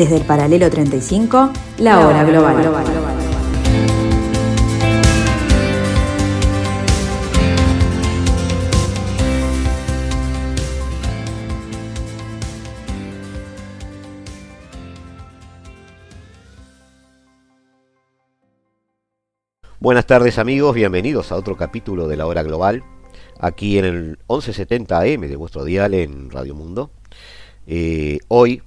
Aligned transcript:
Desde 0.00 0.16
el 0.16 0.24
paralelo 0.24 0.70
35, 0.70 1.52
la 1.80 2.00
hora 2.06 2.24
global. 2.24 2.56
Buenas 19.80 20.06
tardes 20.06 20.38
amigos, 20.38 20.74
bienvenidos 20.74 21.30
a 21.30 21.36
otro 21.36 21.58
capítulo 21.58 22.08
de 22.08 22.16
la 22.16 22.26
hora 22.26 22.42
global, 22.42 22.82
aquí 23.38 23.76
en 23.76 23.84
el 23.84 24.18
1170 24.30 24.98
AM 24.98 25.20
de 25.28 25.36
vuestro 25.36 25.62
dial 25.62 25.92
en 25.92 26.30
Radio 26.30 26.54
Mundo. 26.54 26.90
Eh, 27.66 28.18
hoy, 28.28 28.62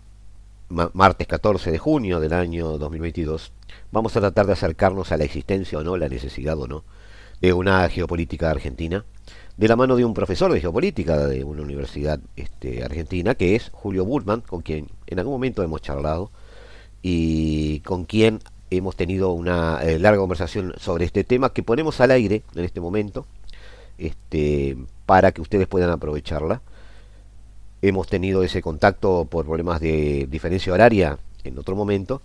martes 0.70 1.28
14 1.28 1.72
de 1.72 1.78
junio 1.78 2.20
del 2.20 2.34
año 2.34 2.78
2022, 2.78 3.52
vamos 3.92 4.16
a 4.16 4.22
tratar 4.22 4.46
de 4.48 4.54
acercarnos 4.54 5.12
a 5.12 5.18
la 5.18 5.24
existencia 5.24 5.80
o 5.80 5.84
no, 5.84 5.98
la 5.98 6.10
necesidad 6.10 6.60
o 6.60 6.68
no, 6.68 6.84
de 7.42 7.54
una 7.54 7.88
geopolítica 7.90 8.50
argentina, 8.50 9.06
de 9.58 9.68
la 9.68 9.76
mano 9.76 9.96
de 9.96 10.06
un 10.06 10.14
profesor 10.14 10.52
de 10.52 10.62
geopolítica 10.62 11.28
de 11.28 11.44
una 11.44 11.62
universidad 11.62 12.20
este, 12.36 12.84
argentina, 12.84 13.36
que 13.36 13.56
es 13.56 13.70
Julio 13.72 14.06
Burman, 14.06 14.42
con 14.42 14.62
quien 14.62 14.90
en 15.08 15.20
algún 15.20 15.34
momento 15.34 15.62
hemos 15.64 15.82
charlado 15.82 16.32
y 17.02 17.82
con 17.82 18.06
quien 18.06 18.40
hemos 18.70 18.96
tenido 18.96 19.32
una 19.32 19.84
eh, 19.84 20.00
larga 20.00 20.20
conversación 20.20 20.74
sobre 20.78 21.06
este 21.06 21.24
tema 21.24 21.54
que 21.54 21.64
ponemos 21.64 22.02
al 22.02 22.12
aire 22.12 22.44
en 22.56 22.64
este 22.64 22.82
momento 22.82 23.28
este, 23.98 24.78
para 25.06 25.32
que 25.32 25.42
ustedes 25.42 25.68
puedan 25.68 25.90
aprovecharla. 25.90 26.62
Hemos 27.86 28.08
tenido 28.08 28.44
ese 28.44 28.62
contacto 28.62 29.26
por 29.26 29.46
problemas 29.46 29.82
de 29.82 30.26
diferencia 30.30 30.72
horaria 30.72 31.20
en 31.44 31.60
otro 31.60 31.76
momento, 31.76 32.22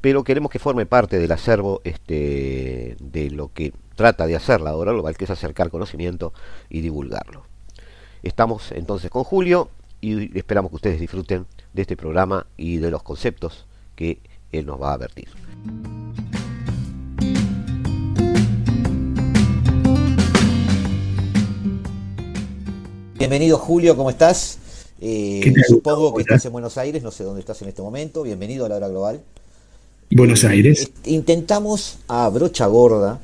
pero 0.00 0.24
queremos 0.24 0.50
que 0.50 0.58
forme 0.58 0.84
parte 0.84 1.20
del 1.20 1.30
acervo 1.30 1.80
este, 1.84 2.96
de 2.98 3.30
lo 3.30 3.52
que 3.52 3.72
trata 3.94 4.26
de 4.26 4.34
hacer 4.34 4.60
la 4.60 4.74
hora 4.74 4.90
global, 4.90 5.16
que 5.16 5.22
es 5.22 5.30
acercar 5.30 5.70
conocimiento 5.70 6.32
y 6.68 6.80
divulgarlo. 6.80 7.44
Estamos 8.24 8.72
entonces 8.72 9.08
con 9.08 9.22
Julio 9.22 9.68
y 10.00 10.36
esperamos 10.36 10.70
que 10.70 10.76
ustedes 10.76 10.98
disfruten 10.98 11.46
de 11.72 11.82
este 11.82 11.96
programa 11.96 12.48
y 12.56 12.78
de 12.78 12.90
los 12.90 13.04
conceptos 13.04 13.64
que 13.94 14.18
él 14.50 14.66
nos 14.66 14.82
va 14.82 14.90
a 14.90 14.94
advertir. 14.94 15.28
Bienvenido 23.14 23.56
Julio, 23.56 23.96
¿cómo 23.96 24.10
estás? 24.10 24.65
Eh, 25.00 25.52
supongo 25.68 26.14
que 26.14 26.22
estás 26.22 26.44
en 26.46 26.52
Buenos 26.52 26.78
Aires, 26.78 27.02
no 27.02 27.10
sé 27.10 27.24
dónde 27.24 27.40
estás 27.40 27.60
en 27.62 27.68
este 27.68 27.82
momento. 27.82 28.22
Bienvenido 28.22 28.64
a 28.64 28.68
la 28.68 28.76
hora 28.76 28.88
global. 28.88 29.20
Buenos 30.10 30.44
Aires. 30.44 30.90
Intentamos 31.04 31.98
a 32.08 32.28
brocha 32.30 32.66
gorda, 32.66 33.20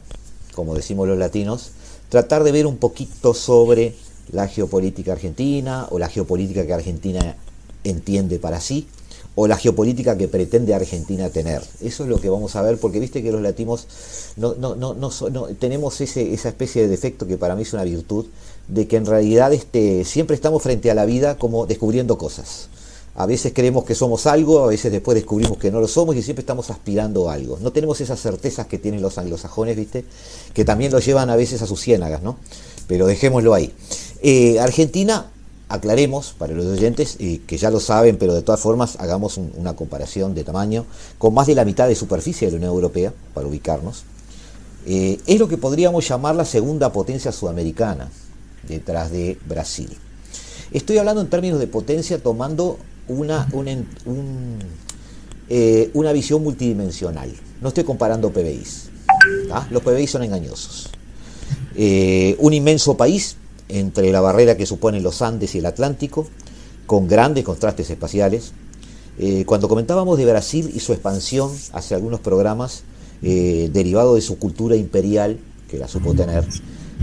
como 0.55 0.75
decimos 0.75 1.09
los 1.09 1.19
latinos, 1.19 1.71
tratar 2.09 2.45
de 2.45 2.53
ver 2.53 2.67
un 2.67 2.77
poquito 2.77 3.33
sobre 3.33 3.95
la 4.33 4.49
geopolítica 4.49 5.13
argentina 5.13 5.87
o 5.91 5.99
la 5.99 6.09
geopolítica 6.09 6.67
que 6.67 6.75
Argentina 6.75 7.37
entiende 7.85 8.39
para 8.39 8.61
sí 8.61 8.87
o 9.35 9.47
la 9.47 9.57
geopolítica 9.57 10.19
que 10.19 10.29
pretende 10.29 10.75
Argentina 10.75 11.31
tener. 11.31 11.63
Eso 11.81 12.05
es 12.05 12.11
lo 12.11 12.21
que 12.21 12.29
vamos 12.29 12.55
a 12.55 12.63
ver, 12.63 12.79
porque 12.79 13.01
viste 13.01 13.23
que 13.23 13.33
los 13.33 13.41
latinos 13.41 13.87
no, 14.37 14.55
no, 14.55 14.75
no, 14.75 14.95
no, 14.95 15.47
tenemos 15.59 16.01
ese, 16.01 16.35
esa 16.35 16.51
especie 16.51 16.83
de 16.83 16.89
defecto 16.89 17.27
que 17.27 17.39
para 17.39 17.57
mí 17.57 17.63
es 17.63 17.73
una 17.73 17.85
virtud, 17.85 18.27
de 18.69 18.87
que 18.87 18.97
en 18.97 19.07
realidad 19.07 19.53
este, 19.53 20.05
siempre 20.05 20.35
estamos 20.35 20.63
frente 20.63 20.91
a 20.91 20.95
la 20.95 21.05
vida 21.05 21.37
como 21.37 21.67
descubriendo 21.67 22.19
cosas. 22.19 22.69
A 23.15 23.27
veces 23.27 23.53
creemos 23.55 23.85
que 23.85 23.95
somos 23.95 24.27
algo, 24.27 24.65
a 24.65 24.69
veces 24.69 24.91
después 24.91 25.15
descubrimos 25.15 25.59
que 25.59 25.71
no 25.71 25.81
lo 25.81 25.89
somos 25.89 26.17
y 26.17 26.23
siempre 26.23 26.41
estamos 26.41 26.71
aspirando 26.71 27.29
a 27.29 27.35
algo. 27.35 27.59
No 27.61 27.71
tenemos 27.71 28.01
esas 28.01 28.21
certezas 28.21 28.67
que 28.67 28.79
tienen 28.79 29.03
los 29.03 29.19
anglosajones, 29.19 29.77
¿viste? 29.77 30.07
Que 30.55 30.65
también 30.65 30.93
lo 30.93 30.99
llevan 30.99 31.29
a 31.29 31.37
veces 31.37 31.61
a 31.61 31.67
sus 31.67 31.81
ciénagas, 31.81 32.23
¿no? 32.23 32.37
Pero 32.87 33.07
dejémoslo 33.07 33.53
ahí. 33.53 33.73
Eh, 34.23 34.59
Argentina 34.61 35.27
aclaremos 35.69 36.35
para 36.39 36.55
los 36.55 36.67
oyentes, 36.67 37.17
y 37.19 37.39
que 37.39 37.57
ya 37.57 37.71
lo 37.71 37.81
saben, 37.81 38.17
pero 38.17 38.35
de 38.35 38.43
todas 38.43 38.61
formas 38.61 38.97
hagamos 38.99 39.39
una 39.39 39.75
comparación 39.75 40.35
de 40.35 40.45
tamaño, 40.45 40.85
con 41.19 41.35
más 41.35 41.47
de 41.47 41.55
la 41.55 41.65
mitad 41.65 41.89
de 41.89 41.95
superficie 41.95 42.47
de 42.47 42.53
la 42.53 42.57
Unión 42.59 42.73
Europea, 42.73 43.13
para 43.33 43.47
ubicarnos, 43.47 44.05
eh, 44.87 45.19
es 45.27 45.39
lo 45.39 45.49
que 45.49 45.57
podríamos 45.57 46.07
llamar 46.07 46.35
la 46.35 46.45
segunda 46.45 46.93
potencia 46.93 47.33
sudamericana, 47.33 48.11
detrás 48.69 49.11
de 49.11 49.39
Brasil. 49.47 49.89
Estoy 50.73 50.99
hablando 50.99 51.21
en 51.21 51.29
términos 51.29 51.61
de 51.61 51.67
potencia 51.67 52.23
tomando 52.23 52.79
una, 53.09 53.49
eh, 55.49 55.91
una 55.95 56.13
visión 56.13 56.43
multidimensional. 56.43 57.33
No 57.61 57.69
estoy 57.69 57.85
comparando 57.85 58.33
PBIs. 58.33 58.91
Los 59.71 59.83
PBIs 59.83 60.11
son 60.11 60.23
engañosos. 60.23 60.91
Eh, 61.75 62.37
un 62.39 62.53
inmenso 62.53 62.97
país 62.97 63.37
entre 63.69 64.13
la 64.13 64.21
barrera 64.21 64.57
que 64.57 64.67
suponen 64.67 65.03
los 65.03 65.23
Andes 65.23 65.55
y 65.55 65.59
el 65.59 65.67
Atlántico, 65.67 66.27
con 66.87 67.09
grandes 67.09 67.45
contrastes 67.45 67.89
espaciales. 67.91 68.53
Eh, 69.19 69.45
cuando 69.47 69.69
comentábamos 69.69 70.19
de 70.19 70.27
Brasil 70.27 70.71
y 70.75 70.81
su 70.81 70.93
expansión 70.93 71.51
hacia 71.73 71.97
algunos 71.97 72.21
programas 72.21 72.83
eh, 73.23 73.71
derivados 73.73 74.17
de 74.17 74.21
su 74.21 74.39
cultura 74.39 74.77
imperial, 74.77 75.39
que 75.69 75.79
la 75.79 75.89
supo 75.89 76.15
tener, 76.15 76.45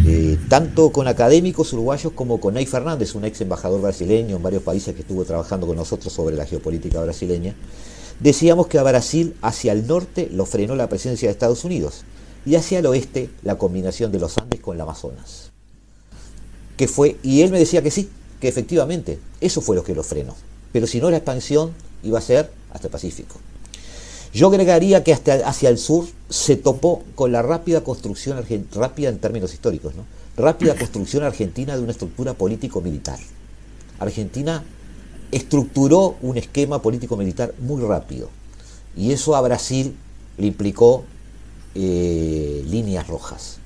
eh, 0.06 0.38
tanto 0.48 0.92
con 0.92 1.08
académicos 1.08 1.74
uruguayos 1.74 2.14
como 2.14 2.40
con 2.40 2.54
Ney 2.56 2.66
Fernández, 2.66 3.16
un 3.16 3.26
ex 3.26 3.42
embajador 3.42 3.82
brasileño 3.82 4.38
en 4.38 4.44
varios 4.44 4.64
países 4.64 4.96
que 4.96 5.02
estuvo 5.02 5.26
trabajando 5.26 5.68
con 5.68 5.76
nosotros 5.76 6.12
sobre 6.12 6.36
la 6.36 6.46
geopolítica 6.46 7.02
brasileña, 7.02 7.56
decíamos 8.20 8.68
que 8.68 8.80
a 8.80 8.84
Brasil 8.84 9.36
hacia 9.42 9.72
el 9.72 9.88
norte 9.88 10.30
lo 10.32 10.46
frenó 10.46 10.76
la 10.76 10.90
presencia 10.90 11.28
de 11.28 11.34
Estados 11.34 11.64
Unidos 11.64 12.04
y 12.46 12.56
hacia 12.56 12.80
el 12.80 12.86
oeste 12.86 13.30
la 13.44 13.58
combinación 13.58 14.12
de 14.12 14.20
los 14.20 14.38
Andes 14.38 14.60
con 14.60 14.76
el 14.76 14.82
Amazonas 14.82 15.50
que 16.80 16.88
fue, 16.88 17.18
y 17.24 17.42
él 17.42 17.52
me 17.52 17.60
decía 17.60 17.82
que 17.82 17.92
sí, 17.92 18.10
que 18.40 18.48
efectivamente, 18.48 19.20
eso 19.42 19.60
fue 19.60 19.76
lo 19.76 19.84
que 19.84 19.94
lo 19.94 20.02
frenó. 20.02 20.34
Pero 20.72 20.88
si 20.88 21.02
no 21.02 21.12
la 21.12 21.18
expansión 21.18 21.74
iba 22.04 22.20
a 22.20 22.22
ser 22.22 22.50
hasta 22.72 22.88
el 22.88 22.92
Pacífico. 22.92 23.36
Yo 24.34 24.48
agregaría 24.48 25.04
que 25.04 25.14
hasta 25.14 25.48
hacia 25.48 25.70
el 25.70 25.78
sur 25.78 26.08
se 26.30 26.56
topó 26.56 27.04
con 27.16 27.32
la 27.32 27.42
rápida 27.42 27.84
construcción, 27.84 28.44
rápida 28.74 29.10
en 29.10 29.18
términos 29.18 29.54
históricos, 29.54 29.96
¿no? 29.96 30.06
rápida 30.38 30.76
construcción 30.80 31.24
argentina 31.24 31.76
de 31.76 31.82
una 31.82 31.92
estructura 31.92 32.34
político-militar. 32.34 33.20
Argentina 34.00 34.64
estructuró 35.32 36.18
un 36.22 36.38
esquema 36.38 36.82
político-militar 36.82 37.54
muy 37.60 37.84
rápido. 37.84 38.30
Y 38.96 39.12
eso 39.12 39.36
a 39.36 39.42
Brasil 39.42 39.94
le 40.38 40.48
implicó 40.48 41.06
eh, 41.76 42.64
líneas 42.68 43.08
rojas. 43.08 43.60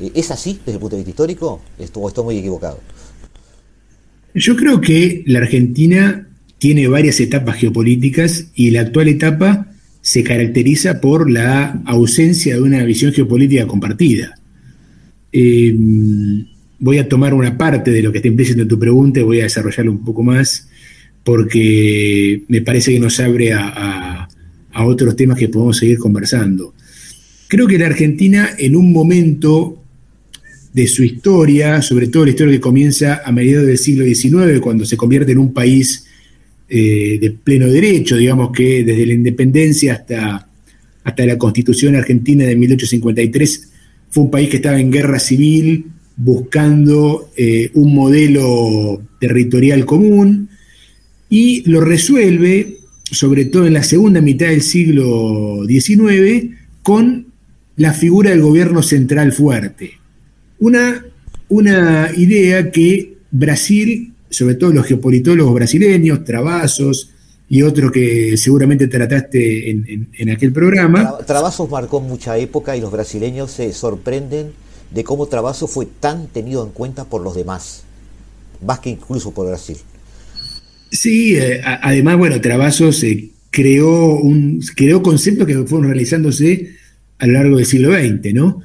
Eh, 0.00 0.12
¿Es 0.14 0.30
así 0.30 0.58
desde 0.58 0.72
el 0.72 0.78
punto 0.80 0.96
de 0.96 1.00
vista 1.00 1.10
histórico? 1.10 1.60
¿O 1.94 2.08
estoy 2.08 2.24
muy 2.24 2.38
equivocado? 2.38 2.78
Yo 4.34 4.56
creo 4.56 4.80
que 4.80 5.22
la 5.26 5.38
Argentina 5.38 6.26
tiene 6.64 6.88
varias 6.88 7.20
etapas 7.20 7.56
geopolíticas 7.56 8.46
y 8.54 8.70
la 8.70 8.80
actual 8.80 9.08
etapa 9.08 9.66
se 10.00 10.24
caracteriza 10.24 10.98
por 10.98 11.30
la 11.30 11.82
ausencia 11.84 12.54
de 12.54 12.62
una 12.62 12.82
visión 12.84 13.12
geopolítica 13.12 13.66
compartida. 13.66 14.38
Em, 15.30 16.46
voy 16.78 16.96
a 16.96 17.06
tomar 17.06 17.34
una 17.34 17.58
parte 17.58 17.90
de 17.90 18.00
lo 18.00 18.10
que 18.10 18.16
está 18.16 18.28
implícito 18.28 18.62
en 18.62 18.68
tu 18.68 18.78
pregunta 18.78 19.20
y 19.20 19.24
voy 19.24 19.40
a 19.40 19.42
desarrollarlo 19.42 19.92
un 19.92 20.06
poco 20.06 20.22
más 20.22 20.66
porque 21.22 22.44
me 22.48 22.62
parece 22.62 22.94
que 22.94 23.00
nos 23.00 23.20
abre 23.20 23.52
a 23.52 24.26
otros 24.86 25.16
temas 25.16 25.36
que 25.36 25.50
podemos 25.50 25.76
seguir 25.76 25.98
conversando. 25.98 26.72
Creo 27.46 27.66
que 27.66 27.76
la 27.76 27.88
Argentina 27.88 28.48
en 28.56 28.74
un 28.74 28.90
momento 28.90 29.82
de 30.72 30.86
su 30.86 31.04
historia, 31.04 31.82
sobre 31.82 32.06
todo 32.06 32.24
la 32.24 32.30
historia 32.30 32.54
que 32.54 32.60
comienza 32.60 33.20
a 33.22 33.32
mediados 33.32 33.66
del 33.66 33.76
siglo 33.76 34.06
XIX, 34.06 34.60
cuando 34.62 34.86
se 34.86 34.96
convierte 34.96 35.32
en 35.32 35.38
un 35.38 35.52
país 35.52 36.06
eh, 36.68 37.18
de 37.20 37.30
pleno 37.30 37.66
derecho, 37.68 38.16
digamos 38.16 38.50
que 38.52 38.84
desde 38.84 39.06
la 39.06 39.12
independencia 39.12 39.94
hasta, 39.94 40.48
hasta 41.04 41.26
la 41.26 41.38
constitución 41.38 41.96
argentina 41.96 42.44
de 42.44 42.56
1853 42.56 43.70
fue 44.10 44.24
un 44.24 44.30
país 44.30 44.48
que 44.48 44.56
estaba 44.56 44.80
en 44.80 44.90
guerra 44.90 45.18
civil 45.18 45.86
buscando 46.16 47.30
eh, 47.36 47.70
un 47.74 47.94
modelo 47.94 49.02
territorial 49.20 49.84
común 49.84 50.48
y 51.28 51.68
lo 51.68 51.80
resuelve, 51.80 52.78
sobre 53.10 53.44
todo 53.46 53.66
en 53.66 53.74
la 53.74 53.82
segunda 53.82 54.20
mitad 54.20 54.46
del 54.46 54.62
siglo 54.62 55.64
XIX, 55.66 56.54
con 56.82 57.26
la 57.76 57.92
figura 57.92 58.30
del 58.30 58.40
gobierno 58.40 58.82
central 58.82 59.32
fuerte. 59.32 59.94
Una, 60.60 61.04
una 61.48 62.10
idea 62.16 62.70
que 62.70 63.14
Brasil, 63.30 64.13
sobre 64.34 64.54
todo 64.56 64.72
los 64.72 64.86
geopolitólogos 64.86 65.54
brasileños, 65.54 66.24
Travasos 66.24 67.10
y 67.48 67.62
otro 67.62 67.92
que 67.92 68.36
seguramente 68.36 68.88
trataste 68.88 69.70
en, 69.70 70.30
aquel 70.30 70.52
programa. 70.52 71.18
Travasos 71.26 71.70
marcó 71.70 72.00
mucha 72.00 72.36
época 72.38 72.76
y 72.76 72.80
los 72.80 72.90
brasileños 72.90 73.50
se 73.50 73.72
sorprenden 73.72 74.52
de 74.90 75.04
cómo 75.04 75.26
Travasos 75.26 75.70
fue 75.70 75.86
tan 75.86 76.26
tenido 76.28 76.64
en 76.64 76.70
cuenta 76.70 77.04
por 77.04 77.22
los 77.22 77.34
demás, 77.34 77.84
más 78.64 78.80
que 78.80 78.90
incluso 78.90 79.32
por 79.32 79.46
Brasil. 79.46 79.76
Sí, 80.90 81.36
eh, 81.36 81.60
además, 81.64 82.16
bueno, 82.18 82.40
Travasos, 82.40 83.02
eh, 83.02 83.30
creó, 83.50 84.16
un, 84.16 84.60
creó 84.74 85.02
conceptos 85.02 85.46
que 85.46 85.54
fueron 85.64 85.86
realizándose 85.86 86.76
a 87.18 87.26
lo 87.26 87.34
largo 87.34 87.56
del 87.56 87.66
siglo 87.66 87.92
XX, 87.92 88.34
¿no? 88.34 88.62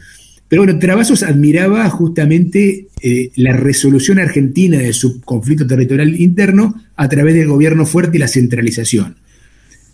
Pero 0.49 0.63
bueno, 0.63 0.79
Travasos 0.79 1.21
admiraba 1.21 1.87
justamente 1.91 2.87
eh, 3.01 3.31
la 3.35 3.53
resolución 3.53 4.17
argentina 4.17 4.79
de 4.79 4.93
su 4.93 5.21
conflicto 5.21 5.65
territorial 5.67 6.19
interno 6.19 6.73
a 6.95 7.07
través 7.07 7.35
del 7.35 7.47
gobierno 7.47 7.85
fuerte 7.85 8.17
y 8.17 8.19
la 8.19 8.27
centralización. 8.27 9.15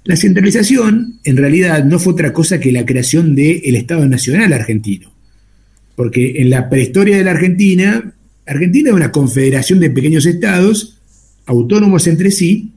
La 0.06 0.16
centralización, 0.16 1.20
en 1.26 1.38
realidad, 1.38 1.84
no 1.84 2.00
fue 2.00 2.14
otra 2.14 2.32
cosa 2.32 2.60
que 2.60 2.72
la 2.72 2.86
creación 2.86 3.36
del 3.36 3.76
Estado 3.76 4.08
Nacional 4.08 4.54
argentino. 4.54 5.12
Porque 5.96 6.36
en 6.38 6.50
la 6.50 6.70
prehistoria 6.70 7.18
de 7.18 7.24
la 7.26 7.32
Argentina, 7.32 8.14
Argentina 8.46 8.92
es 8.92 8.96
una 8.96 9.12
confederación 9.12 9.80
de 9.82 9.90
pequeños 9.90 10.26
estados, 10.26 11.02
autónomos 11.46 12.08
entre 12.08 12.32
sí, 12.32 12.72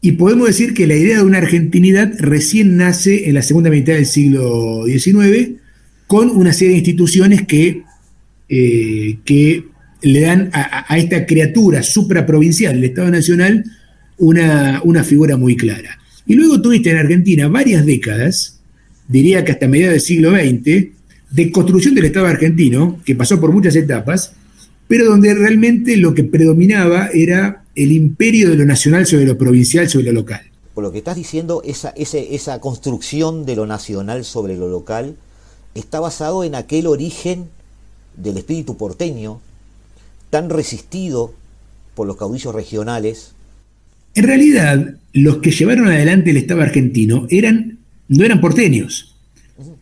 y 0.00 0.12
podemos 0.12 0.46
decir 0.46 0.74
que 0.74 0.86
la 0.86 0.96
idea 0.96 1.18
de 1.18 1.24
una 1.24 1.38
argentinidad 1.38 2.12
recién 2.18 2.76
nace 2.76 3.28
en 3.28 3.34
la 3.34 3.42
segunda 3.42 3.68
mitad 3.68 3.94
del 3.94 4.06
siglo 4.06 4.84
XIX, 4.86 5.63
con 6.06 6.30
una 6.30 6.52
serie 6.52 6.72
de 6.72 6.78
instituciones 6.78 7.46
que, 7.46 7.82
eh, 8.48 9.18
que 9.24 9.64
le 10.02 10.20
dan 10.20 10.50
a, 10.52 10.98
esta 10.98 11.24
criatura 11.24 11.82
supraprovincial, 11.82 12.76
el 12.76 12.84
Estado 12.84 13.10
Nacional, 13.10 13.64
una, 14.18 14.80
una 14.84 15.02
figura 15.02 15.36
muy 15.36 15.56
clara. 15.56 15.98
Y 16.26 16.34
luego 16.34 16.60
tuviste 16.60 16.90
en 16.90 16.98
Argentina 16.98 17.48
varias 17.48 17.86
décadas, 17.86 18.60
diría 19.08 19.44
que 19.44 19.52
hasta 19.52 19.66
mediados 19.66 19.94
del 19.94 20.00
siglo 20.00 20.30
XX, 20.30 20.88
de 21.30 21.50
construcción 21.50 21.94
del 21.94 22.04
Estado 22.04 22.26
argentino, 22.26 23.00
que 23.04 23.16
pasó 23.16 23.40
por 23.40 23.52
muchas 23.52 23.74
etapas, 23.76 24.34
pero 24.86 25.06
donde 25.06 25.34
realmente 25.34 25.96
lo 25.96 26.14
que 26.14 26.24
predominaba 26.24 27.08
era 27.12 27.64
el 27.74 27.92
imperio 27.92 28.50
de 28.50 28.56
lo 28.56 28.64
nacional 28.64 29.06
sobre 29.06 29.24
lo 29.24 29.36
provincial, 29.38 29.88
sobre 29.88 30.04
lo 30.04 30.12
local. 30.12 30.42
Por 30.74 30.84
lo 30.84 30.92
que 30.92 30.98
estás 30.98 31.16
diciendo, 31.16 31.62
esa, 31.64 31.90
esa 31.90 32.60
construcción 32.60 33.46
de 33.46 33.56
lo 33.56 33.66
nacional 33.66 34.24
sobre 34.24 34.56
lo 34.56 34.68
local 34.68 35.16
está 35.74 36.00
basado 36.00 36.44
en 36.44 36.54
aquel 36.54 36.86
origen 36.86 37.48
del 38.16 38.38
espíritu 38.38 38.76
porteño, 38.76 39.40
tan 40.30 40.50
resistido 40.50 41.34
por 41.94 42.06
los 42.06 42.16
caudillos 42.16 42.54
regionales. 42.54 43.32
En 44.14 44.24
realidad, 44.24 44.94
los 45.12 45.38
que 45.38 45.50
llevaron 45.50 45.88
adelante 45.88 46.30
el 46.30 46.36
Estado 46.36 46.62
argentino 46.62 47.26
eran, 47.30 47.78
no 48.08 48.24
eran 48.24 48.40
porteños, 48.40 49.14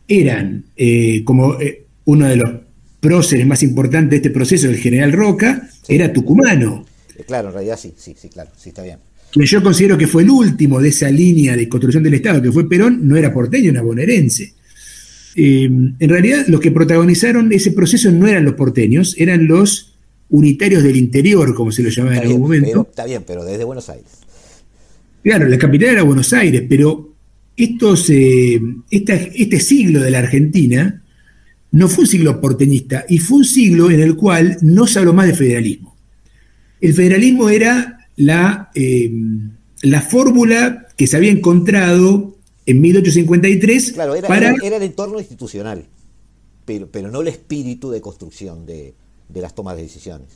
eran 0.09 0.65
eh, 0.77 1.23
como 1.25 1.61
eh, 1.61 1.85
uno 2.05 2.27
de 2.27 2.37
los 2.37 2.51
próceres 3.01 3.47
más 3.47 3.63
importantes 3.63 4.11
de 4.11 4.17
este 4.17 4.31
proceso, 4.31 4.69
el 4.69 4.77
general 4.77 5.13
Roca, 5.13 5.69
era 5.89 6.13
tucumano. 6.13 6.87
Eh, 7.17 7.25
claro, 7.27 7.49
en 7.49 7.55
realidad 7.55 7.79
sí, 7.79 7.93
sí, 7.97 8.15
sí, 8.17 8.29
claro, 8.29 8.51
sí 8.57 8.71
está 8.71 8.83
bien. 8.83 8.99
Que 9.33 9.47
yo 9.47 9.63
considero 9.63 9.97
que 9.97 10.07
fue 10.07 10.23
el 10.23 10.31
último 10.31 10.81
de 10.81 10.91
esa 10.91 11.11
línea 11.11 11.57
de 11.57 11.69
construcción 11.69 12.03
del 12.03 12.15
Estado, 12.15 12.43
que 12.43 12.53
fue 12.53 12.69
Perón, 12.69 13.07
no 13.09 13.17
era 13.17 13.33
porteño, 13.33 13.71
era 13.71 13.83
bonaerense. 13.83 14.53
En 15.35 15.97
realidad, 15.99 16.47
los 16.49 16.61
que 16.61 16.71
protagonizaron 16.71 17.53
ese 17.53 17.73
proceso 17.73 18.11
no 18.11 18.27
eran 18.27 18.45
los 18.45 18.55
porteños, 18.55 19.15
eran 19.19 19.47
los 19.47 19.95
unitarios 20.29 20.83
del 20.83 20.97
interior, 20.97 21.55
como 21.55 21.73
se 21.73 21.83
lo 21.83 21.91
llamaba 21.91 22.17
en 22.17 22.23
algún 22.23 22.41
momento. 22.41 22.87
está 22.89 23.05
bien, 23.05 23.23
pero 23.27 23.45
desde 23.45 23.65
Buenos 23.65 23.89
Aires. 23.89 24.11
Claro, 25.23 25.47
la 25.47 25.59
capital 25.59 25.91
era 25.91 26.03
Buenos 26.03 26.33
Aires, 26.33 26.65
pero 26.69 27.15
estos, 27.57 28.11
eh, 28.11 28.61
este 28.91 29.61
siglo 29.61 30.01
de 30.01 30.11
la 30.11 30.19
Argentina 30.19 31.03
no 31.71 31.89
fue 31.89 32.05
un 32.05 32.09
siglo 32.09 32.41
porteñista 32.41 33.05
y 33.09 33.19
fue 33.19 33.39
un 33.39 33.45
siglo 33.45 33.91
en 33.91 34.01
el 34.01 34.17
cual 34.17 34.59
no 34.63 34.87
se 34.87 34.99
habló 34.99 35.13
más 35.13 35.27
de 35.27 35.35
federalismo. 35.35 35.97
El 36.81 36.95
federalismo 36.95 37.49
era 37.49 38.09
la, 38.17 38.71
eh, 38.75 39.11
la 39.83 40.01
fórmula 40.01 40.89
que 40.97 41.07
se 41.07 41.17
había 41.17 41.31
encontrado 41.31 42.32
en 42.67 42.81
1853 42.81 43.93
claro, 43.93 44.15
era, 44.15 44.29
para... 44.29 44.55
Era, 44.63 44.77
el 44.77 44.83
entorno 44.83 45.19
institucional, 45.19 45.87
pero, 46.65 46.89
pero 46.91 47.11
no 47.11 47.21
el 47.21 47.29
espíritu 47.29 47.91
de 47.91 48.01
construcción 48.01 48.67
de, 48.67 48.95
de 49.29 49.41
las 49.41 49.55
tomas 49.55 49.77
de 49.77 49.83
decisiones. 49.83 50.29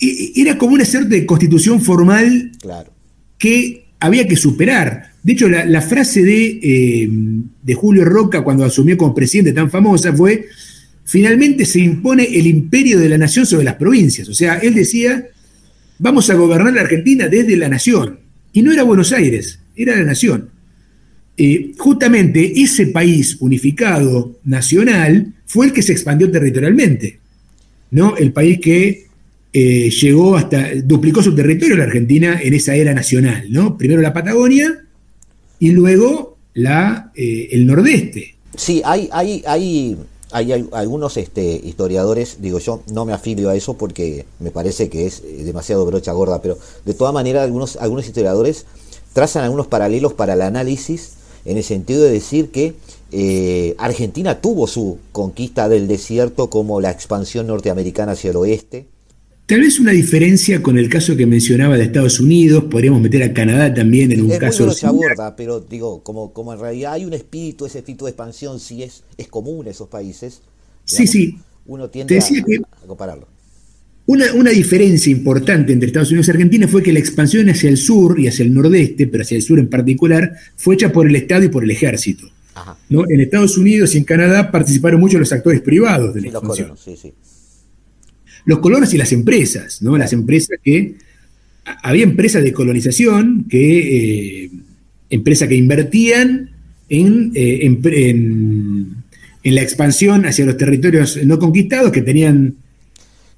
Era 0.00 0.56
como 0.58 0.74
una 0.74 0.84
suerte 0.84 1.16
de 1.16 1.26
constitución 1.26 1.80
formal 1.80 2.52
claro. 2.60 2.92
que 3.36 3.86
había 3.98 4.28
que 4.28 4.36
superar. 4.36 5.12
De 5.22 5.32
hecho, 5.32 5.48
la, 5.48 5.82
frase 5.82 6.22
eh, 6.22 7.08
de, 7.62 7.74
Julio 7.74 8.04
Roca 8.04 8.42
cuando 8.42 8.64
asumió 8.64 8.96
como 8.96 9.14
presidente 9.14 9.52
tan 9.52 9.70
famosa 9.70 10.12
fue, 10.12 10.46
finalmente 11.04 11.64
se 11.64 11.80
impone 11.80 12.24
el 12.24 12.46
imperio 12.46 12.98
de 13.00 13.08
la 13.08 13.18
nación 13.18 13.44
sobre 13.44 13.64
las 13.64 13.74
provincias. 13.74 14.28
O 14.28 14.34
sea, 14.34 14.58
él 14.58 14.74
decía, 14.74 15.26
vamos 15.98 16.30
a 16.30 16.34
gobernar 16.34 16.72
la 16.72 16.82
Argentina 16.82 17.26
desde 17.26 17.56
la 17.56 17.68
nación. 17.68 18.20
Y 18.52 18.62
no 18.62 18.72
era 18.72 18.84
Buenos 18.84 19.12
Aires, 19.12 19.58
era 19.74 19.96
la 19.96 20.04
nación. 20.04 20.50
Eh, 21.38 21.72
justamente 21.78 22.60
ese 22.60 22.88
país 22.88 23.36
unificado 23.40 24.38
nacional 24.44 25.34
fue 25.46 25.66
el 25.66 25.72
que 25.72 25.82
se 25.82 25.92
expandió 25.92 26.30
territorialmente. 26.30 27.20
¿no? 27.90 28.16
El 28.16 28.32
país 28.32 28.60
que 28.60 29.06
eh, 29.52 29.90
llegó 29.90 30.36
hasta, 30.36 30.74
duplicó 30.84 31.22
su 31.22 31.34
territorio 31.34 31.76
la 31.76 31.84
Argentina 31.84 32.38
en 32.42 32.54
esa 32.54 32.74
era 32.74 32.92
nacional, 32.92 33.46
¿no? 33.50 33.78
Primero 33.78 34.02
la 34.02 34.12
Patagonia 34.12 34.84
y 35.58 35.70
luego 35.70 36.36
la, 36.54 37.12
eh, 37.16 37.48
el 37.52 37.66
nordeste. 37.66 38.36
Sí, 38.54 38.82
hay, 38.84 39.08
hay, 39.12 39.42
hay, 39.46 39.96
hay, 40.32 40.68
algunos 40.72 41.16
este, 41.16 41.60
historiadores, 41.64 42.38
digo 42.40 42.58
yo, 42.58 42.82
no 42.92 43.04
me 43.04 43.12
afilio 43.12 43.48
a 43.48 43.56
eso 43.56 43.74
porque 43.74 44.26
me 44.40 44.50
parece 44.50 44.88
que 44.90 45.06
es 45.06 45.22
eh, 45.24 45.44
demasiado 45.44 45.86
brocha 45.86 46.12
gorda, 46.12 46.42
pero 46.42 46.58
de 46.84 46.94
todas 46.94 47.14
maneras 47.14 47.44
algunos, 47.44 47.76
algunos 47.76 48.06
historiadores 48.06 48.66
trazan 49.14 49.44
algunos 49.44 49.66
paralelos 49.66 50.12
para 50.12 50.34
el 50.34 50.42
análisis 50.42 51.12
en 51.44 51.56
el 51.56 51.64
sentido 51.64 52.02
de 52.02 52.10
decir 52.10 52.50
que 52.50 52.74
Argentina 53.78 54.40
tuvo 54.40 54.66
su 54.66 54.98
conquista 55.12 55.68
del 55.68 55.88
desierto 55.88 56.50
como 56.50 56.80
la 56.80 56.90
expansión 56.90 57.46
norteamericana 57.46 58.12
hacia 58.12 58.30
el 58.30 58.36
oeste, 58.36 58.86
Tal 59.48 59.60
vez 59.60 59.80
una 59.80 59.92
diferencia 59.92 60.62
con 60.62 60.76
el 60.76 60.90
caso 60.90 61.16
que 61.16 61.24
mencionaba 61.24 61.78
de 61.78 61.84
Estados 61.84 62.20
Unidos, 62.20 62.64
podríamos 62.64 63.00
meter 63.00 63.22
a 63.22 63.32
Canadá 63.32 63.72
también 63.72 64.12
en 64.12 64.20
un 64.20 64.36
caso. 64.36 64.66
Muy 64.66 64.74
se 64.74 64.86
aborda, 64.86 65.36
pero 65.36 65.58
digo, 65.60 66.02
como, 66.02 66.34
como 66.34 66.52
en 66.52 66.60
realidad 66.60 66.92
hay 66.92 67.06
un 67.06 67.14
espíritu, 67.14 67.64
ese 67.64 67.78
espíritu 67.78 68.04
de 68.04 68.10
expansión 68.10 68.60
sí 68.60 68.82
es, 68.82 69.04
es 69.16 69.26
común 69.28 69.64
en 69.64 69.70
esos 69.70 69.88
países. 69.88 70.42
sí, 70.84 71.06
sí. 71.06 71.38
Uno 71.64 71.88
tiende 71.88 72.18
a, 72.18 72.86
compararlo. 72.86 73.26
Una, 74.08 74.32
una, 74.32 74.50
diferencia 74.50 75.12
importante 75.12 75.72
entre 75.72 75.86
Estados 75.86 76.08
Unidos 76.10 76.28
y 76.28 76.30
Argentina 76.30 76.66
fue 76.66 76.82
que 76.82 76.92
la 76.92 76.98
expansión 76.98 77.48
hacia 77.50 77.68
el 77.68 77.76
sur 77.76 78.18
y 78.18 78.26
hacia 78.26 78.44
el 78.44 78.52
nordeste, 78.52 79.06
pero 79.06 79.22
hacia 79.22 79.36
el 79.36 79.42
sur 79.42 79.58
en 79.58 79.68
particular, 79.68 80.32
fue 80.56 80.74
hecha 80.74 80.90
por 80.90 81.06
el 81.06 81.14
Estado 81.14 81.44
y 81.44 81.48
por 81.48 81.62
el 81.62 81.70
ejército. 81.70 82.28
¿no? 82.88 83.04
En 83.08 83.20
Estados 83.20 83.56
Unidos 83.56 83.94
y 83.94 83.98
en 83.98 84.04
Canadá 84.04 84.50
participaron 84.50 84.98
mucho 84.98 85.18
los 85.18 85.32
actores 85.32 85.60
privados 85.60 86.14
de 86.14 86.22
la 86.22 86.28
expansión. 86.28 86.72
sí, 86.76 86.96
sí 87.00 87.12
los 88.48 88.60
colonos 88.60 88.94
y 88.94 88.96
las 88.96 89.12
empresas, 89.12 89.82
¿no? 89.82 89.96
Las 89.98 90.12
empresas 90.14 90.58
que. 90.64 90.94
Había 91.82 92.04
empresas 92.04 92.42
de 92.42 92.54
colonización, 92.54 93.44
que, 93.46 94.44
eh, 94.44 94.50
empresas 95.10 95.50
que 95.50 95.54
invertían 95.54 96.50
en, 96.88 97.30
eh, 97.34 97.58
en, 97.62 99.54
la 99.54 99.60
expansión 99.60 100.24
hacia 100.24 100.46
los 100.46 100.56
territorios 100.56 101.22
no 101.26 101.38
conquistados, 101.38 101.92
que 101.92 102.00
tenían. 102.00 102.54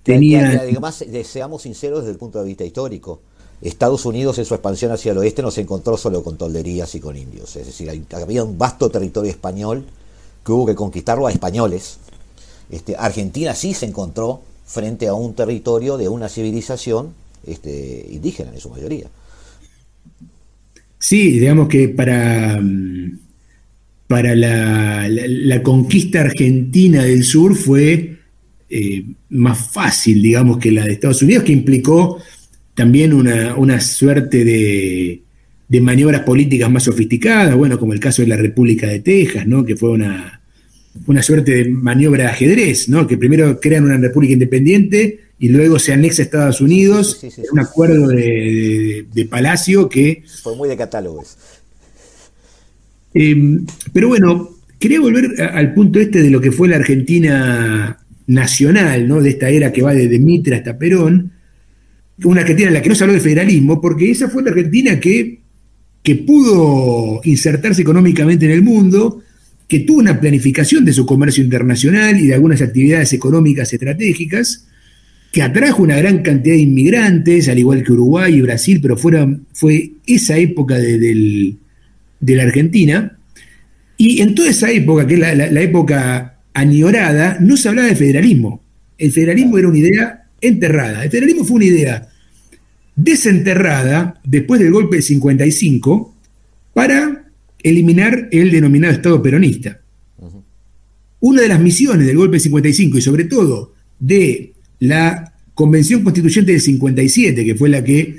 Tenían... 0.03 0.59
además, 0.59 1.05
seamos 1.25 1.63
sinceros 1.63 2.01
desde 2.01 2.13
el 2.13 2.19
punto 2.19 2.41
de 2.41 2.47
vista 2.47 2.65
histórico. 2.65 3.21
Estados 3.63 4.07
Unidos 4.07 4.39
en 4.39 4.47
su 4.47 4.55
expansión 4.55 4.91
hacia 4.93 5.13
el 5.13 5.19
oeste 5.19 5.43
no 5.43 5.51
se 5.51 5.61
encontró 5.61 5.97
solo 5.97 6.23
con 6.23 6.39
tolderías 6.39 6.95
y 6.95 7.01
con 7.01 7.17
indios. 7.17 7.57
Es 7.57 7.67
decir, 7.67 7.91
había 8.13 8.43
un 8.43 8.57
vasto 8.57 8.89
territorio 8.89 9.31
español 9.31 9.85
que 10.45 10.53
hubo 10.53 10.67
que 10.67 10.75
conquistarlo 10.75 11.27
a 11.27 11.33
españoles. 11.33 11.99
Este, 12.71 12.97
Argentina 12.97 13.55
sí 13.55 13.75
se 13.75 13.87
encontró 13.87 14.41
frente 14.65 15.09
a 15.09 15.15
un 15.15 15.35
territorio 15.35 15.99
de 15.99 16.09
una 16.09 16.29
civilización 16.29 17.13
este, 17.47 18.07
indígena 18.11 18.53
en 18.53 18.61
su 18.61 18.71
mayoría. 18.71 19.09
Sí, 20.99 21.39
digamos 21.41 21.69
que 21.69 21.89
para, 21.89 22.61
para 24.07 24.35
la, 24.35 25.63
conquista 25.63 26.21
argentina 26.21 27.03
del 27.03 27.25
sur 27.25 27.57
fue 27.57 28.10
eh, 28.71 29.05
más 29.31 29.73
fácil, 29.73 30.23
digamos, 30.23 30.59
que 30.59 30.71
la 30.71 30.85
de 30.85 30.93
Estados 30.93 31.23
Unidos, 31.23 31.45
que 31.45 31.53
implicó 31.53 32.19
también 32.75 33.13
una, 33.13 33.81
suerte 33.81 34.45
de, 34.45 35.23
de, 35.69 35.81
maniobras 35.81 36.23
políticas 36.23 36.71
más 36.71 36.85
sofisticadas, 36.85 37.55
bueno, 37.57 37.79
como 37.79 37.93
el 37.93 38.01
caso 38.01 38.23
de 38.23 38.29
la 38.29 38.37
República 38.37 38.87
de 38.87 39.01
Texas, 39.01 39.47
¿no? 39.47 39.65
que 39.65 39.77
fue 39.77 39.91
una, 39.91 40.41
una 41.07 41.23
suerte 41.23 41.53
de 41.53 41.69
maniobra 41.69 42.25
de 42.25 42.31
ajedrez, 42.31 42.89
¿no? 42.89 43.07
Que 43.07 43.17
primero 43.17 43.61
crean 43.61 43.85
una 43.85 43.97
república 43.97 44.33
independiente 44.33 45.21
y 45.39 45.49
luego 45.49 45.79
se 45.79 45.93
anexa 45.93 46.23
a 46.23 46.25
Estados 46.25 46.61
Unidos, 46.61 47.21
un 47.53 47.59
acuerdo 47.59 48.09
de, 48.09 49.27
Palacio 49.29 49.89
que... 49.89 50.23
Fue 50.43 50.55
muy 50.57 50.69
de 50.69 50.77
catálogos. 50.77 51.37
Em, 53.15 53.67
pero 53.93 54.09
bueno, 54.09 54.51
quería 54.79 55.01
volver 55.01 55.41
al 55.43 55.75
punto 55.75 55.99
este 55.99 56.23
de 56.23 56.31
lo 56.31 56.41
que 56.41 56.53
fue 56.53 56.69
la 56.69 56.77
Argentina 56.77 58.00
nacional, 58.27 59.09
¿no? 59.09 59.21
De 59.21 59.31
esta 59.31 59.49
era 59.49 59.73
que 59.73 59.83
va 59.83 59.95
desde 59.95 60.19
Mitre 60.19 60.57
hasta 60.57 60.79
Perón, 60.79 61.33
una 62.25 62.43
Argentina 62.43 62.69
en 62.69 62.75
la 62.75 62.83
que 62.83 62.89
no 62.89 62.95
se 62.95 63.05
habló 63.05 63.15
de 63.15 63.21
federalismo, 63.21 63.81
porque 63.81 64.11
esa 64.11 64.29
fue 64.29 64.43
la 64.43 64.51
Argentina 64.51 65.01
que 65.01 65.41
que 66.03 66.17
pudo 66.17 67.21
insertarse 67.25 67.83
económicamente 67.83 68.47
en 68.47 68.53
el 68.53 68.63
mundo, 68.63 69.23
que 69.69 69.81
tuvo 69.81 69.99
una 69.99 70.21
planificación 70.21 70.85
de 70.85 70.93
su 70.93 71.07
comercio 71.07 71.45
internacional 71.45 72.19
y 72.19 72.27
de 72.27 72.35
algunas 72.35 72.63
actividades 72.63 73.13
económicas 73.13 73.73
estratégicas, 73.73 74.67
que 75.31 75.43
atrajo 75.43 75.83
una 75.83 75.97
gran 75.97 76.23
cantidad 76.23 76.57
de 76.57 76.63
inmigrantes, 76.63 77.49
al 77.49 77.59
igual 77.59 77.85
que 77.85 77.93
Uruguay 77.93 78.35
y 78.35 78.41
Brasil, 78.41 78.81
pero 78.83 78.97
fue 78.97 79.93
esa 80.07 80.37
época 80.39 80.77
de, 80.77 81.55
la 82.21 82.43
Argentina. 82.43 83.17
Y 83.97 84.23
en 84.23 84.35
toda 84.35 84.51
esa 84.51 84.71
época, 84.73 85.07
que 85.07 85.15
es 85.15 85.21
la, 85.21 85.35
la 85.35 85.61
época 85.61 86.30
añorada, 86.55 87.39
no 87.41 87.57
se 87.57 87.69
hablaba 87.69 87.89
de 87.89 87.97
federalismo. 87.97 88.63
El 88.99 89.13
federalismo 89.13 89.59
era 89.59 89.69
una 89.69 89.79
idea 89.79 90.27
enterrada. 90.41 91.05
El 91.05 91.11
federalismo 91.11 91.45
fue 91.45 91.57
una 91.57 91.65
idea 91.67 92.09
desenterrada 92.97 94.21
después 94.25 94.61
del 94.61 94.73
golpe 94.73 94.97
de 94.97 95.03
55 95.03 96.15
para 96.75 97.25
eliminar 97.63 98.29
el 98.31 98.51
denominado 98.51 98.95
Estado 98.95 99.23
peronista. 99.23 99.81
Una 101.21 101.43
de 101.43 101.49
las 101.49 101.61
misiones 101.61 102.07
del 102.07 102.17
golpe 102.17 102.37
de 102.37 102.41
55 102.41 102.99
y 102.99 103.03
sobre 103.03 103.25
todo 103.25 103.75
de 103.99 104.53
la 104.79 105.35
Convención 105.55 106.03
Constituyente 106.03 106.53
del 106.53 106.61
57, 106.61 107.45
que 107.45 107.55
fue 107.55 107.69
la 107.69 107.85
que 107.85 108.17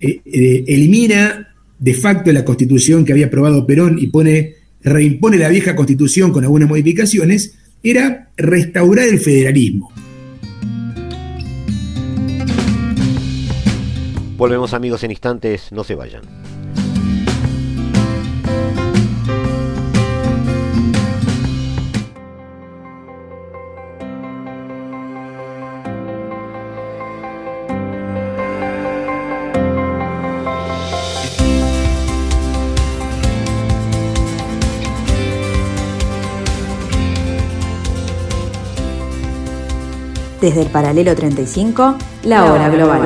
eh, 0.00 0.20
eh, 0.24 0.64
elimina 0.66 1.48
de 1.78 1.94
facto 1.94 2.30
la 2.32 2.44
constitución 2.44 3.04
que 3.04 3.12
había 3.12 3.26
aprobado 3.26 3.66
Perón 3.66 3.98
y 3.98 4.08
pone, 4.08 4.54
reimpone 4.82 5.38
la 5.38 5.48
vieja 5.48 5.74
constitución 5.74 6.32
con 6.32 6.44
algunas 6.44 6.68
modificaciones, 6.68 7.54
era 7.82 8.30
restaurar 8.36 9.08
el 9.08 9.18
federalismo. 9.18 9.90
Volvemos 14.36 14.74
amigos 14.74 15.04
en 15.04 15.10
instantes, 15.10 15.70
no 15.72 15.84
se 15.84 15.94
vayan. 15.94 16.22
Desde 40.42 40.62
el 40.62 40.70
paralelo 40.70 41.14
35, 41.14 41.98
la 42.24 42.52
hora 42.52 42.68
global. 42.68 43.02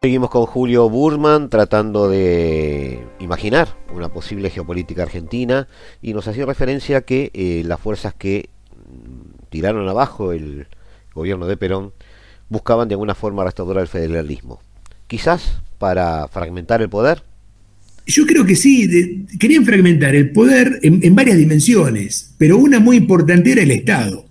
Seguimos 0.00 0.30
con 0.30 0.46
Julio 0.46 0.88
Burman 0.88 1.50
tratando 1.50 2.08
de 2.08 3.04
imaginar 3.18 3.76
una 3.92 4.10
posible 4.10 4.48
geopolítica 4.50 5.02
argentina 5.02 5.66
y 6.00 6.14
nos 6.14 6.28
hacía 6.28 6.46
referencia 6.46 7.00
que 7.00 7.32
eh, 7.34 7.64
las 7.66 7.80
fuerzas 7.80 8.14
que 8.14 8.50
tiraron 9.50 9.88
abajo 9.88 10.30
el 10.30 10.68
gobierno 11.14 11.46
de 11.46 11.56
Perón 11.56 11.92
buscaban 12.48 12.88
de 12.88 12.94
alguna 12.94 13.14
forma 13.14 13.44
restaurar 13.44 13.82
el 13.82 13.88
federalismo. 13.88 14.60
Quizás 15.06 15.60
para 15.78 16.28
fragmentar 16.28 16.82
el 16.82 16.88
poder. 16.88 17.22
Yo 18.06 18.26
creo 18.26 18.44
que 18.44 18.56
sí, 18.56 19.26
querían 19.38 19.64
fragmentar 19.64 20.14
el 20.14 20.30
poder 20.30 20.78
en 20.82 21.14
varias 21.14 21.38
dimensiones, 21.38 22.34
pero 22.36 22.58
una 22.58 22.78
muy 22.78 22.98
importante 22.98 23.52
era 23.52 23.62
el 23.62 23.70
Estado 23.70 24.26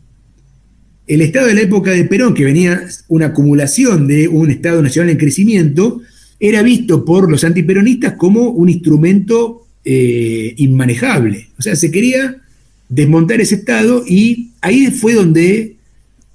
el 1.08 1.22
Estado 1.22 1.48
de 1.48 1.56
la 1.56 1.62
época 1.62 1.92
de 1.92 2.06
Perón, 2.06 2.34
que 2.34 2.46
venía 2.46 2.82
una 3.08 3.28
acumulación 3.28 4.08
de 4.08 4.28
un 4.28 4.50
Estado 4.52 4.82
nacional 4.82 5.12
en 5.12 5.18
crecimiento, 5.18 6.02
era 6.40 6.62
visto 6.62 7.06
por 7.06 7.30
los 7.30 7.44
antiperonistas 7.44 8.14
como 8.14 8.50
un 8.50 8.70
instrumento 8.70 9.68
eh, 9.84 10.54
inmanejable. 10.58 11.50
O 11.58 11.62
sea, 11.62 11.76
se 11.76 11.92
quería 11.92 12.38
desmontar 12.90 13.42
ese 13.42 13.56
Estado 13.56 14.04
y 14.08 14.52
ahí 14.62 14.88
fue 14.92 15.14
donde 15.14 15.76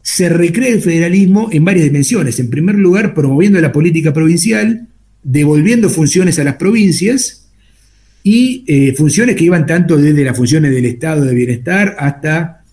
se 0.03 0.29
recrea 0.29 0.69
el 0.69 0.81
federalismo 0.81 1.49
en 1.53 1.65
varias 1.65 1.85
dimensiones. 1.85 2.39
En 2.39 2.51
primer 2.51 2.77
lugar, 2.77 3.15
promoviendo 3.15 3.61
la 3.61 3.73
política 3.73 4.13
provincial, 4.13 4.89
devolviendo 5.23 5.91
funciones 5.91 6.39
a 6.39 6.45
las 6.45 6.57
provincias 6.57 7.49
y 8.23 8.65
eh, 8.67 8.95
funciones 8.95 9.37
que 9.37 9.45
iban 9.45 9.67
tanto 9.67 9.97
desde 9.97 10.25
las 10.25 10.37
funciones 10.37 10.71
del 10.73 10.87
Estado 10.87 11.25
de 11.25 11.35
bienestar 11.35 11.97
hasta 11.99 12.65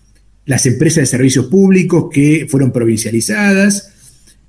las 0.44 0.64
empresas 0.66 1.02
de 1.02 1.06
servicios 1.06 1.46
públicos 1.46 2.08
que 2.12 2.46
fueron 2.48 2.72
provincializadas, 2.72 3.92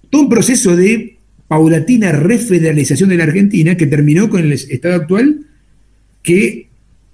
todo 0.10 0.22
un 0.22 0.29
proceso 0.29 0.75
de 0.75 1.17
paulatina 1.48 2.12
refederalización 2.12 3.10
de 3.10 3.17
la 3.17 3.24
Argentina 3.24 3.75
que 3.75 3.88
terminó 3.88 4.29
con 4.29 4.41
el 4.41 4.51
estado 4.51 4.96
actual 4.96 5.46
que, 6.22 6.67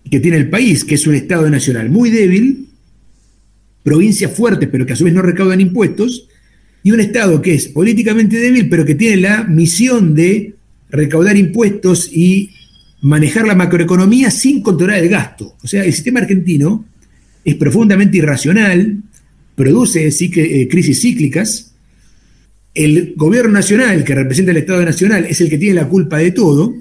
que 0.10 0.20
tiene 0.20 0.38
el 0.38 0.50
país, 0.50 0.84
que 0.84 0.96
es 0.96 1.08
un 1.08 1.16
estado 1.16 1.50
nacional 1.50 1.90
muy 1.90 2.10
débil, 2.10 2.63
provincias 3.84 4.32
fuertes 4.36 4.70
pero 4.72 4.86
que 4.86 4.94
a 4.94 4.96
su 4.96 5.04
vez 5.04 5.14
no 5.14 5.22
recaudan 5.22 5.62
impuestos, 5.62 6.28
y 6.86 6.92
un 6.92 7.00
estado 7.00 7.42
que 7.42 7.54
es 7.54 7.68
políticamente 7.68 8.40
débil 8.40 8.70
pero 8.70 8.86
que 8.86 8.96
tiene 8.96 9.18
la 9.18 9.44
misión 9.44 10.16
de 10.16 10.56
recaudar 10.90 11.38
impuestos 11.38 12.10
y 12.12 12.52
manejar 13.02 13.46
la 13.46 13.56
macroeconomía 13.56 14.32
sin 14.32 14.62
controlar 14.62 15.00
el 15.00 15.10
gasto. 15.10 15.56
O 15.62 15.68
sea, 15.68 15.84
el 15.84 15.94
sistema 15.94 16.22
argentino 16.22 16.86
es 17.44 17.56
profundamente 17.56 18.18
irracional, 18.18 19.02
produce 19.56 20.08
eh, 20.08 20.68
crisis 20.70 21.02
cíclicas, 21.02 21.74
el 22.74 23.14
gobierno 23.16 23.52
nacional, 23.52 24.04
que 24.04 24.16
representa 24.16 24.52
el 24.52 24.58
Estado 24.58 24.84
nacional, 24.84 25.26
es 25.26 25.42
el 25.42 25.50
que 25.50 25.58
tiene 25.58 25.76
la 25.76 25.90
culpa 25.90 26.18
de 26.18 26.32
todo, 26.32 26.74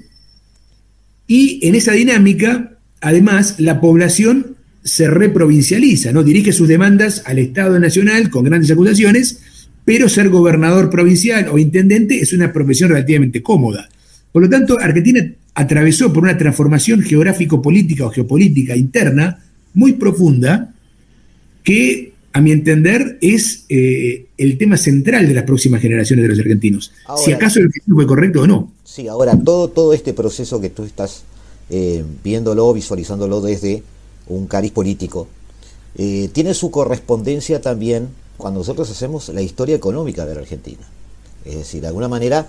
y 1.27 1.59
en 1.67 1.75
esa 1.75 1.91
dinámica, 1.91 2.77
además, 3.01 3.59
la 3.59 3.79
población 3.79 4.52
se 4.83 5.07
reprovincializa, 5.07 6.11
¿no? 6.11 6.23
dirige 6.23 6.51
sus 6.51 6.67
demandas 6.67 7.23
al 7.25 7.39
Estado 7.39 7.79
nacional 7.79 8.29
con 8.29 8.43
grandes 8.43 8.69
acusaciones, 8.71 9.39
pero 9.85 10.09
ser 10.09 10.29
gobernador 10.29 10.89
provincial 10.89 11.47
o 11.51 11.57
intendente 11.57 12.19
es 12.19 12.33
una 12.33 12.51
profesión 12.51 12.89
relativamente 12.89 13.41
cómoda. 13.41 13.89
Por 14.31 14.41
lo 14.41 14.49
tanto, 14.49 14.77
Argentina 14.79 15.31
atravesó 15.55 16.11
por 16.11 16.23
una 16.23 16.37
transformación 16.37 17.01
geográfico-política 17.01 18.05
o 18.05 18.09
geopolítica 18.09 18.75
interna 18.75 19.43
muy 19.73 19.93
profunda 19.93 20.73
que, 21.63 22.13
a 22.33 22.41
mi 22.41 22.51
entender, 22.51 23.17
es 23.21 23.65
eh, 23.69 24.25
el 24.37 24.57
tema 24.57 24.77
central 24.77 25.27
de 25.27 25.33
las 25.33 25.43
próximas 25.43 25.81
generaciones 25.81 26.23
de 26.23 26.29
los 26.29 26.39
argentinos. 26.39 26.91
si 27.23 27.31
acaso 27.31 27.59
el 27.59 27.69
fue 27.87 28.07
correcto 28.07 28.41
o 28.41 28.47
no. 28.47 28.73
Sí, 28.83 29.07
ahora 29.07 29.37
todo, 29.37 29.69
todo 29.69 29.93
este 29.93 30.13
proceso 30.13 30.59
que 30.59 30.69
tú 30.69 30.83
estás 30.83 31.23
eh, 31.69 32.03
viéndolo, 32.23 32.73
visualizándolo 32.73 33.41
desde 33.41 33.83
un 34.27 34.47
cariz 34.47 34.71
político, 34.71 35.27
eh, 35.95 36.29
tiene 36.33 36.53
su 36.53 36.71
correspondencia 36.71 37.61
también 37.61 38.09
cuando 38.37 38.59
nosotros 38.59 38.89
hacemos 38.89 39.29
la 39.29 39.41
historia 39.41 39.75
económica 39.75 40.25
de 40.25 40.35
la 40.35 40.41
Argentina. 40.41 40.87
Es 41.45 41.55
decir, 41.55 41.81
de 41.81 41.87
alguna 41.87 42.07
manera, 42.07 42.47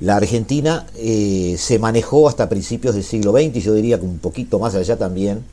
la 0.00 0.16
Argentina 0.16 0.86
se 0.94 1.78
manejó 1.78 2.28
hasta 2.28 2.48
principios 2.48 2.94
del 2.94 3.04
siglo 3.04 3.32
XX, 3.32 3.56
y 3.56 3.60
yo 3.60 3.74
diría 3.74 3.98
que 3.98 4.06
un 4.06 4.18
poquito 4.18 4.58
más 4.58 4.74
allá 4.74 4.96
también, 4.96 5.44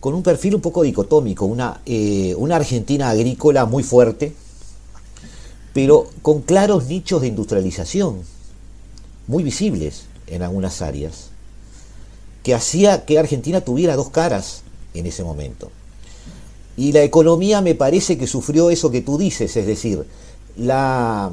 con 0.00 0.14
un 0.14 0.22
perfil 0.22 0.54
un 0.54 0.60
poco 0.60 0.82
dicotómico, 0.82 1.44
una, 1.44 1.80
eh, 1.84 2.34
una 2.36 2.56
Argentina 2.56 3.10
agrícola 3.10 3.66
muy 3.66 3.82
fuerte, 3.82 4.32
pero 5.72 6.08
con 6.22 6.42
claros 6.42 6.86
nichos 6.86 7.20
de 7.20 7.28
industrialización, 7.28 8.22
muy 9.26 9.42
visibles 9.42 10.04
en 10.26 10.42
algunas 10.42 10.82
áreas, 10.82 11.27
que 12.48 12.54
hacía 12.54 13.04
que 13.04 13.18
Argentina 13.18 13.60
tuviera 13.60 13.94
dos 13.94 14.08
caras 14.08 14.62
en 14.94 15.04
ese 15.04 15.22
momento. 15.22 15.70
Y 16.78 16.92
la 16.92 17.02
economía 17.02 17.60
me 17.60 17.74
parece 17.74 18.16
que 18.16 18.26
sufrió 18.26 18.70
eso 18.70 18.90
que 18.90 19.02
tú 19.02 19.18
dices, 19.18 19.54
es 19.54 19.66
decir, 19.66 20.06
la, 20.56 21.30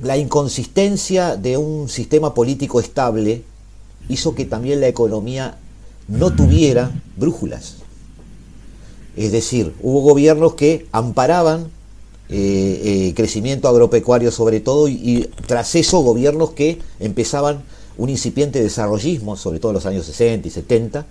la 0.00 0.16
inconsistencia 0.16 1.34
de 1.34 1.56
un 1.56 1.88
sistema 1.88 2.32
político 2.32 2.78
estable 2.78 3.42
hizo 4.08 4.36
que 4.36 4.44
también 4.44 4.80
la 4.80 4.86
economía 4.86 5.58
no 6.06 6.32
tuviera 6.32 6.92
brújulas. 7.16 7.78
Es 9.16 9.32
decir, 9.32 9.74
hubo 9.82 10.02
gobiernos 10.02 10.54
que 10.54 10.86
amparaban 10.92 11.72
eh, 12.28 13.08
eh, 13.08 13.14
crecimiento 13.16 13.66
agropecuario 13.66 14.30
sobre 14.30 14.60
todo 14.60 14.86
y, 14.86 15.28
tras 15.48 15.74
eso 15.74 16.02
gobiernos 16.02 16.50
que 16.50 16.78
empezaban 17.00 17.64
un 17.98 18.10
incipiente 18.10 18.62
desarrollismo, 18.62 19.36
sobre 19.36 19.58
todo 19.58 19.72
en 19.72 19.74
los 19.74 19.86
años 19.86 20.06
60 20.06 20.48
y 20.48 20.50
70, 20.50 21.06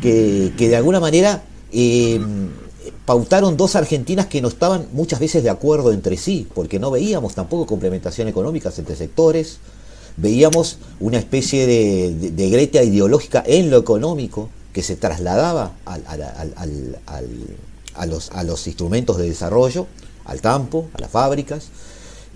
que, 0.00 0.52
de 0.56 0.76
alguna 0.76 1.00
manera 1.00 1.42
eh, 1.72 2.20
pautaron 3.04 3.56
dos 3.56 3.76
Argentinas 3.76 4.26
que 4.26 4.40
no 4.40 4.48
estaban 4.48 4.86
muchas 4.92 5.20
veces 5.20 5.42
de 5.42 5.50
acuerdo 5.50 5.92
entre 5.92 6.16
sí, 6.16 6.46
porque 6.54 6.78
no 6.78 6.90
veíamos 6.90 7.34
tampoco 7.34 7.66
complementación 7.66 8.28
económica 8.28 8.72
entre 8.76 8.96
sectores, 8.96 9.58
veíamos 10.16 10.78
una 11.00 11.18
especie 11.18 11.66
de, 11.66 12.30
de, 12.30 12.84
ideológica 12.84 13.42
en 13.46 13.70
lo 13.70 13.78
económico 13.78 14.48
que 14.72 14.82
se 14.82 14.96
trasladaba 14.96 15.72
a, 15.84 15.98
los, 18.06 18.30
a 18.30 18.42
los 18.42 18.66
instrumentos 18.66 19.18
de 19.18 19.28
desarrollo, 19.28 19.86
al 20.24 20.40
campo, 20.40 20.88
a 20.94 21.00
las 21.00 21.10
fábricas, 21.10 21.68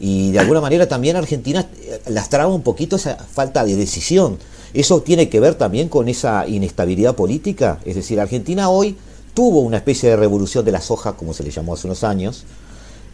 y 0.01 0.31
de 0.33 0.39
alguna 0.39 0.61
manera 0.61 0.87
también 0.87 1.17
Argentina 1.17 1.67
eh, 1.81 2.01
lastraba 2.09 2.53
un 2.53 2.63
poquito 2.63 2.97
esa 2.97 3.17
falta 3.17 3.65
de 3.65 3.77
decisión. 3.77 4.39
Eso 4.75 5.01
tiene 5.03 5.29
que 5.29 5.41
ver 5.41 5.55
también 5.55 5.89
con 5.89 6.09
esa 6.09 6.47
inestabilidad 6.47 7.15
política, 7.15 7.81
es 7.85 7.97
decir, 7.97 8.21
Argentina 8.21 8.69
hoy 8.69 8.97
tuvo 9.35 9.61
una 9.61 9.79
especie 9.79 10.11
de 10.11 10.17
revolución 10.17 10.65
de 10.65 10.73
la 10.73 10.81
soja, 10.81 11.13
como 11.13 11.33
se 11.33 11.43
le 11.43 11.51
llamó 11.51 11.75
hace 11.75 11.87
unos 11.87 12.05
años, 12.05 12.45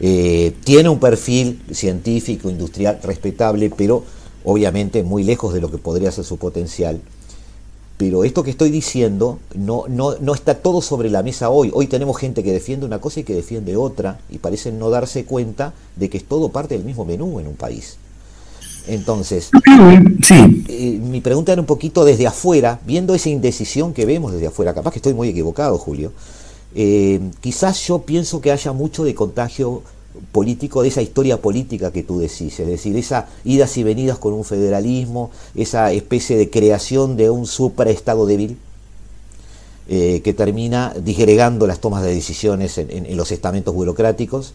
eh, 0.01 0.55
tiene 0.65 0.89
un 0.89 0.99
perfil 0.99 1.63
científico, 1.71 2.51
industrial 2.51 2.99
respetable, 3.03 3.71
pero 3.71 4.05
obviamente 4.43 5.03
muy 5.03 5.23
lejos 5.23 5.55
de 5.55 5.61
lo 5.61 5.71
que 5.71 5.79
podría 5.79 6.11
ser 6.11 6.25
su 6.25 6.37
potencial. 6.37 7.01
Pero 7.97 8.25
esto 8.25 8.43
que 8.43 8.51
estoy 8.51 8.71
diciendo 8.71 9.39
no, 9.55 9.85
no, 9.89 10.17
no, 10.21 10.35
está 10.35 10.55
todo 10.55 10.83
sobre 10.83 11.11
la 11.11 11.23
mesa 11.23 11.51
hoy. 11.51 11.71
Hoy 11.73 11.87
tenemos 11.87 12.19
gente 12.19 12.43
que 12.43 12.53
defiende 12.53 12.87
una 12.87 13.01
cosa 13.01 13.21
y 13.21 13.25
que 13.25 13.35
defiende 13.35 13.77
otra 13.77 14.19
y 14.31 14.39
parecen 14.39 14.79
no 14.79 14.91
darse 14.91 15.25
cuenta 15.25 15.75
de 15.95 16.11
que 16.11 16.19
es 16.19 16.25
todo 16.25 16.49
parte 16.49 16.75
del 16.75 16.85
mismo 16.85 17.05
menú 17.05 17.39
en 17.39 17.47
un 17.47 17.55
país. 17.55 17.99
Entonces, 18.87 19.51
sí. 20.23 20.65
Eh, 20.69 20.99
mi 21.01 21.21
pregunta 21.21 21.53
era 21.53 21.61
un 21.61 21.67
poquito 21.67 22.05
desde 22.05 22.27
afuera, 22.27 22.81
viendo 22.85 23.15
esa 23.15 23.31
indecisión 23.31 23.95
que 23.95 24.05
vemos 24.05 24.33
desde 24.33 24.49
afuera, 24.49 24.75
capaz 24.75 24.91
que 24.91 24.99
estoy 24.99 25.15
muy 25.15 25.29
equivocado, 25.29 25.79
Julio, 25.79 26.13
eh, 26.75 27.21
quizás 27.41 27.87
yo 27.87 28.01
pienso 28.01 28.41
que 28.41 28.51
haya 28.51 28.73
mucho 28.73 29.05
de 29.05 29.15
contagio 29.15 29.83
político 30.33 30.83
de 30.83 30.89
esa 30.89 31.03
historia 31.03 31.39
política 31.39 31.93
que 31.93 32.03
tú 32.03 32.21
decís, 32.21 32.59
es 32.61 32.67
decir, 32.67 32.97
esas 32.97 33.25
idas 33.45 33.77
y 33.77 33.83
venidas 33.83 34.19
con 34.19 34.33
un 34.33 34.45
federalismo, 34.45 35.31
esa 35.55 35.93
especie 35.93 36.37
de 36.37 36.51
creación 36.51 37.17
de 37.17 37.31
un 37.31 37.47
supraestado 37.47 38.27
débil 38.27 38.57
eh, 39.89 40.23
que 40.25 40.33
termina 40.33 40.95
disgregando 41.05 41.67
las 41.67 41.81
tomas 41.81 42.03
de 42.03 42.15
decisiones 42.15 42.79
en, 42.79 43.17
los 43.17 43.33
estamentos 43.33 43.75
burocráticos, 43.75 44.55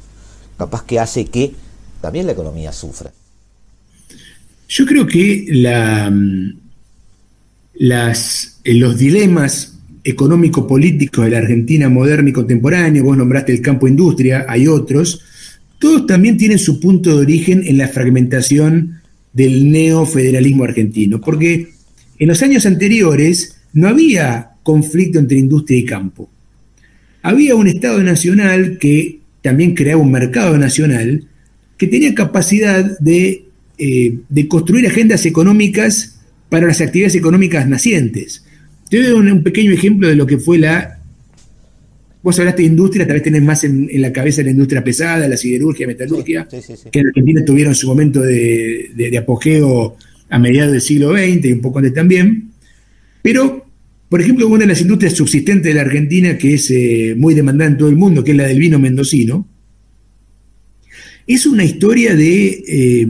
capaz 0.57 0.83
que 0.83 0.99
hace 0.99 1.25
que 1.25 1.53
también 2.01 2.25
la 2.25 2.31
economía 2.31 2.71
sufra. 2.71 3.11
Yo 4.67 4.85
creo 4.85 5.05
que 5.07 5.45
la, 5.49 6.11
las, 7.73 8.59
los 8.63 8.97
dilemas 8.97 9.73
económico-políticos 10.03 11.25
de 11.25 11.31
la 11.31 11.39
Argentina 11.39 11.89
moderna 11.89 12.29
y 12.29 12.33
contemporánea, 12.33 13.03
vos 13.03 13.17
nombraste 13.17 13.51
el 13.51 13.61
campo 13.61 13.87
industria, 13.87 14.45
hay 14.47 14.67
otros, 14.67 15.21
todos 15.79 16.05
también 16.05 16.37
tienen 16.37 16.59
su 16.59 16.79
punto 16.79 17.09
de 17.09 17.21
origen 17.21 17.63
en 17.65 17.77
la 17.77 17.87
fragmentación 17.87 18.99
del 19.33 19.71
neofederalismo 19.71 20.65
argentino, 20.65 21.21
porque 21.21 21.69
en 22.19 22.27
los 22.27 22.43
años 22.43 22.65
anteriores 22.65 23.55
no 23.73 23.87
había 23.87 24.51
conflicto 24.63 25.19
entre 25.19 25.37
industria 25.37 25.79
y 25.79 25.85
campo. 25.85 26.29
Había 27.21 27.55
un 27.55 27.67
Estado 27.67 28.03
nacional 28.03 28.77
que 28.77 29.19
también 29.41 29.73
creaba 29.73 30.01
un 30.01 30.11
mercado 30.11 30.57
nacional 30.57 31.25
que 31.77 31.87
tenía 31.87 32.13
capacidad 32.13 32.99
de, 32.99 33.45
eh, 33.77 34.17
construir 34.49 34.85
agendas 34.87 35.25
económicas 35.25 36.19
para 36.49 36.67
las 36.67 36.81
actividades 36.81 37.15
económicas 37.15 37.67
nacientes. 37.67 38.43
Te 38.89 39.01
doy 39.01 39.31
un 39.31 39.43
pequeño 39.43 39.71
ejemplo 39.71 40.09
de 40.09 40.15
lo 40.15 40.25
que 40.25 40.39
fue 40.39 40.57
la 40.57 40.98
Vos 42.21 42.37
hablaste 42.37 42.63
de 42.63 42.67
industria, 42.67 43.07
tal 43.07 43.15
vez 43.15 43.23
tenés 43.23 43.41
más 43.41 43.63
en, 43.63 43.89
la 44.01 44.11
cabeza 44.11 44.43
la 44.43 44.51
industria 44.51 44.83
pesada, 44.83 45.27
la 45.27 45.37
siderurgia, 45.37 45.87
metalurgia, 45.87 46.47
que 46.91 46.99
en 46.99 47.07
Argentina 47.07 47.45
tuvieron 47.45 47.73
su 47.73 47.87
momento 47.87 48.21
de, 48.21 49.17
apogeo 49.17 49.95
a 50.29 50.37
mediados 50.37 50.73
del 50.73 50.81
siglo 50.81 51.13
XX 51.13 51.45
y 51.45 51.51
un 51.53 51.61
poco 51.61 51.79
antes 51.79 51.93
también. 51.93 52.51
Pero, 53.21 53.65
por 54.09 54.19
ejemplo, 54.19 54.47
una 54.49 54.59
de 54.59 54.67
las 54.67 54.81
industrias 54.81 55.13
subsistentes 55.13 55.63
de 55.63 55.73
la 55.73 55.81
Argentina, 55.81 56.37
que 56.37 56.55
es 56.55 56.69
eh, 56.71 57.15
muy 57.17 57.35
demandada 57.35 57.71
en 57.71 57.77
todo 57.77 57.87
el 57.87 57.95
mundo, 57.95 58.23
que 58.23 58.31
es 58.31 58.37
la 58.37 58.47
del 58.47 58.59
vino 58.59 58.79
mendocino, 58.79 59.47
es 61.25 61.45
una 61.45 61.63
historia 61.63 62.15
de, 62.15 62.63
eh, 62.67 63.07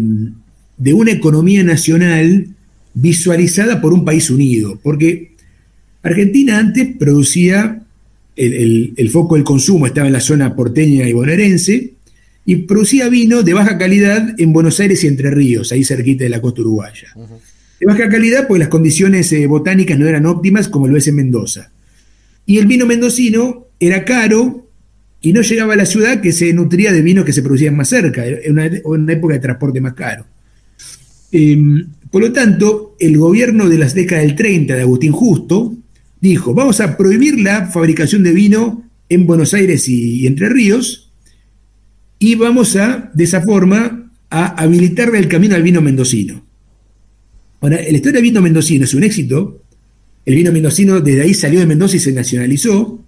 de 0.77 0.93
una 0.93 1.11
economía 1.11 1.63
nacional 1.63 2.47
visualizada 2.93 3.81
por 3.81 3.91
un 3.93 4.05
país 4.05 4.29
unido, 4.29 4.79
porque 4.83 5.31
Argentina 6.03 6.59
antes 6.59 6.95
producía 6.97 7.85
el, 8.39 9.09
foco 9.11 9.35
del 9.35 9.43
consumo 9.43 9.85
estaba 9.85 10.07
en 10.07 10.13
la 10.13 10.21
zona 10.21 10.55
porteña 10.55 11.07
y 11.07 11.13
bonaerense, 11.13 11.93
y 12.45 12.55
producía 12.55 13.09
vino 13.09 13.43
de 13.43 13.53
baja 13.53 13.77
calidad 13.77 14.33
en 14.37 14.53
Buenos 14.53 14.79
Aires 14.79 15.03
y 15.03 15.07
Entre 15.07 15.29
Ríos, 15.29 15.71
ahí 15.71 15.83
cerquita 15.83 16.23
de 16.23 16.29
la 16.29 16.41
costa 16.41 16.61
uruguaya. 16.61 17.09
De 17.79 17.85
baja 17.85 18.09
calidad 18.09 18.47
porque 18.47 18.59
las 18.59 18.69
condiciones 18.69 19.31
eh, 19.33 19.45
botánicas 19.45 19.99
no 19.99 20.07
eran 20.07 20.25
óptimas 20.25 20.69
como 20.69 20.87
lo 20.87 20.97
es 20.97 21.07
en 21.07 21.15
Mendoza. 21.15 21.71
Y 22.45 22.57
el 22.57 22.65
vino 22.65 22.85
mendocino 22.85 23.67
era 23.79 24.05
caro 24.05 24.67
y 25.21 25.33
no 25.33 25.41
llegaba 25.41 25.73
a 25.73 25.77
la 25.77 25.85
ciudad 25.85 26.21
que 26.21 26.31
se 26.31 26.51
nutría 26.53 26.93
de 26.93 27.01
vinos 27.01 27.25
que 27.25 27.33
se 27.33 27.43
producían 27.43 27.75
más 27.75 27.89
cerca, 27.89 28.25
en 28.25 28.53
una, 28.85 29.13
época 29.13 29.33
de 29.33 29.39
transporte 29.39 29.81
más 29.81 29.93
caro. 29.93 30.25
Em, 31.31 31.87
por 32.09 32.21
lo 32.21 32.31
tanto, 32.31 32.95
el 32.99 33.17
gobierno 33.17 33.69
de 33.69 33.77
las 33.77 33.93
décadas 33.93 34.25
del 34.25 34.35
30 34.35 34.75
de 34.75 34.81
Agustín 34.81 35.11
Justo 35.11 35.75
dijo, 36.21 36.53
vamos 36.53 36.79
a 36.81 36.97
prohibir 36.97 37.39
la 37.39 37.67
fabricación 37.67 38.23
de 38.23 38.31
vino 38.31 38.83
en 39.07 39.25
Buenos 39.25 39.53
Aires 39.53 39.87
y, 39.87 40.27
Entre 40.27 40.49
Ríos 40.49 41.11
y 42.19 42.35
vamos 42.35 42.75
a, 42.75 43.11
de 43.13 43.23
esa 43.23 43.41
forma, 43.41 44.11
a 44.29 44.47
habilitarle 44.61 45.19
el 45.19 45.27
camino 45.27 45.55
al 45.55 45.63
vino 45.63 45.81
mendocino. 45.81 46.45
Ahora, 47.61 47.77
la 47.77 47.89
historia 47.89 48.17
del 48.17 48.23
vino 48.23 48.41
mendocino 48.41 48.83
es 48.83 48.93
un 48.93 49.03
éxito. 49.03 49.63
El 50.25 50.35
vino 50.35 50.51
mendocino 50.51 50.99
desde 50.99 51.21
ahí 51.21 51.33
salió 51.33 51.59
de 51.59 51.65
Mendoza 51.65 51.95
y 51.95 51.99
se 51.99 52.11
nacionalizó. 52.11 52.99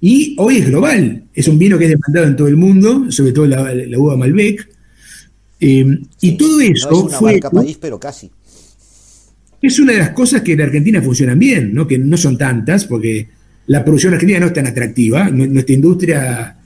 Y 0.00 0.34
hoy 0.38 0.58
es 0.58 0.66
global. 0.66 1.24
Es 1.32 1.46
un 1.46 1.58
vino 1.58 1.78
que 1.78 1.84
es 1.84 1.90
demandado 1.90 2.26
en 2.26 2.36
todo 2.36 2.48
el 2.48 2.56
mundo, 2.56 3.10
sobre 3.12 3.32
todo 3.32 3.46
la, 3.46 3.72
uva 3.96 4.16
Malbec. 4.16 4.68
Eh, 5.60 6.00
y 6.20 6.32
todo 6.32 6.60
eso 6.60 6.90
no 6.90 6.96
es 6.96 7.02
una 7.04 7.18
fue. 7.18 7.40
país, 7.40 7.78
pero 7.80 8.00
casi 8.00 8.28
es 9.68 9.78
una 9.78 9.92
de 9.92 9.98
las 9.98 10.10
cosas 10.10 10.42
que 10.42 10.52
en 10.52 10.60
Argentina 10.60 11.00
funcionan 11.00 11.38
bien, 11.38 11.74
que 11.88 11.98
no 11.98 12.16
son 12.16 12.36
tantas, 12.36 12.84
porque 12.84 13.28
la 13.66 13.84
producción 13.84 14.12
argentina 14.12 14.40
no 14.40 14.46
es 14.46 14.52
tan 14.52 14.66
atractiva. 14.66 15.30
Nuestra 15.30 15.74
industria, 15.74 16.56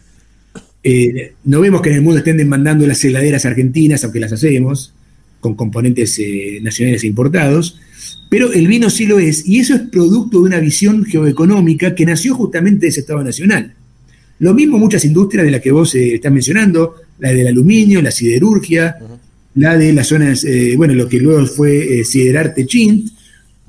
eh, 0.83 1.35
no 1.45 1.61
vemos 1.61 1.83
que 1.83 1.91
en 1.91 1.97
el 1.97 2.03
mundo 2.03 2.19
estén 2.19 2.39
demandando 2.39 2.87
las 2.87 3.05
heladeras 3.05 3.45
argentinas, 3.45 4.03
aunque 4.03 4.21
las 4.21 4.33
hacemos, 4.33 4.95
con 5.41 5.55
componentes 5.55 6.19
eh, 6.19 6.59
nacionales 6.63 7.05
importados, 7.05 7.79
pero 8.31 8.53
el 8.53 8.67
vino 8.67 8.91
sí 8.91 9.07
lo 9.07 9.19
es, 9.19 9.47
y 9.47 9.61
eso 9.61 9.75
es 9.75 9.83
producto 9.83 10.39
de 10.41 10.45
una 10.47 10.59
visión 10.59 11.05
geoeconómica 11.05 11.95
que 11.95 12.07
nació 12.07 12.35
justamente 12.35 12.87
de 12.87 12.89
ese 12.89 13.01
Estado 13.01 13.23
Nacional. 13.23 13.75
Lo 14.39 14.55
mismo 14.55 14.79
muchas 14.79 15.05
industrias 15.05 15.45
de 15.45 15.51
las 15.51 15.61
que 15.61 15.71
vos 15.71 15.95
eh, 15.95 16.15
estás 16.15 16.33
mencionando, 16.33 16.97
la 17.19 17.31
del 17.33 17.47
aluminio, 17.47 18.03
la 18.03 18.11
siderurgia, 18.11 18.97
la 19.57 19.77
de 19.77 19.93
las 19.93 20.09
zonas, 20.09 20.45
eh, 20.45 20.75
bueno, 20.77 20.95
lo 20.95 21.09
que 21.09 21.19
luego 21.19 21.45
fue 21.47 22.01
eh, 22.01 22.05
Siderarte 22.05 22.67
Chin, 22.67 23.11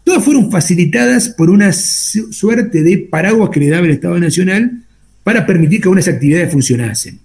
todas 0.04 0.24
fueron 0.24 0.52
facilitadas 0.52 1.30
por 1.30 1.50
una 1.50 1.72
suerte 1.72 2.84
de 2.84 2.98
paraguas 2.98 3.50
que 3.50 3.62
le 3.62 3.70
daba 3.70 3.86
el 3.86 3.94
Estado 3.94 4.20
Nacional 4.20 4.84
para 5.24 5.46
permitir 5.46 5.80
que 5.80 5.86
algunas 5.86 6.08
actividades 6.08 6.52
funcionasen. 6.52 7.20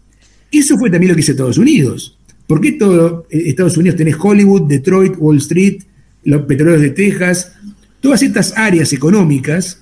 Eso 0.51 0.79
fue 0.79 0.90
también 0.90 1.11
lo 1.11 1.16
que 1.16 1.22
hizo 1.22 1.33
Estados 1.33 1.59
Unidos. 1.59 2.16
¿Por 2.46 2.61
qué 2.61 2.72
todo 2.72 3.27
eh, 3.31 3.42
Estados 3.46 3.77
Unidos 3.77 3.96
tenés 3.96 4.14
Hollywood, 4.18 4.68
Detroit, 4.68 5.14
Wall 5.18 5.38
Street, 5.38 5.83
los 6.25 6.42
petroleros 6.42 6.83
de 6.83 6.90
Texas, 6.90 7.53
todas 8.01 8.22
estas 8.22 8.57
áreas 8.57 8.92
económicas 8.92 9.81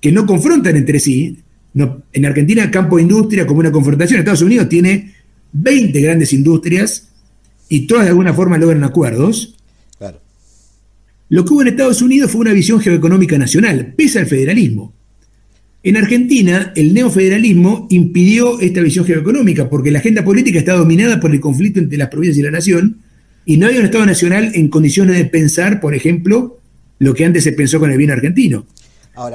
que 0.00 0.12
no 0.12 0.24
confrontan 0.24 0.76
entre 0.76 0.98
sí? 0.98 1.38
No, 1.74 2.04
en 2.14 2.24
Argentina, 2.24 2.70
campo 2.70 2.96
de 2.96 3.02
industria 3.02 3.46
como 3.46 3.60
una 3.60 3.70
confrontación. 3.70 4.18
Estados 4.18 4.42
Unidos 4.42 4.70
tiene 4.70 5.12
20 5.52 6.00
grandes 6.00 6.32
industrias 6.32 7.07
y 7.68 7.86
todas 7.86 8.04
de 8.04 8.10
alguna 8.10 8.34
forma 8.34 8.58
logran 8.58 8.84
acuerdos. 8.84 9.54
Lo 11.30 11.44
que 11.44 11.52
hubo 11.52 11.60
en 11.60 11.68
Estados 11.68 12.00
Unidos 12.00 12.30
fue 12.30 12.40
una 12.40 12.54
visión 12.54 12.80
geoeconómica 12.80 13.36
nacional, 13.36 13.92
pese 13.94 14.18
al 14.18 14.26
federalismo. 14.26 14.94
En 15.82 15.98
Argentina, 15.98 16.72
el 16.74 16.94
neofederalismo 16.94 17.86
impidió 17.90 18.58
esta 18.60 18.80
visión 18.80 19.04
geoeconómica, 19.04 19.68
porque 19.68 19.90
la 19.90 19.98
agenda 19.98 20.24
política 20.24 20.58
está 20.58 20.72
dominada 20.72 21.20
por 21.20 21.30
el 21.30 21.40
conflicto 21.40 21.80
entre 21.80 21.98
las 21.98 22.08
provincias 22.08 22.38
y 22.38 22.42
la 22.42 22.50
nación, 22.50 22.98
y 23.44 23.58
no 23.58 23.66
hay 23.66 23.76
un 23.76 23.84
Estado 23.84 24.06
nacional 24.06 24.52
en 24.54 24.68
condiciones 24.68 25.16
de 25.16 25.26
pensar, 25.26 25.80
por 25.80 25.94
ejemplo, 25.94 26.58
lo 26.98 27.14
que 27.14 27.26
antes 27.26 27.44
se 27.44 27.52
pensó 27.52 27.78
con 27.78 27.90
el 27.90 27.98
bien 27.98 28.10
argentino. 28.10 28.66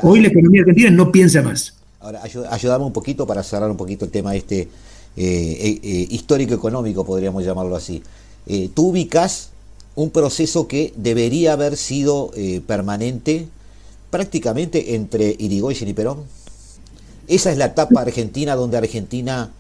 Hoy 0.02 0.22
la 0.22 0.30
economía 0.30 0.62
argentina 0.62 0.90
no 0.90 1.12
piensa 1.12 1.42
más. 1.42 1.76
Ahora, 2.00 2.22
ayudame 2.50 2.86
un 2.86 2.94
poquito 2.94 3.26
para 3.26 3.44
cerrar 3.44 3.70
un 3.70 3.78
poquito 3.78 4.06
el 4.06 4.12
tema 4.12 4.36
este 4.36 4.62
eh, 4.62 4.68
eh, 5.16 5.80
eh, 5.84 6.08
histórico-económico, 6.10 7.06
podríamos 7.06 7.46
llamarlo 7.46 7.76
así. 7.76 8.02
Eh, 8.48 8.70
tú 8.74 8.90
ubicas 8.90 9.52
un 9.96 10.10
proceso 10.10 10.68
que 10.68 10.94
debería 10.96 11.54
haber 11.54 11.78
sido 11.78 12.32
eh, 12.36 12.62
permanente 12.66 13.48
prácticamente 14.10 14.96
entre 14.96 15.36
Irigoyen 15.40 15.90
y 15.90 15.94
Perón. 15.94 16.20
Esa 17.28 17.52
es 17.52 17.58
la 17.58 17.66
etapa 17.66 18.02
argentina 18.02 18.56
donde 18.56 18.78
Argentina 18.78 19.52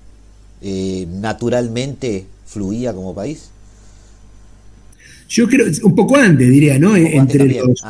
eh, 0.61 1.07
naturalmente 1.09 2.25
fluía 2.45 2.93
como 2.93 3.15
país. 3.15 3.49
Yo 5.29 5.47
creo, 5.47 5.65
un 5.83 5.95
poco 5.95 6.17
antes 6.17 6.47
diría, 6.49 6.77
¿no? 6.77 6.95
entre, 6.95 7.47
los, 7.47 7.83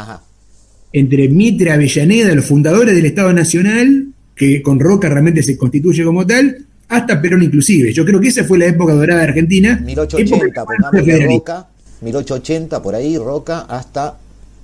entre 0.93 1.27
Mitre, 1.27 1.71
Avellaneda, 1.71 2.34
los 2.34 2.45
fundadores 2.45 2.95
del 2.95 3.06
Estado 3.06 3.34
Nacional, 3.34 4.08
que 4.36 4.62
con 4.62 4.79
Roca 4.79 5.10
realmente 5.10 5.43
se 5.43 5.58
constituye 5.58 6.06
como 6.06 6.25
tal, 6.25 6.65
hasta 6.88 7.22
Perón 7.22 7.43
inclusive. 7.43 7.93
Yo 7.93 8.06
creo 8.06 8.19
que 8.19 8.28
esa 8.28 8.43
fue 8.43 8.58
la 8.58 8.65
época 8.65 8.93
dorada 8.93 9.22
de 9.22 9.28
Argentina. 9.28 9.80
1880, 9.84 10.65
pongámosle 10.65 11.26
Roca, 11.26 11.67
1880 12.02 12.82
por 12.82 12.96
ahí, 12.96 13.17
Roca, 13.17 13.62
hasta 13.62 14.17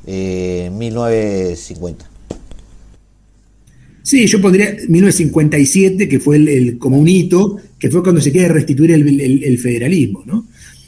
1950. 0.05 2.05
Eh, 2.05 2.07
sí, 4.03 4.27
yo 4.27 4.41
pondría 4.41 4.75
1957, 4.87 6.07
que 6.07 6.19
fue 6.19 6.37
el, 6.37 6.77
como 6.77 6.97
un 6.97 7.07
hito, 7.07 7.57
que 7.77 7.89
fue 7.89 8.03
cuando 8.03 8.21
se 8.21 8.31
quiere 8.31 8.49
restituir 8.49 8.91
el, 8.91 9.57
federalismo, 9.57 10.23
¿no? 10.25 10.47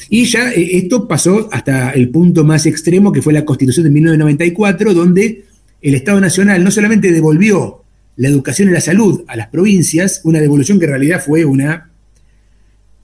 Y 0.09 0.25
ya 0.25 0.51
eh, 0.51 0.77
esto 0.77 1.07
pasó 1.07 1.49
hasta 1.51 1.91
el 1.91 2.09
punto 2.09 2.43
más 2.43 2.65
extremo, 2.65 3.11
que 3.11 3.21
fue 3.21 3.33
la 3.33 3.45
Constitución 3.45 3.85
de 3.85 3.91
1994, 3.91 4.93
donde 4.93 5.45
el 5.81 5.95
Estado 5.95 6.19
Nacional 6.19 6.63
no 6.63 6.71
solamente 6.71 7.11
devolvió 7.11 7.80
la 8.21 8.29
educación 8.29 8.69
y 8.69 8.71
la 8.71 8.81
salud 8.81 9.23
a 9.27 9.35
las 9.35 9.47
provincias, 9.47 10.21
una 10.23 10.39
devolución 10.39 10.77
que 10.77 10.85
en 10.85 10.91
realidad 10.91 11.23
fue 11.25 11.43
una, 11.43 11.89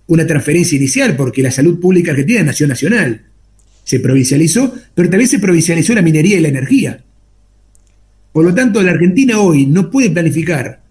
una 0.06 0.27
transferencia 0.27 0.75
inicial, 0.75 1.15
porque 1.15 1.41
la 1.41 1.49
salud 1.49 1.80
pública 1.80 2.12
argentina 2.12 2.43
nació 2.43 2.67
nacional 2.67 3.23
se 3.88 4.01
provincializó, 4.01 4.73
pero 4.93 5.10
también 5.10 5.30
se 5.30 5.39
provincializó 5.39 5.95
la 5.95 6.01
minería 6.01 6.38
y 6.38 6.41
la 6.41 6.49
energía. 6.49 7.03
Por 8.34 8.43
lo 8.43 8.53
tanto, 8.53 8.84
la 8.84 8.91
Argentina 8.91 9.39
hoy 9.39 9.65
no 9.65 9.89
puede 9.89 10.10
planificar 10.10 10.82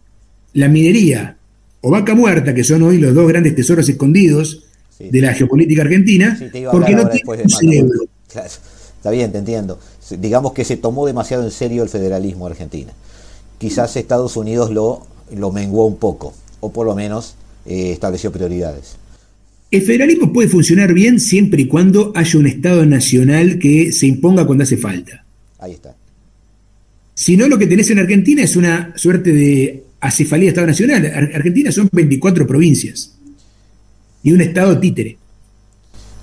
la 0.54 0.68
minería 0.68 1.36
o 1.82 1.90
vaca 1.90 2.14
muerta, 2.14 2.54
que 2.54 2.64
son 2.64 2.82
hoy 2.82 2.96
los 2.96 3.14
dos 3.14 3.28
grandes 3.28 3.54
tesoros 3.54 3.86
escondidos 3.88 4.64
de 4.98 5.20
la 5.20 5.34
geopolítica 5.34 5.82
argentina, 5.82 6.38
porque 6.72 6.96
no 6.96 7.08
tiene 7.10 7.42
un 7.44 7.50
cerebro. 7.50 8.00
Está 8.26 9.10
bien, 9.10 9.30
te 9.30 9.38
entiendo. 9.38 9.78
Digamos 10.18 10.54
que 10.54 10.64
se 10.64 10.78
tomó 10.78 11.06
demasiado 11.06 11.44
en 11.44 11.50
serio 11.50 11.82
el 11.82 11.90
federalismo 11.90 12.46
argentino. 12.46 12.92
Quizás 13.58 13.96
Estados 13.96 14.36
Unidos 14.36 14.70
lo, 14.70 15.06
lo 15.34 15.52
menguó 15.52 15.86
un 15.86 15.96
poco, 15.96 16.34
o 16.60 16.72
por 16.72 16.86
lo 16.86 16.94
menos 16.94 17.36
eh, 17.64 17.92
estableció 17.92 18.30
prioridades. 18.32 18.96
El 19.70 19.82
federalismo 19.82 20.32
puede 20.32 20.48
funcionar 20.48 20.92
bien 20.92 21.18
siempre 21.18 21.62
y 21.62 21.66
cuando 21.66 22.12
haya 22.14 22.38
un 22.38 22.46
Estado 22.46 22.86
nacional 22.86 23.58
que 23.58 23.92
se 23.92 24.06
imponga 24.06 24.46
cuando 24.46 24.64
hace 24.64 24.76
falta. 24.76 25.24
Ahí 25.58 25.72
está. 25.72 25.96
Si 27.14 27.36
no, 27.36 27.48
lo 27.48 27.58
que 27.58 27.66
tenés 27.66 27.90
en 27.90 27.98
Argentina 27.98 28.42
es 28.42 28.56
una 28.56 28.92
suerte 28.96 29.32
de 29.32 29.84
acefalía 30.00 30.44
de 30.44 30.48
Estado 30.50 30.66
nacional. 30.66 31.06
Argentina 31.34 31.72
son 31.72 31.88
24 31.90 32.46
provincias 32.46 33.16
y 34.22 34.32
un 34.32 34.40
Estado 34.40 34.78
títere. 34.78 35.16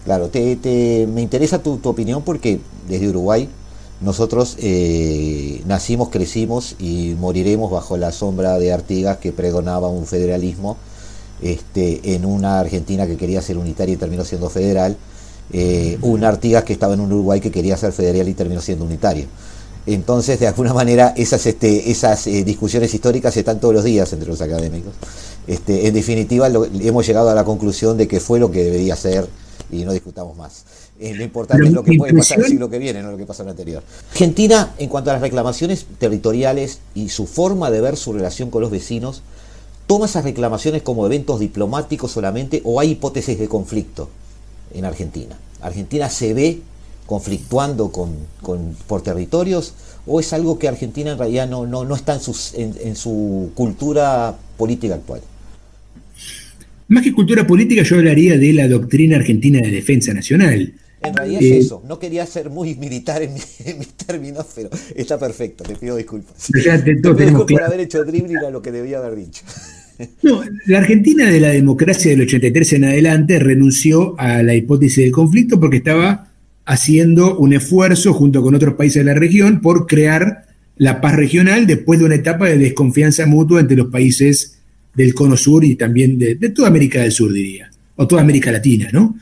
Claro, 0.06 0.28
te, 0.28 1.08
me 1.13 1.22
interesa 1.22 1.63
tu, 1.63 1.80
opinión 1.84 2.24
porque 2.24 2.60
desde 2.88 3.10
Uruguay 3.10 3.48
nosotros 4.03 4.57
eh, 4.59 5.61
nacimos, 5.65 6.09
crecimos 6.09 6.75
y 6.77 7.15
moriremos 7.19 7.71
bajo 7.71 7.95
la 7.97 8.11
sombra 8.11 8.59
de 8.59 8.73
Artigas 8.73 9.17
que 9.17 9.31
pregonaba 9.31 9.87
un 9.87 10.05
federalismo 10.05 10.77
este, 11.41 12.15
en 12.15 12.25
una 12.25 12.59
Argentina 12.59 13.07
que 13.07 13.17
quería 13.17 13.41
ser 13.41 13.57
unitaria 13.57 13.93
y 13.93 13.97
terminó 13.97 14.25
siendo 14.25 14.49
federal, 14.49 14.97
eh, 15.51 15.97
un 16.01 16.23
Artigas 16.23 16.63
que 16.65 16.73
estaba 16.73 16.93
en 16.93 16.99
un 16.99 17.11
Uruguay 17.13 17.39
que 17.39 17.51
quería 17.51 17.77
ser 17.77 17.93
federal 17.93 18.27
y 18.27 18.33
terminó 18.33 18.61
siendo 18.61 18.85
unitario. 18.85 19.25
Entonces, 19.85 20.39
de 20.39 20.47
alguna 20.47 20.73
manera, 20.73 21.13
esas, 21.17 21.45
este, 21.45 21.89
eh, 21.89 22.43
discusiones 22.43 22.93
históricas 22.93 23.35
están 23.35 23.59
todos 23.59 23.73
los 23.73 23.83
días 23.83 24.11
entre 24.13 24.29
los 24.29 24.41
académicos. 24.41 24.93
Este, 25.47 25.87
en 25.87 25.93
definitiva, 25.93 26.47
hemos 26.47 27.05
llegado 27.05 27.29
a 27.29 27.35
la 27.35 27.43
conclusión 27.43 27.97
de 27.97 28.07
que 28.07 28.19
fue 28.19 28.39
lo 28.39 28.49
que 28.51 28.63
debería 28.63 28.95
ser 28.95 29.27
y 29.71 29.83
no 29.83 29.91
discutamos 29.91 30.37
más. 30.37 30.63
Eh, 31.03 31.13
lo 31.15 31.23
importante 31.23 31.67
es 31.67 31.73
lo 31.73 31.83
que 31.83 31.97
puede 31.97 32.13
pasar 32.13 32.39
el 32.39 32.45
siglo 32.45 32.69
que 32.69 32.79
viene, 32.79 33.01
no 33.01 33.11
lo 33.11 33.17
que 33.17 33.25
pasó 33.25 33.43
en 33.43 33.49
el 33.49 33.51
anterior. 33.51 33.83
Argentina, 34.11 34.73
en 34.77 34.87
cuanto 34.87 35.09
a 35.09 35.13
las 35.13 35.21
reclamaciones 35.21 35.85
territoriales 35.99 36.79
y 36.95 37.09
su 37.09 37.27
forma 37.27 37.69
de 37.71 37.81
ver 37.81 37.97
su 37.97 38.13
relación 38.13 38.49
con 38.49 38.61
los 38.61 38.71
vecinos, 38.71 39.21
¿Toma 39.87 40.05
esas 40.05 40.23
reclamaciones 40.23 40.81
como 40.81 41.05
eventos 41.05 41.39
diplomáticos 41.39 42.11
solamente 42.11 42.61
o 42.63 42.79
hay 42.79 42.91
hipótesis 42.91 43.37
de 43.37 43.47
conflicto 43.47 44.09
en 44.73 44.85
Argentina? 44.85 45.37
¿Argentina 45.61 46.09
se 46.09 46.33
ve 46.33 46.59
conflictuando 47.05 47.91
con, 47.91 48.15
por 48.87 49.01
territorios 49.03 49.73
o 50.05 50.19
es 50.19 50.31
algo 50.31 50.57
que 50.57 50.69
Argentina 50.69 51.11
en 51.11 51.17
realidad 51.17 51.49
no, 51.49 51.65
no, 51.65 51.95
está 51.95 52.13
en, 52.13 52.21
sus, 52.21 52.53
en, 52.55 52.95
su 52.95 53.51
cultura 53.55 54.35
política 54.57 54.95
actual? 54.95 55.21
Más 56.87 57.03
que 57.03 57.13
cultura 57.13 57.45
política, 57.45 57.83
yo 57.83 57.97
hablaría 57.97 58.37
de 58.37 58.53
la 58.53 58.67
doctrina 58.67 59.17
argentina 59.17 59.59
de 59.61 59.71
defensa 59.71 60.13
nacional. 60.13 60.73
En 61.03 61.15
realidad 61.15 61.41
es 61.43 61.65
eso. 61.65 61.83
No 61.87 61.99
quería 61.99 62.25
ser 62.25 62.49
muy 62.49 62.75
militar 62.75 63.21
en, 63.23 63.33
mis 63.33 63.93
términos, 63.93 64.47
pero 64.55 64.69
está 64.95 65.19
perfecto. 65.19 65.63
Te 65.63 65.75
pido 65.75 65.95
disculpas. 65.97 66.49
Te, 66.51 66.95
por 66.97 67.63
haber 67.63 67.81
hecho 67.81 68.03
dribbling 68.03 68.37
a 68.37 68.49
lo 68.49 68.61
que 68.61 68.71
debía 68.71 68.99
haber 68.99 69.15
dicho. 69.15 69.43
No, 70.23 70.41
la 70.65 70.79
Argentina 70.79 71.29
de 71.29 71.39
la 71.39 71.49
democracia 71.49 72.11
del 72.11 72.21
83 72.21 72.73
en 72.73 72.85
adelante 72.85 73.39
renunció 73.39 74.19
a 74.19 74.41
la 74.41 74.55
hipótesis 74.55 75.03
del 75.03 75.11
conflicto 75.11 75.59
porque 75.59 75.77
estaba 75.77 76.29
haciendo 76.65 77.37
un 77.37 77.53
esfuerzo 77.53 78.13
junto 78.13 78.41
con 78.41 78.55
otros 78.55 78.73
países 78.73 79.05
de 79.05 79.13
la 79.13 79.19
región 79.19 79.61
por 79.61 79.85
crear 79.85 80.45
la 80.77 80.99
paz 80.99 81.15
regional 81.15 81.67
después 81.67 81.99
de 81.99 82.05
una 82.05 82.15
etapa 82.15 82.47
de 82.47 82.57
desconfianza 82.57 83.27
mutua 83.27 83.59
entre 83.59 83.77
los 83.77 83.87
países 83.87 84.59
del 84.95 85.13
cono 85.13 85.37
sur 85.37 85.63
y 85.63 85.75
también 85.75 86.17
de, 86.17 86.35
de 86.35 86.49
toda 86.49 86.69
América 86.69 87.01
del 87.01 87.11
Sur, 87.11 87.31
diría, 87.31 87.69
o 87.95 88.07
toda 88.07 88.21
América 88.21 88.51
Latina, 88.51 88.89
¿no? 88.91 89.15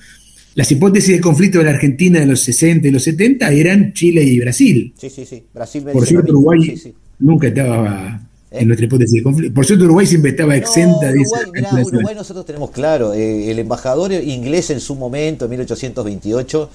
Las 0.54 0.70
hipótesis 0.72 1.16
de 1.16 1.22
conflicto 1.22 1.60
de 1.60 1.66
la 1.66 1.72
Argentina 1.72 2.20
de 2.20 2.26
los 2.26 2.42
60 2.42 2.88
y 2.88 2.92
los 2.92 3.04
70 3.04 3.50
eran 3.52 3.94
Chile 3.94 4.24
y 4.24 4.40
Brasil. 4.40 4.94
Sí, 4.98 5.10
sí, 5.10 5.26
sí. 5.26 5.44
Brasil 5.54 5.84
Por 5.94 6.06
cierto, 6.06 6.34
Uruguay 6.34 6.78
nunca 7.20 7.48
estaba 7.48 8.22
en 8.52 8.64
¿Eh? 8.64 8.66
nuestra 8.66 8.86
hipótesis 8.86 9.14
de 9.14 9.24
conflicto. 9.24 9.54
Por 9.54 9.66
cierto, 9.66 9.86
Uruguay 9.86 10.06
siempre 10.06 10.32
estaba 10.32 10.58
exenta 10.58 11.12
de 11.12 11.20
Uruguay, 11.20 11.44
mirá, 11.54 11.70
Uruguay 11.86 12.16
nosotros 12.16 12.46
tenemos 12.46 12.72
claro, 12.72 13.14
eh, 13.14 13.50
el 13.50 13.60
embajador 13.60 14.12
inglés 14.12 14.70
en 14.72 14.82
su 14.82 14.96
momento, 14.96 15.46
en 15.46 15.52
1828, 15.52 16.70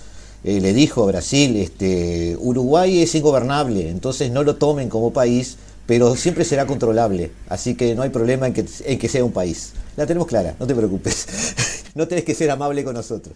eh, 0.45 0.61
le 0.61 0.73
dijo 0.73 1.03
a 1.03 1.07
Brasil, 1.07 1.57
este, 1.57 2.35
Uruguay 2.41 3.03
es 3.03 3.15
ingobernable, 3.15 3.91
entonces 3.91 4.31
no 4.31 4.43
lo 4.43 4.57
tomen 4.57 4.89
como 4.89 5.13
país, 5.13 5.59
pero 5.87 6.17
siempre 6.17 6.45
será 6.45 6.67
controlable, 6.67 7.31
así 7.49 7.75
que 7.75 7.95
no 7.95 8.03
hay 8.03 8.11
problema 8.11 8.47
en 8.47 8.55
que, 8.55 8.65
en 8.87 8.99
que 8.99 9.09
sea 9.09 9.23
un 9.23 9.33
país. 9.33 9.73
La 9.97 10.07
tenemos 10.07 10.29
clara, 10.29 10.55
no 10.59 10.67
te 10.67 10.75
preocupes. 10.75 11.27
no 11.95 12.07
tenés 12.07 12.25
que 12.25 12.35
ser 12.35 12.51
amable 12.51 12.85
con 12.85 12.95
nosotros. 12.95 13.35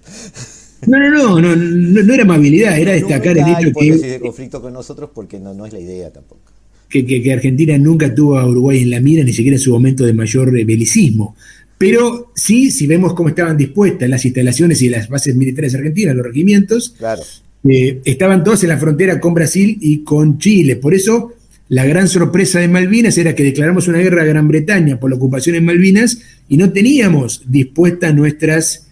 No, 0.86 0.98
no, 0.98 1.40
no, 1.40 1.56
no, 1.56 2.02
no, 2.02 2.14
era 2.14 2.22
amabilidad, 2.22 2.78
era 2.78 2.92
destacar 2.92 3.36
el 3.36 3.48
hecho 3.48 3.72
que. 3.78 3.96
de 3.96 4.20
conflicto 4.20 4.62
con 4.62 4.72
nosotros 4.72 5.10
porque 5.14 5.38
no, 5.38 5.52
no 5.54 5.66
es 5.66 5.72
la 5.72 5.80
idea 5.80 6.10
tampoco. 6.10 6.52
Que, 6.88 7.04
que, 7.04 7.32
Argentina 7.32 7.78
nunca 7.78 8.12
tuvo 8.12 8.38
a 8.38 8.46
Uruguay 8.46 8.82
en 8.82 8.90
la 8.90 9.00
mira, 9.00 9.22
ni 9.22 9.32
siquiera 9.32 9.56
en 9.56 9.60
su 9.60 9.70
momento 9.70 10.04
de 10.04 10.12
mayor 10.12 10.58
eh, 10.58 10.64
belicismo. 10.64 11.36
Pero 11.78 12.32
sí, 12.34 12.70
si 12.70 12.86
vemos 12.86 13.14
cómo 13.14 13.28
estaban 13.28 13.56
dispuestas 13.56 14.08
las 14.08 14.24
instalaciones 14.24 14.82
y 14.82 14.88
las 14.88 15.08
bases 15.08 15.36
militares 15.36 15.74
argentinas, 15.74 16.16
los 16.16 16.26
regimientos, 16.26 16.94
claro. 16.98 17.22
Eh, 17.62 18.00
estaban 18.04 18.42
todos 18.42 18.62
en 18.62 18.70
la 18.70 18.78
frontera 18.78 19.20
con 19.20 19.34
Brasil 19.34 19.76
y 19.80 20.02
con 20.02 20.38
Chile. 20.38 20.76
Por 20.76 20.94
eso 20.94 21.32
la 21.70 21.86
gran 21.86 22.08
sorpresa 22.08 22.58
de 22.58 22.66
Malvinas 22.66 23.16
era 23.16 23.36
que 23.36 23.44
declaramos 23.44 23.86
una 23.86 23.98
guerra 23.98 24.22
a 24.22 24.26
Gran 24.26 24.48
Bretaña 24.48 24.98
por 24.98 25.08
la 25.08 25.16
ocupación 25.16 25.54
en 25.54 25.64
Malvinas 25.64 26.20
y 26.48 26.56
no 26.56 26.72
teníamos 26.72 27.44
dispuestas 27.46 28.12
nuestras, 28.12 28.88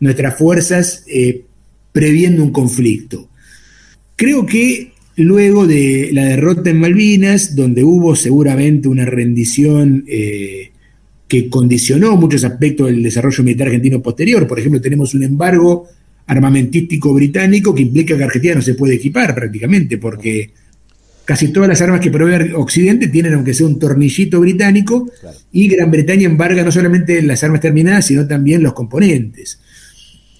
nuestras 0.00 0.36
fuerzas 0.36 1.04
eh, 1.06 1.44
previendo 1.92 2.42
un 2.42 2.50
conflicto. 2.50 3.28
Creo 4.16 4.44
que 4.44 4.90
luego 5.14 5.68
de 5.68 6.10
la 6.12 6.24
derrota 6.24 6.68
en 6.70 6.80
Malvinas, 6.80 7.54
donde 7.54 7.84
hubo 7.84 8.16
seguramente 8.16 8.88
una 8.88 9.04
rendición 9.04 10.04
eh, 10.08 10.72
que 11.28 11.48
condicionó 11.48 12.16
muchos 12.16 12.42
aspectos 12.42 12.88
del 12.88 13.04
desarrollo 13.04 13.44
militar 13.44 13.68
argentino 13.68 14.02
posterior, 14.02 14.48
por 14.48 14.58
ejemplo, 14.58 14.80
tenemos 14.80 15.14
un 15.14 15.22
embargo 15.22 15.86
armamentístico 16.26 17.14
británico 17.14 17.72
que 17.72 17.82
implica 17.82 18.16
que 18.16 18.24
Argentina 18.24 18.56
no 18.56 18.62
se 18.62 18.74
puede 18.74 18.96
equipar 18.96 19.32
prácticamente, 19.32 19.98
porque 19.98 20.50
Casi 21.26 21.48
todas 21.48 21.68
las 21.68 21.82
armas 21.82 21.98
que 21.98 22.12
provee 22.12 22.52
Occidente 22.54 23.08
tienen, 23.08 23.34
aunque 23.34 23.52
sea 23.52 23.66
un 23.66 23.80
tornillito 23.80 24.40
británico, 24.40 25.10
y 25.50 25.66
Gran 25.66 25.90
Bretaña 25.90 26.26
embarga 26.26 26.62
no 26.62 26.70
solamente 26.70 27.20
las 27.20 27.42
armas 27.42 27.60
terminadas, 27.60 28.06
sino 28.06 28.28
también 28.28 28.62
los 28.62 28.74
componentes. 28.74 29.58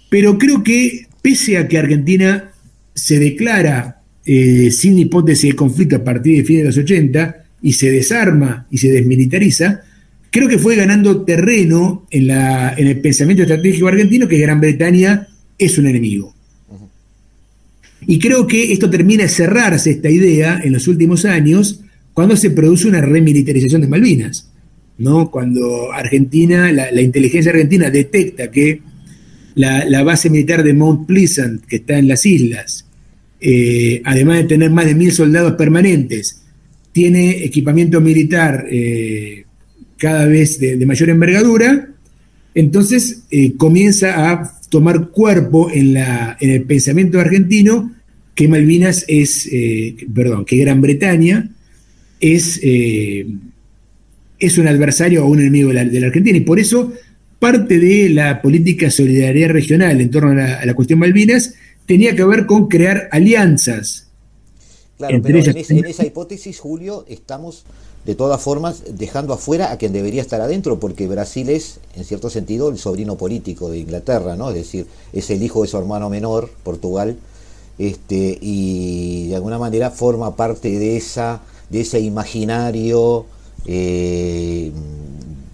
Pero 0.08 0.38
creo 0.38 0.62
que, 0.62 1.08
pese 1.20 1.58
a 1.58 1.66
que 1.66 1.76
Argentina 1.76 2.52
se 2.94 3.18
declara 3.18 4.00
eh, 4.24 4.70
sin 4.70 4.96
hipótesis 4.96 5.50
de 5.50 5.56
conflicto 5.56 5.96
a 5.96 6.04
partir 6.04 6.36
de 6.36 6.44
fines 6.44 6.62
de 6.62 6.68
los 6.68 6.78
80 6.78 7.36
y 7.62 7.72
se 7.72 7.90
desarma 7.90 8.68
y 8.70 8.78
se 8.78 8.92
desmilitariza, 8.92 9.82
creo 10.30 10.48
que 10.48 10.58
fue 10.58 10.76
ganando 10.76 11.24
terreno 11.24 12.06
en, 12.12 12.28
la, 12.28 12.74
en 12.78 12.86
el 12.86 13.00
pensamiento 13.00 13.42
estratégico 13.42 13.88
argentino 13.88 14.28
que 14.28 14.38
Gran 14.38 14.60
Bretaña 14.60 15.26
es 15.58 15.78
un 15.78 15.88
enemigo. 15.88 16.35
Y 18.06 18.18
creo 18.18 18.46
que 18.46 18.72
esto 18.72 18.88
termina 18.88 19.24
de 19.24 19.28
cerrarse 19.28 19.90
esta 19.90 20.10
idea 20.10 20.60
en 20.62 20.72
los 20.72 20.86
últimos 20.88 21.24
años 21.24 21.80
cuando 22.12 22.36
se 22.36 22.50
produce 22.50 22.88
una 22.88 23.00
remilitarización 23.00 23.82
de 23.82 23.88
Malvinas. 23.88 24.50
¿no? 24.98 25.30
Cuando 25.30 25.92
Argentina, 25.92 26.72
la, 26.72 27.02
inteligencia 27.02 27.50
argentina 27.50 27.90
detecta 27.90 28.50
que 28.50 28.80
la, 29.54 30.02
base 30.02 30.30
militar 30.30 30.62
de 30.62 30.74
Mount 30.74 31.06
Pleasant, 31.06 31.64
que 31.64 31.76
está 31.76 31.98
en 31.98 32.08
las 32.08 32.24
islas, 32.24 32.86
eh, 33.40 34.00
además 34.04 34.38
de 34.38 34.44
tener 34.44 34.70
más 34.70 34.86
de 34.86 34.94
mil 34.94 35.12
soldados 35.12 35.52
permanentes, 35.52 36.42
tiene 36.92 37.44
equipamiento 37.44 38.00
militar 38.00 38.66
eh, 38.70 39.44
cada 39.98 40.26
vez 40.26 40.58
de, 40.58 40.84
mayor 40.86 41.10
envergadura, 41.10 41.90
entonces 42.56 43.22
eh, 43.30 43.52
comienza 43.56 44.32
a 44.32 44.52
tomar 44.68 45.10
cuerpo 45.10 45.70
en, 45.70 45.94
la, 45.94 46.36
el 46.40 46.64
pensamiento 46.64 47.20
argentino 47.20 47.92
que 48.34 48.48
Malvinas 48.48 49.04
es, 49.06 49.48
perdón, 50.12 50.44
que 50.44 50.56
Gran 50.56 50.80
Bretaña 50.82 51.48
es, 52.20 52.60
es 52.62 54.58
un 54.58 54.68
adversario 54.68 55.24
o 55.24 55.28
un 55.28 55.40
enemigo 55.40 55.68
de 55.68 55.74
la, 55.76 55.84
la 55.84 56.06
Argentina. 56.08 56.36
Y 56.36 56.42
por 56.42 56.58
eso 56.58 56.92
parte 57.38 57.78
de 57.78 58.08
la 58.08 58.40
política 58.40 58.86
de 58.86 58.90
solidaridad 58.90 59.50
regional 59.50 60.00
en 60.00 60.10
torno 60.10 60.30
a 60.30 60.64
la, 60.64 60.74
cuestión 60.74 60.98
Malvinas 60.98 61.54
tenía 61.86 62.16
que 62.16 62.24
ver 62.24 62.46
con 62.46 62.68
crear 62.68 63.08
alianzas. 63.12 64.05
Claro, 64.98 65.20
pero 65.22 65.38
en, 65.38 65.84
esa 65.86 66.06
hipótesis, 66.06 66.58
Julio, 66.58 67.04
estamos 67.06 67.64
de 68.06 68.14
todas 68.14 68.40
formas 68.40 68.82
dejando 68.92 69.34
afuera 69.34 69.72
a 69.72 69.76
quien 69.76 69.92
debería 69.92 70.22
estar 70.22 70.40
adentro, 70.40 70.80
porque 70.80 71.06
Brasil 71.06 71.50
es, 71.50 71.80
en 71.94 72.04
cierto 72.04 72.30
sentido, 72.30 72.70
el 72.70 72.78
sobrino 72.78 73.16
político 73.16 73.68
de 73.68 73.78
Inglaterra, 73.78 74.36
¿no? 74.36 74.48
Es 74.50 74.54
decir, 74.54 74.86
es 75.12 75.28
el 75.30 75.42
hijo 75.42 75.62
de 75.62 75.68
su 75.68 75.76
hermano 75.76 76.08
menor, 76.08 76.50
Portugal, 76.62 77.18
este, 77.78 78.38
y 78.40 79.28
de 79.28 79.36
alguna 79.36 79.58
manera 79.58 79.90
forma 79.90 80.34
parte 80.34 80.78
de 80.78 80.96
esa, 80.96 81.42
de 81.68 81.80
ese 81.80 82.00
imaginario 82.00 83.26
eh, 83.66 84.70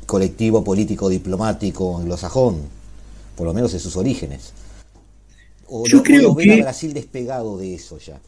colectivo 0.07 0.63
político 0.63 1.09
diplomático 1.09 1.97
anglosajón, 1.97 2.59
por 3.35 3.47
lo 3.47 3.55
menos 3.55 3.75
en 3.75 3.81
sus 3.81 3.97
orígenes. 3.97 4.53
¿O 5.67 5.87
yo 5.87 6.03
creo 6.03 6.37
que... 6.37 6.53
a 6.53 6.65
Brasil 6.65 6.93
despegado 6.93 7.57
de 7.57 7.75
eso 7.75 7.99
ya? 7.99 8.21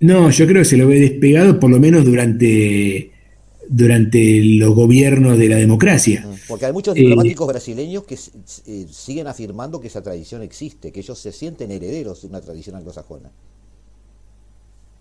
No, 0.00 0.30
yo 0.30 0.46
creo 0.46 0.62
que 0.62 0.68
se 0.68 0.76
lo 0.76 0.86
ve 0.86 1.00
despegado 1.00 1.58
por 1.58 1.70
lo 1.70 1.80
menos 1.80 2.04
durante, 2.04 3.10
durante 3.68 4.42
los 4.44 4.74
gobiernos 4.74 5.38
de 5.38 5.48
la 5.48 5.56
democracia. 5.56 6.24
Mm, 6.26 6.34
porque 6.46 6.66
hay 6.66 6.72
muchos 6.72 6.94
diplomáticos 6.94 7.48
eh, 7.48 7.52
brasileños 7.52 8.04
que 8.04 8.14
eh, 8.14 8.86
siguen 8.90 9.26
afirmando 9.26 9.80
que 9.80 9.88
esa 9.88 10.02
tradición 10.02 10.42
existe, 10.42 10.92
que 10.92 11.00
ellos 11.00 11.18
se 11.18 11.32
sienten 11.32 11.70
herederos 11.70 12.22
de 12.22 12.28
una 12.28 12.40
tradición 12.40 12.76
anglosajona. 12.76 13.30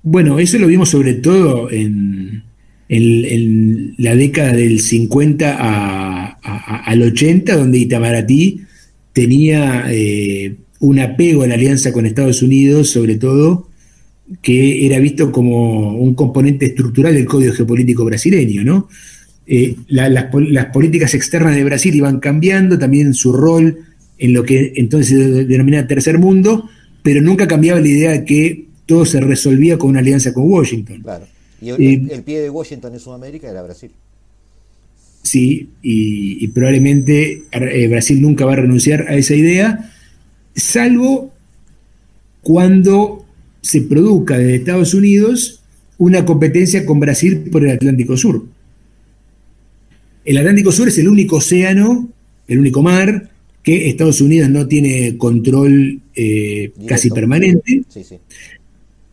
Bueno, 0.03 0.39
eso 0.39 0.57
lo 0.57 0.67
vimos 0.67 0.89
sobre 0.89 1.15
todo 1.15 1.69
en, 1.69 2.43
en, 2.89 3.95
la 3.97 4.15
década 4.15 4.53
del 4.53 4.79
50 4.79 6.37
al 6.85 7.01
80, 7.01 7.57
donde 7.57 7.79
Itamaraty 7.79 8.61
tenía 9.13 9.85
eh, 9.89 10.55
un 10.79 10.99
apego 10.99 11.43
a 11.43 11.47
la 11.47 11.55
alianza 11.55 11.91
con 11.91 12.05
Estados 12.05 12.41
Unidos, 12.41 12.89
sobre 12.89 13.15
todo, 13.15 13.66
que 14.41 14.85
era 14.85 14.99
visto 14.99 15.31
como 15.31 15.97
un 15.97 16.13
componente 16.13 16.65
estructural 16.65 17.13
del 17.13 17.25
código 17.25 17.53
geopolítico 17.53 18.03
brasileño, 18.03 18.63
¿no? 18.63 18.89
Eh, 19.45 19.77
las, 19.87 20.65
políticas 20.73 21.13
externas 21.13 21.55
de 21.55 21.63
Brasil 21.63 21.95
iban 21.95 22.19
cambiando, 22.19 22.77
también 22.77 23.13
su 23.13 23.31
rol 23.31 23.85
en 24.17 24.33
lo 24.33 24.43
que 24.43 24.73
entonces 24.75 25.07
se 25.07 25.45
denomina 25.45 25.87
tercer 25.87 26.19
mundo, 26.19 26.69
pero 27.01 27.21
nunca 27.21 27.47
cambiaba 27.47 27.79
la 27.79 27.87
idea 27.87 28.11
de 28.11 28.25
que 28.25 28.65
todo 28.85 29.05
se 29.05 29.21
resolvía 29.21 29.77
con 29.77 29.91
una 29.91 29.99
alianza 29.99 30.33
con 30.33 30.49
Washington. 30.51 31.01
Claro. 31.01 31.25
Y 31.61 31.69
el, 31.69 32.23
pie 32.23 32.41
de 32.41 32.49
Washington 32.49 32.93
en 32.93 32.99
Sudamérica 32.99 33.49
era 33.49 33.63
Brasil. 33.63 33.91
Sí, 35.23 35.69
y, 35.81 36.47
probablemente 36.49 37.43
eh, 37.51 37.87
Brasil 37.87 38.21
nunca 38.21 38.45
va 38.45 38.53
a 38.53 38.57
renunciar 38.57 39.07
a 39.09 39.15
esa 39.15 39.35
idea, 39.35 39.91
salvo 40.55 41.33
cuando 42.41 43.26
se 43.67 43.81
produzca 43.81 44.37
desde 44.37 44.55
Estados 44.55 44.93
Unidos 44.93 45.61
una 45.97 46.23
competencia 46.23 46.85
con 46.85 46.99
Brasil 46.99 47.49
por 47.51 47.65
el 47.65 47.71
Atlántico 47.71 48.15
Sur. 48.15 48.45
El 50.23 50.37
Atlántico 50.37 50.71
Sur 50.71 50.87
es 50.87 50.97
el 50.99 51.07
único 51.07 51.37
océano, 51.37 52.09
el 52.47 52.59
único 52.59 52.81
mar 52.81 53.29
que 53.63 53.89
Estados 53.89 54.21
Unidos 54.21 54.49
no 54.49 54.67
tiene 54.67 55.17
control 55.17 55.99
eh, 56.15 56.71
casi 56.87 57.09
permanente. 57.09 57.83
Sí, 57.89 58.03
sí 58.03 58.15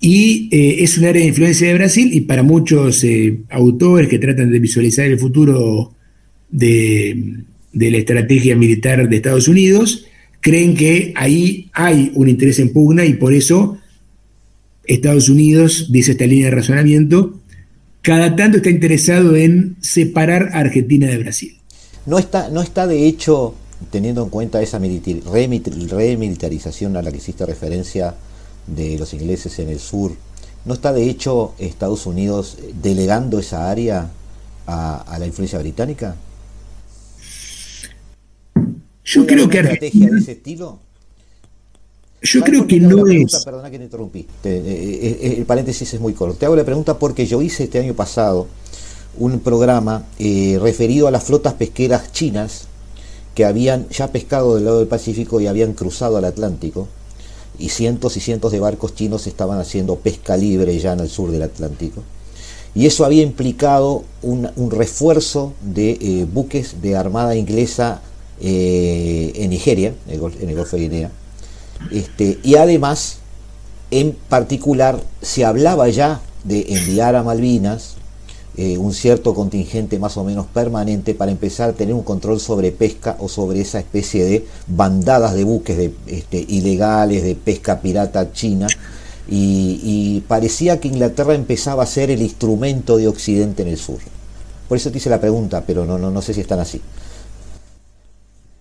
y 0.04 0.50
eh, 0.52 0.84
es 0.84 0.98
un 0.98 1.06
área 1.06 1.22
de 1.22 1.28
influencia 1.28 1.66
de 1.66 1.72
Brasil 1.72 2.12
y 2.12 2.20
para 2.20 2.42
muchos 2.42 3.02
eh, 3.04 3.38
autores 3.48 4.06
que 4.06 4.18
tratan 4.18 4.52
de 4.52 4.58
visualizar 4.58 5.06
el 5.06 5.18
futuro 5.18 5.94
de, 6.50 7.38
la 7.72 7.96
estrategia 7.96 8.54
militar 8.54 9.08
de 9.08 9.16
Estados 9.16 9.48
Unidos, 9.48 10.04
creen 10.40 10.74
que 10.74 11.14
ahí 11.16 11.70
hay 11.72 12.12
un 12.16 12.28
interés 12.28 12.58
en 12.58 12.70
pugna 12.70 13.06
y 13.06 13.14
por 13.14 13.32
eso 13.32 13.78
Estados 14.86 15.28
Unidos, 15.28 15.88
dice 15.90 16.12
esta 16.12 16.26
línea 16.26 16.46
de 16.46 16.56
razonamiento, 16.56 17.40
cada 18.02 18.36
tanto 18.36 18.58
está 18.58 18.70
interesado 18.70 19.34
en 19.36 19.76
separar 19.80 20.50
a 20.52 20.58
Argentina 20.58 21.06
de 21.06 21.18
Brasil. 21.18 21.58
No 22.06 22.18
está, 22.18 22.50
no 22.50 22.60
está 22.60 22.86
de 22.86 23.06
hecho, 23.06 23.54
teniendo 23.90 24.22
en 24.22 24.28
cuenta 24.28 24.62
esa 24.62 24.78
remilitarización 24.78 26.96
a 26.96 27.02
la 27.02 27.10
que 27.10 27.18
hiciste 27.18 27.46
referencia, 27.46 28.14
de 28.66 28.98
los 28.98 29.12
ingleses 29.12 29.58
en 29.58 29.68
el 29.68 29.78
sur, 29.78 30.12
¿no 30.64 30.74
está 30.74 30.92
de 30.92 31.08
hecho 31.08 31.54
Estados 31.58 32.06
Unidos 32.06 32.58
delegando 32.82 33.38
esa 33.38 33.70
área 33.70 34.10
a, 34.66 35.16
la 35.18 35.26
influencia 35.26 35.58
británica? 35.58 36.16
Yo 39.04 39.26
creo 39.26 39.48
que 39.48 39.58
estrategia 39.58 40.10
de 40.10 40.18
ese 40.18 40.32
estilo? 40.32 40.80
Yo 42.24 42.40
creo 42.40 42.66
que 42.66 42.80
no 42.80 43.06
es. 43.06 43.44
Perdona 43.44 43.70
que 43.70 43.76
te 43.76 43.84
interrumpí. 43.84 44.20
Eh, 44.20 44.26
eh, 44.44 45.18
eh, 45.20 45.34
el 45.38 45.44
paréntesis 45.44 45.92
es 45.92 46.00
muy 46.00 46.14
corto. 46.14 46.36
Te 46.36 46.46
hago 46.46 46.56
la 46.56 46.64
pregunta 46.64 46.98
porque 46.98 47.26
yo 47.26 47.42
hice 47.42 47.64
este 47.64 47.78
año 47.78 47.92
pasado 47.92 48.46
un 49.18 49.40
programa 49.40 50.06
referido 50.18 51.06
a 51.06 51.10
las 51.10 51.24
flotas 51.24 51.52
pesqueras 51.52 52.12
chinas 52.12 52.66
que 53.34 53.44
habían 53.44 53.88
ya 53.90 54.10
pescado 54.10 54.54
del 54.54 54.64
lado 54.64 54.78
del 54.78 54.88
Pacífico 54.88 55.40
y 55.40 55.46
habían 55.46 55.74
cruzado 55.74 56.16
al 56.16 56.24
Atlántico 56.24 56.88
y 57.58 57.68
cientos 57.68 58.16
y 58.16 58.20
cientos 58.20 58.50
de 58.52 58.58
barcos 58.58 58.94
chinos 58.94 59.26
estaban 59.26 59.60
haciendo 59.60 59.96
pesca 59.96 60.36
libre 60.36 60.76
ya 60.78 60.94
en 60.94 61.00
el 61.00 61.10
sur 61.10 61.30
del 61.30 61.42
Atlántico. 61.42 62.02
Y 62.74 62.86
eso 62.86 63.04
había 63.04 63.22
implicado 63.22 64.02
un, 64.22 64.48
refuerzo 64.70 65.52
de 65.60 66.26
buques 66.32 66.80
de 66.80 66.96
armada 66.96 67.36
inglesa 67.36 68.00
en 68.40 69.50
Nigeria, 69.50 69.94
en 70.08 70.14
el, 70.14 70.56
Golfo 70.56 70.76
de 70.76 70.82
Guinea. 70.82 71.10
Este, 71.90 72.38
y 72.42 72.56
además, 72.56 73.18
en 73.90 74.12
particular, 74.28 75.00
se 75.22 75.44
hablaba 75.44 75.88
ya 75.88 76.20
de 76.44 76.66
enviar 76.68 77.16
a 77.16 77.22
Malvinas 77.22 77.96
eh, 78.56 78.78
un 78.78 78.94
cierto 78.94 79.34
contingente 79.34 79.98
más 79.98 80.16
o 80.16 80.22
menos 80.22 80.46
permanente 80.46 81.12
para 81.14 81.32
empezar 81.32 81.70
a 81.70 81.72
tener 81.72 81.92
un 81.92 82.04
control 82.04 82.38
sobre 82.38 82.70
pesca 82.70 83.16
o 83.18 83.28
sobre 83.28 83.60
esa 83.60 83.80
especie 83.80 84.24
de 84.24 84.46
bandadas 84.68 85.34
de 85.34 85.42
buques 85.42 85.90
este, 86.06 86.44
ilegales 86.48 87.24
de 87.24 87.34
pesca 87.34 87.80
pirata 87.80 88.32
china. 88.32 88.68
Y, 89.28 90.22
parecía 90.28 90.78
que 90.78 90.88
Inglaterra 90.88 91.34
empezaba 91.34 91.82
a 91.82 91.86
ser 91.86 92.10
el 92.10 92.22
instrumento 92.22 92.96
de 92.98 93.08
Occidente 93.08 93.62
en 93.62 93.68
el 93.68 93.78
sur. 93.78 93.98
Por 94.68 94.76
eso 94.76 94.92
te 94.92 94.98
hice 94.98 95.10
la 95.10 95.20
pregunta, 95.20 95.64
pero 95.66 95.84
no, 95.84 95.98
no, 95.98 96.10
no 96.10 96.22
sé 96.22 96.34
si 96.34 96.40
están 96.40 96.60
así. 96.60 96.80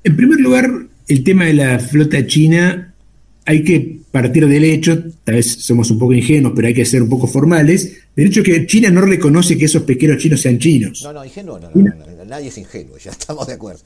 En 0.03 0.15
primer 0.15 0.39
lugar, 0.39 0.69
el 1.07 1.23
tema 1.23 1.45
de 1.45 1.53
la 1.53 1.79
flota 1.79 2.25
china 2.25 2.92
hay 3.45 3.63
que 3.63 3.99
partir 4.11 4.47
del 4.47 4.63
hecho, 4.63 5.03
tal 5.23 5.35
vez 5.35 5.51
somos 5.63 5.89
un 5.91 5.99
poco 5.99 6.13
ingenuos, 6.13 6.53
pero 6.55 6.67
hay 6.67 6.73
que 6.73 6.85
ser 6.85 7.01
un 7.01 7.09
poco 7.09 7.27
formales, 7.27 7.97
del 8.15 8.27
hecho 8.27 8.43
que 8.43 8.65
China 8.65 8.89
no 8.89 9.01
reconoce 9.01 9.57
que 9.57 9.65
esos 9.65 9.83
pesqueros 9.83 10.21
chinos 10.21 10.41
sean 10.41 10.59
chinos. 10.59 11.01
No, 11.03 11.13
no, 11.13 11.25
ingenuo, 11.25 11.59
no, 11.59 11.69
no, 11.73 12.25
nadie 12.25 12.47
es 12.49 12.57
ingenuo, 12.57 12.97
ya 12.97 13.11
estamos 13.11 13.47
de 13.47 13.53
acuerdo. 13.53 13.81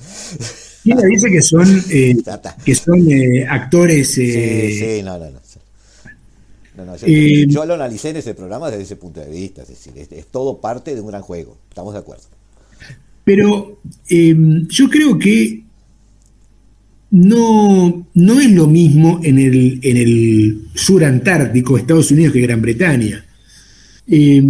China 0.83 1.01
dice 1.03 1.31
que 1.31 1.41
son, 1.41 1.83
eh, 1.89 2.15
que 2.65 2.75
son 2.75 3.11
eh, 3.11 3.45
actores... 3.47 4.11
sí, 4.11 4.31
eh, 4.31 4.97
sí, 4.97 5.03
no, 5.03 5.17
no, 5.17 5.31
no. 6.85 6.95
yo, 6.95 7.65
lo 7.65 7.73
analicé 7.73 8.09
en 8.09 8.17
ese 8.17 8.35
programa 8.35 8.69
desde 8.69 8.83
ese 8.83 8.95
punto 8.95 9.21
de 9.21 9.31
vista, 9.31 9.63
es 9.63 9.69
decir, 9.69 9.93
es, 9.95 10.25
todo 10.27 10.59
parte 10.61 10.93
de 10.93 11.01
un 11.01 11.07
gran 11.07 11.23
juego, 11.23 11.57
estamos 11.69 11.93
de 11.93 11.99
acuerdo. 11.99 12.25
Pero 13.23 13.79
yo 14.07 14.89
creo 14.89 15.17
que 15.17 15.66
no, 17.17 18.07
no 18.13 18.39
es 18.39 18.51
lo 18.51 18.67
mismo 18.67 19.19
en 19.23 19.39
el, 19.39 19.79
en 19.81 19.97
el 19.97 20.61
sur 20.75 21.03
antártico, 21.03 21.77
Estados 21.77 22.11
Unidos, 22.11 22.33
que 22.33 22.41
Gran 22.41 22.61
Bretaña. 22.61 23.25
Eh, 24.07 24.43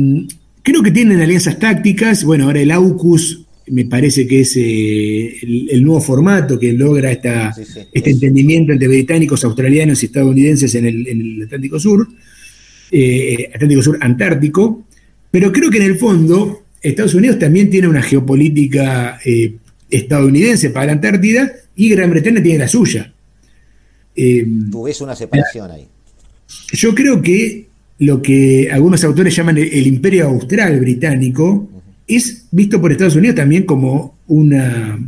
creo 0.61 0.83
que 0.83 0.91
tienen 0.91 1.21
alianzas 1.21 1.57
tácticas. 1.57 2.25
Bueno, 2.25 2.45
ahora 2.45 2.59
el 2.59 2.71
AUKUS 2.71 3.45
me 3.67 3.85
parece 3.85 4.27
que 4.27 4.41
es 4.41 4.57
eh, 4.57 5.37
el, 5.71 5.81
nuevo 5.83 6.01
formato 6.01 6.59
que 6.59 6.73
logra 6.73 7.11
esta, 7.11 7.55
este 7.93 8.09
entendimiento 8.09 8.73
entre 8.73 8.87
británicos, 8.87 9.43
australianos 9.45 10.03
y 10.03 10.07
estadounidenses 10.07 10.75
en 10.75 10.85
el, 10.85 11.43
Atlántico 11.43 11.79
Sur, 11.79 12.07
eh, 12.91 13.49
Atlántico 13.53 13.81
Sur 13.81 13.97
Antártico. 14.01 14.85
Pero 15.31 15.53
creo 15.53 15.69
que 15.69 15.77
en 15.77 15.83
el 15.83 15.95
fondo 15.95 16.63
Estados 16.81 17.13
Unidos 17.13 17.39
también 17.39 17.69
tiene 17.69 17.87
una 17.87 18.01
geopolítica 18.01 19.19
estadounidense 19.89 20.69
para 20.69 20.87
la 20.87 20.91
Antártida 20.93 21.51
y 21.75 21.89
Gran 21.89 22.09
Bretaña 22.09 22.41
tiene 22.41 22.59
la 22.59 22.67
suya. 22.67 23.13
Tú 24.71 24.83
ves 24.83 24.99
una 25.01 25.15
separación 25.15 25.71
ahí. 25.71 25.87
Yo 26.73 26.95
creo 26.95 27.21
que 27.21 27.67
lo 27.99 28.21
que 28.21 28.69
algunos 28.71 29.03
autores 29.03 29.35
llaman 29.35 29.57
el, 29.57 29.87
imperio 29.87 30.27
austral 30.27 30.79
británico 30.79 31.69
es 32.07 32.45
visto 32.51 32.79
por 32.79 32.91
Estados 32.91 33.15
Unidos 33.15 33.35
también 33.35 33.63
como 33.63 34.17
una 34.27 34.99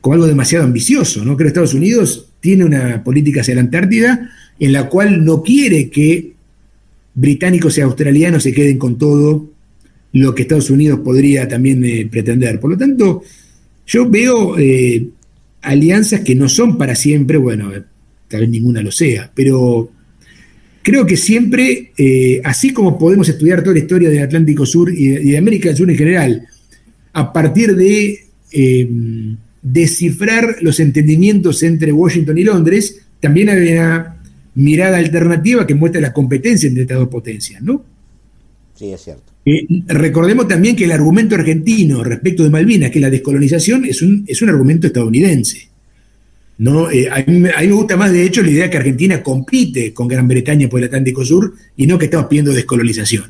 como 0.00 0.14
algo 0.14 0.26
demasiado 0.26 0.64
ambicioso, 0.64 1.24
¿no? 1.24 1.36
Creo 1.36 1.46
que 1.46 1.48
Estados 1.48 1.74
Unidos 1.74 2.30
tiene 2.40 2.64
una 2.64 3.02
política 3.02 3.40
hacia 3.40 3.56
la 3.56 3.62
Antártida 3.62 4.30
en 4.60 4.72
la 4.72 4.88
cual 4.88 5.24
no 5.24 5.42
quiere 5.42 5.90
que 5.90 6.34
británicos 7.14 7.76
y 7.76 7.80
australianos 7.80 8.44
se 8.44 8.52
queden 8.52 8.78
con 8.78 8.96
todo 8.96 9.50
lo 10.12 10.34
que 10.34 10.42
Estados 10.42 10.70
Unidos 10.70 11.00
podría 11.00 11.48
también 11.48 11.84
eh, 11.84 12.08
pretender. 12.10 12.60
Por 12.60 12.70
lo 12.70 12.78
tanto, 12.78 13.22
yo 13.88 14.08
veo 14.08 14.56
eh, 14.56 15.08
alianzas 15.62 16.20
que 16.20 16.36
no 16.36 16.48
son 16.48 16.78
para 16.78 16.94
siempre, 16.94 17.38
bueno, 17.38 17.74
eh, 17.74 17.82
tal 18.28 18.42
vez 18.42 18.50
ninguna 18.50 18.80
lo 18.80 18.92
sea, 18.92 19.32
pero 19.34 19.90
creo 20.82 21.04
que 21.04 21.16
siempre, 21.16 21.92
así 22.44 22.72
como 22.72 22.96
podemos 22.96 23.28
estudiar 23.28 23.62
toda 23.62 23.74
la 23.74 23.80
historia 23.80 24.08
del 24.08 24.22
Atlántico 24.22 24.64
Sur 24.64 24.92
y 24.92 25.08
de, 25.08 25.36
América 25.36 25.68
del 25.68 25.76
Sur 25.76 25.90
en 25.90 25.96
general, 25.98 26.46
a 27.12 27.32
partir 27.32 27.74
de 27.74 28.26
descifrar 29.62 30.56
los 30.60 30.80
entendimientos 30.80 31.62
entre 31.62 31.92
Washington 31.92 32.38
y 32.38 32.44
Londres, 32.44 33.00
también 33.20 33.48
hay 33.48 33.72
una 33.72 34.18
mirada 34.54 34.98
alternativa 34.98 35.66
que 35.66 35.74
muestra 35.74 36.00
la 36.00 36.12
competencia 36.12 36.68
entre 36.68 36.82
estas 36.82 36.98
dos 36.98 37.08
potencias, 37.08 37.62
¿no? 37.62 37.84
Sí, 38.74 38.92
es 38.92 39.00
cierto. 39.00 39.32
Eh, 39.48 39.66
recordemos 39.86 40.46
también 40.46 40.76
que 40.76 40.84
el 40.84 40.92
argumento 40.92 41.34
argentino 41.34 42.04
respecto 42.04 42.44
de 42.44 42.50
Malvinas, 42.50 42.90
que 42.90 43.00
la 43.00 43.08
descolonización, 43.08 43.86
es 43.86 44.02
un, 44.02 44.24
es 44.26 44.42
un 44.42 44.50
argumento 44.50 44.86
estadounidense. 44.86 45.68
¿no? 46.58 46.90
Eh, 46.90 47.08
a, 47.08 47.24
mí, 47.26 47.38
me 47.38 47.72
gusta 47.72 47.96
más, 47.96 48.12
de 48.12 48.24
hecho, 48.24 48.42
la 48.42 48.50
idea 48.50 48.68
que 48.68 48.76
Argentina 48.76 49.22
compite 49.22 49.94
con 49.94 50.06
Gran 50.06 50.28
Bretaña 50.28 50.68
por 50.68 50.80
el 50.80 50.86
Atlántico 50.86 51.24
Sur 51.24 51.54
y 51.76 51.86
no 51.86 51.98
que 51.98 52.06
estamos 52.06 52.26
pidiendo 52.26 52.52
descolonización. 52.52 53.24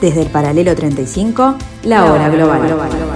Desde 0.00 0.22
el 0.22 0.28
paralelo 0.28 0.76
35, 0.76 1.56
la 1.82 2.04
hora 2.12 2.28
global. 2.28 3.08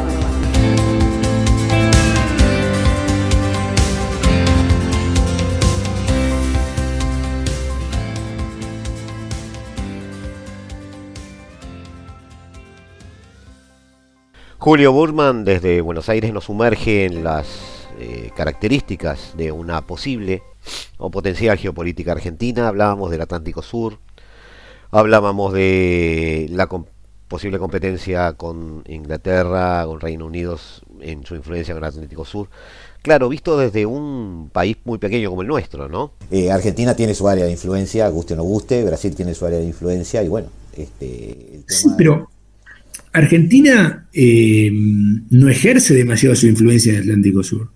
Julio 14.58 14.92
Burman 14.92 15.44
desde 15.44 15.80
Buenos 15.80 16.08
Aires 16.08 16.32
nos 16.32 16.44
sumerge 16.44 17.04
en 17.04 17.24
las 17.24 17.88
eh, 17.98 18.30
características 18.36 19.36
de 19.36 19.52
una 19.52 19.82
posible 19.82 20.42
o 20.98 21.10
potencial 21.10 21.58
geopolítica 21.58 22.12
argentina. 22.12 22.68
Hablábamos 22.68 23.10
del 23.10 23.22
Atlántico 23.22 23.62
Sur, 23.62 23.98
Hablábamos 24.94 25.54
de 25.54 26.48
la 26.50 26.68
posible 27.26 27.58
competencia 27.58 28.34
con 28.34 28.84
Inglaterra, 28.86 29.86
con 29.86 29.98
Reino 30.00 30.26
Unido 30.26 30.60
en 31.00 31.24
su 31.24 31.34
influencia 31.34 31.72
con 31.72 31.82
el 31.82 31.88
Atlántico 31.88 32.26
Sur. 32.26 32.48
Claro, 33.00 33.30
visto 33.30 33.58
desde 33.58 33.86
un 33.86 34.50
país 34.52 34.76
muy 34.84 34.98
pequeño 34.98 35.30
como 35.30 35.40
el 35.40 35.48
nuestro, 35.48 35.88
¿no? 35.88 36.12
Eh, 36.30 36.50
Argentina 36.50 36.94
tiene 36.94 37.14
su 37.14 37.26
área 37.26 37.46
de 37.46 37.52
influencia, 37.52 38.06
guste 38.10 38.34
o 38.34 38.36
no 38.36 38.42
guste, 38.42 38.84
Brasil 38.84 39.14
tiene 39.16 39.32
su 39.34 39.46
área 39.46 39.60
de 39.60 39.64
influencia 39.64 40.22
y 40.22 40.28
bueno, 40.28 40.48
este... 40.76 41.62
sí, 41.68 41.88
pero 41.96 42.28
Argentina 43.14 44.06
eh, 44.12 44.70
no 44.72 45.48
ejerce 45.48 45.94
demasiado 45.94 46.36
su 46.36 46.46
influencia 46.48 46.90
en 46.90 46.96
el 46.96 47.02
Atlántico 47.04 47.42
Sur. 47.42 47.70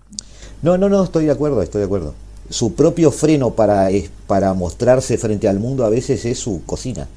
No, 0.61 0.77
no, 0.77 0.87
no, 0.87 1.03
estoy 1.03 1.25
de 1.25 1.31
acuerdo, 1.31 1.63
estoy 1.63 1.79
de 1.79 1.85
acuerdo 1.85 2.13
su 2.49 2.75
propio 2.75 3.11
freno 3.11 3.53
para, 3.53 3.89
para 4.25 4.53
mostrarse 4.53 5.17
frente 5.17 5.47
al 5.47 5.59
mundo 5.59 5.85
a 5.85 5.89
veces 5.89 6.25
es 6.25 6.37
su 6.37 6.63
cocina. 6.65 7.07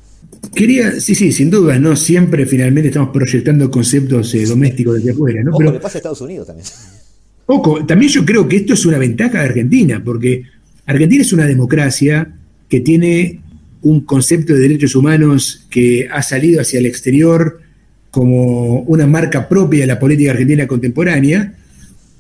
Quería, 0.55 1.01
sí, 1.01 1.15
sí, 1.15 1.33
sin 1.33 1.51
duda, 1.51 1.79
¿no? 1.79 1.97
Siempre 1.97 2.47
finalmente 2.47 2.89
estamos 2.89 3.11
proyectando 3.11 3.71
conceptos 3.71 4.35
eh, 4.35 4.45
domésticos 4.47 4.97
desde 4.97 5.13
afuera, 5.13 5.43
¿no? 5.43 5.57
Pero 5.57 5.73
le 5.73 5.81
pasa 5.81 5.99
a 5.99 6.01
Estados 6.01 6.21
Unidos 6.21 6.47
también. 6.47 6.67
Poco, 7.47 7.85
también 7.85 8.13
yo 8.13 8.25
creo 8.25 8.49
que 8.49 8.57
esto 8.57 8.75
es 8.75 8.87
una 8.87 8.99
ventaja 8.99 9.39
de 9.39 9.45
Argentina, 9.45 10.03
porque 10.05 10.45
Argentina 10.87 11.23
es 11.23 11.33
una 11.33 11.47
democracia 11.47 12.33
que 12.69 12.81
tiene 12.81 13.41
un 13.83 14.03
concepto 14.03 14.55
de 14.55 14.61
derechos 14.61 14.95
humanos 14.95 15.67
que 15.71 16.09
ha 16.11 16.23
salido 16.23 16.61
hacia 16.61 16.79
el 16.79 16.87
exterior 16.87 17.61
como 18.11 18.81
una 18.83 19.07
marca 19.07 19.49
propia 19.49 19.81
de 19.81 19.87
la 19.87 19.99
política 19.99 20.33
argentina 20.33 20.67
contemporánea, 20.67 21.55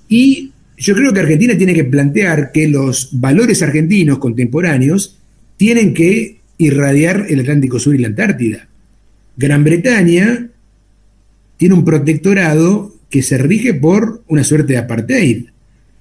y 0.08 0.49
yo 0.80 0.94
creo 0.94 1.12
que 1.12 1.20
Argentina 1.20 1.56
tiene 1.58 1.74
que 1.74 1.84
plantear 1.84 2.52
que 2.52 2.66
los 2.66 3.10
valores 3.12 3.62
argentinos 3.62 4.18
contemporáneos 4.18 5.18
tienen 5.58 5.92
que 5.92 6.40
irradiar 6.56 7.26
el 7.28 7.40
Atlántico 7.40 7.78
Sur 7.78 7.94
y 7.94 7.98
la 7.98 8.08
Antártida. 8.08 8.66
Gran 9.36 9.62
Bretaña 9.62 10.48
tiene 11.58 11.74
un 11.74 11.84
protectorado 11.84 12.94
que 13.10 13.22
se 13.22 13.36
rige 13.36 13.74
por 13.74 14.22
una 14.26 14.42
suerte 14.42 14.72
de 14.72 14.78
apartheid. 14.78 15.44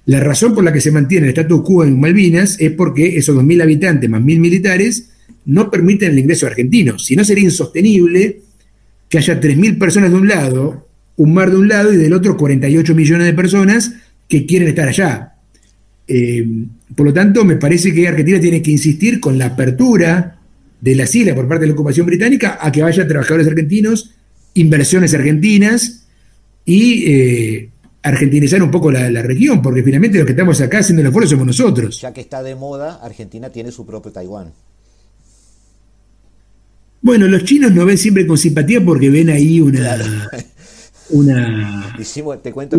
La 0.06 0.20
razón 0.20 0.54
por 0.54 0.64
la 0.64 0.72
que 0.72 0.80
se 0.80 0.92
mantiene 0.92 1.26
el 1.26 1.32
status 1.32 1.60
quo 1.60 1.84
en 1.84 2.00
Malvinas 2.00 2.56
es 2.58 2.70
porque 2.70 3.18
esos 3.18 3.36
2.000 3.36 3.62
habitantes 3.62 4.08
más 4.08 4.22
1.000 4.22 4.38
militares 4.38 5.10
no 5.44 5.70
permiten 5.70 6.12
el 6.12 6.20
ingreso 6.20 6.46
argentino. 6.46 6.98
Si 6.98 7.16
no, 7.16 7.24
sería 7.24 7.44
insostenible 7.44 8.40
que 9.10 9.18
haya 9.18 9.38
3.000 9.38 9.78
personas 9.78 10.10
de 10.10 10.16
un 10.16 10.26
lado, 10.26 10.88
un 11.16 11.34
mar 11.34 11.50
de 11.50 11.58
un 11.58 11.68
lado 11.68 11.92
y 11.92 11.98
del 11.98 12.14
otro 12.14 12.38
48 12.38 12.94
millones 12.94 13.26
de 13.26 13.34
personas 13.34 13.92
que 14.30 14.46
quieren 14.46 14.68
estar 14.68 14.88
allá. 14.88 15.34
Eh, 16.06 16.46
por 16.94 17.04
lo 17.04 17.12
tanto, 17.12 17.44
me 17.44 17.56
parece 17.56 17.92
que 17.92 18.06
Argentina 18.06 18.40
tiene 18.40 18.62
que 18.62 18.70
insistir 18.70 19.18
con 19.18 19.36
la 19.36 19.46
apertura 19.46 20.38
de 20.80 20.94
las 20.94 21.14
islas 21.14 21.34
por 21.34 21.48
parte 21.48 21.62
de 21.62 21.66
la 21.66 21.74
ocupación 21.74 22.06
británica 22.06 22.58
a 22.60 22.70
que 22.72 22.82
vayan 22.82 23.08
trabajadores 23.08 23.48
argentinos, 23.48 24.14
inversiones 24.54 25.12
argentinas 25.14 26.06
y 26.64 27.12
eh, 27.12 27.70
argentinizar 28.02 28.62
un 28.62 28.70
poco 28.70 28.90
la, 28.92 29.22
región, 29.22 29.60
porque 29.60 29.82
finalmente 29.82 30.18
los 30.18 30.26
que 30.26 30.32
estamos 30.32 30.60
acá 30.60 30.78
haciendo 30.78 31.02
el 31.02 31.08
esfuerzo 31.08 31.30
somos 31.30 31.48
nosotros. 31.48 32.00
Ya 32.00 32.12
que 32.12 32.20
está 32.20 32.42
de 32.42 32.54
moda, 32.54 33.00
Argentina 33.02 33.50
tiene 33.50 33.72
su 33.72 33.84
propio 33.84 34.12
Taiwán. 34.12 34.52
Bueno, 37.02 37.26
los 37.26 37.44
chinos 37.44 37.72
nos 37.72 37.84
ven 37.84 37.98
siempre 37.98 38.26
con 38.26 38.38
simpatía 38.38 38.84
porque 38.84 39.10
ven 39.10 39.30
ahí 39.30 39.60
una, 39.60 39.98
una, 41.12 41.96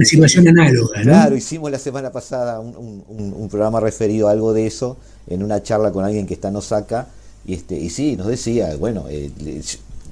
situación 0.05 0.47
análoga. 0.47 1.01
Claro, 1.01 1.35
hicimos 1.35 1.71
la 1.71 1.79
semana 1.79 2.11
pasada 2.11 2.59
un, 2.59 3.47
programa 3.49 3.79
referido 3.79 4.27
a 4.27 4.31
algo 4.31 4.53
de 4.53 4.67
eso 4.67 4.97
en 5.27 5.43
una 5.43 5.61
charla 5.61 5.91
con 5.91 6.05
alguien 6.05 6.25
que 6.25 6.33
está 6.33 6.49
en 6.49 6.55
Osaka. 6.55 7.07
Y, 7.45 7.53
este, 7.55 7.75
y 7.75 7.89
sí, 7.89 8.15
nos 8.15 8.27
decía, 8.27 8.75
bueno, 8.77 9.05
eh, 9.09 9.31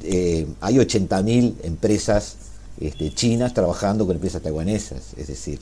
eh, 0.04 0.48
hay 0.62 0.76
80.000 0.76 1.54
empresas 1.64 2.36
este, 2.80 3.14
chinas 3.14 3.54
trabajando 3.54 4.06
con 4.06 4.16
empresas 4.16 4.42
taiwanesas. 4.42 5.14
Es 5.18 5.28
decir, 5.28 5.60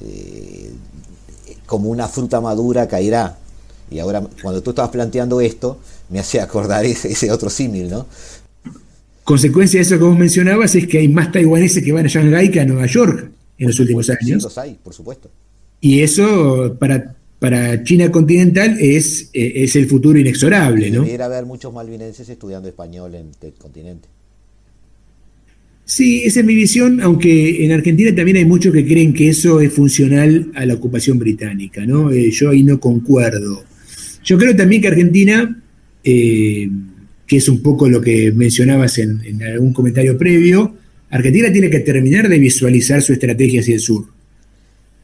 eh, 0.00 0.72
como 1.66 1.90
una 1.90 2.08
fruta 2.08 2.40
madura 2.40 2.88
caerá. 2.88 3.36
Y 3.90 3.98
ahora, 4.00 4.22
cuando 4.42 4.62
tú 4.62 4.70
estabas 4.70 4.90
planteando 4.90 5.40
esto, 5.40 5.78
me 6.08 6.20
hace 6.20 6.40
acordar 6.40 6.84
ese, 6.86 7.12
ese 7.12 7.30
otro 7.30 7.50
símil, 7.50 7.90
¿no? 7.90 8.06
Consecuencia 9.28 9.76
de 9.76 9.82
eso 9.82 9.98
que 9.98 10.04
vos 10.04 10.18
mencionabas 10.18 10.74
es 10.74 10.86
que 10.86 10.96
hay 10.96 11.08
más 11.08 11.30
taiwaneses 11.30 11.84
que 11.84 11.92
van 11.92 12.06
a 12.06 12.08
Shanghái 12.08 12.50
que 12.50 12.60
a 12.60 12.64
Nueva 12.64 12.86
York 12.86 13.30
en 13.58 13.66
los 13.66 13.78
últimos 13.78 14.08
años. 14.08 14.42
Los 14.42 14.56
hay, 14.56 14.78
por 14.82 14.94
supuesto. 14.94 15.30
Y 15.82 16.00
eso 16.00 16.74
para, 16.80 17.14
para 17.38 17.84
China 17.84 18.10
continental 18.10 18.78
es, 18.80 19.28
eh, 19.34 19.52
es 19.56 19.76
el 19.76 19.86
futuro 19.86 20.18
inexorable, 20.18 20.90
¿no? 20.90 21.02
Debería 21.02 21.26
haber 21.26 21.44
muchos 21.44 21.74
malvinenses 21.74 22.26
estudiando 22.26 22.70
español 22.70 23.16
en 23.16 23.26
el 23.42 23.52
continente. 23.52 24.08
Sí, 25.84 26.22
esa 26.24 26.40
es 26.40 26.46
mi 26.46 26.54
visión, 26.54 27.02
aunque 27.02 27.66
en 27.66 27.72
Argentina 27.72 28.14
también 28.16 28.38
hay 28.38 28.46
muchos 28.46 28.72
que 28.72 28.86
creen 28.86 29.12
que 29.12 29.28
eso 29.28 29.60
es 29.60 29.70
funcional 29.70 30.50
a 30.54 30.64
la 30.64 30.72
ocupación 30.72 31.18
británica, 31.18 31.84
¿no? 31.84 32.10
Eh, 32.10 32.30
yo 32.30 32.48
ahí 32.48 32.62
no 32.62 32.80
concuerdo. 32.80 33.62
Yo 34.24 34.38
creo 34.38 34.56
también 34.56 34.80
que 34.80 34.88
Argentina 34.88 35.62
eh, 36.02 36.70
que 37.28 37.36
es 37.36 37.48
un 37.48 37.62
poco 37.62 37.88
lo 37.88 38.00
que 38.00 38.32
mencionabas 38.32 38.98
en, 38.98 39.20
en 39.24 39.42
algún 39.44 39.72
comentario 39.72 40.18
previo, 40.18 40.74
Argentina 41.10 41.52
tiene 41.52 41.70
que 41.70 41.80
terminar 41.80 42.28
de 42.28 42.38
visualizar 42.38 43.02
su 43.02 43.12
estrategia 43.12 43.60
hacia 43.60 43.74
el 43.74 43.80
sur. 43.80 44.06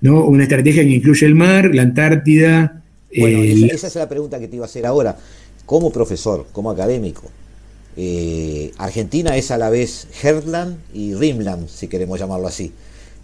¿no? 0.04 0.24
Una 0.26 0.42
estrategia 0.42 0.82
que 0.82 0.90
incluye 0.90 1.26
el 1.26 1.34
mar, 1.34 1.74
la 1.74 1.80
Antártida. 1.80 2.82
Bueno, 3.16 3.38
eh, 3.42 3.70
esa, 3.72 3.86
es 3.86 3.94
la 3.94 4.08
pregunta 4.08 4.38
que 4.38 4.48
te 4.48 4.56
iba 4.56 4.64
a 4.64 4.68
hacer 4.68 4.84
ahora. 4.84 5.16
Como 5.64 5.90
profesor, 5.90 6.46
como 6.52 6.70
académico, 6.70 7.30
eh, 7.96 8.70
Argentina 8.76 9.34
es 9.36 9.50
a 9.50 9.56
la 9.56 9.70
vez 9.70 10.06
Herland 10.22 10.76
y 10.92 11.14
Rimland, 11.14 11.68
si 11.68 11.88
queremos 11.88 12.20
llamarlo 12.20 12.48
así. 12.48 12.72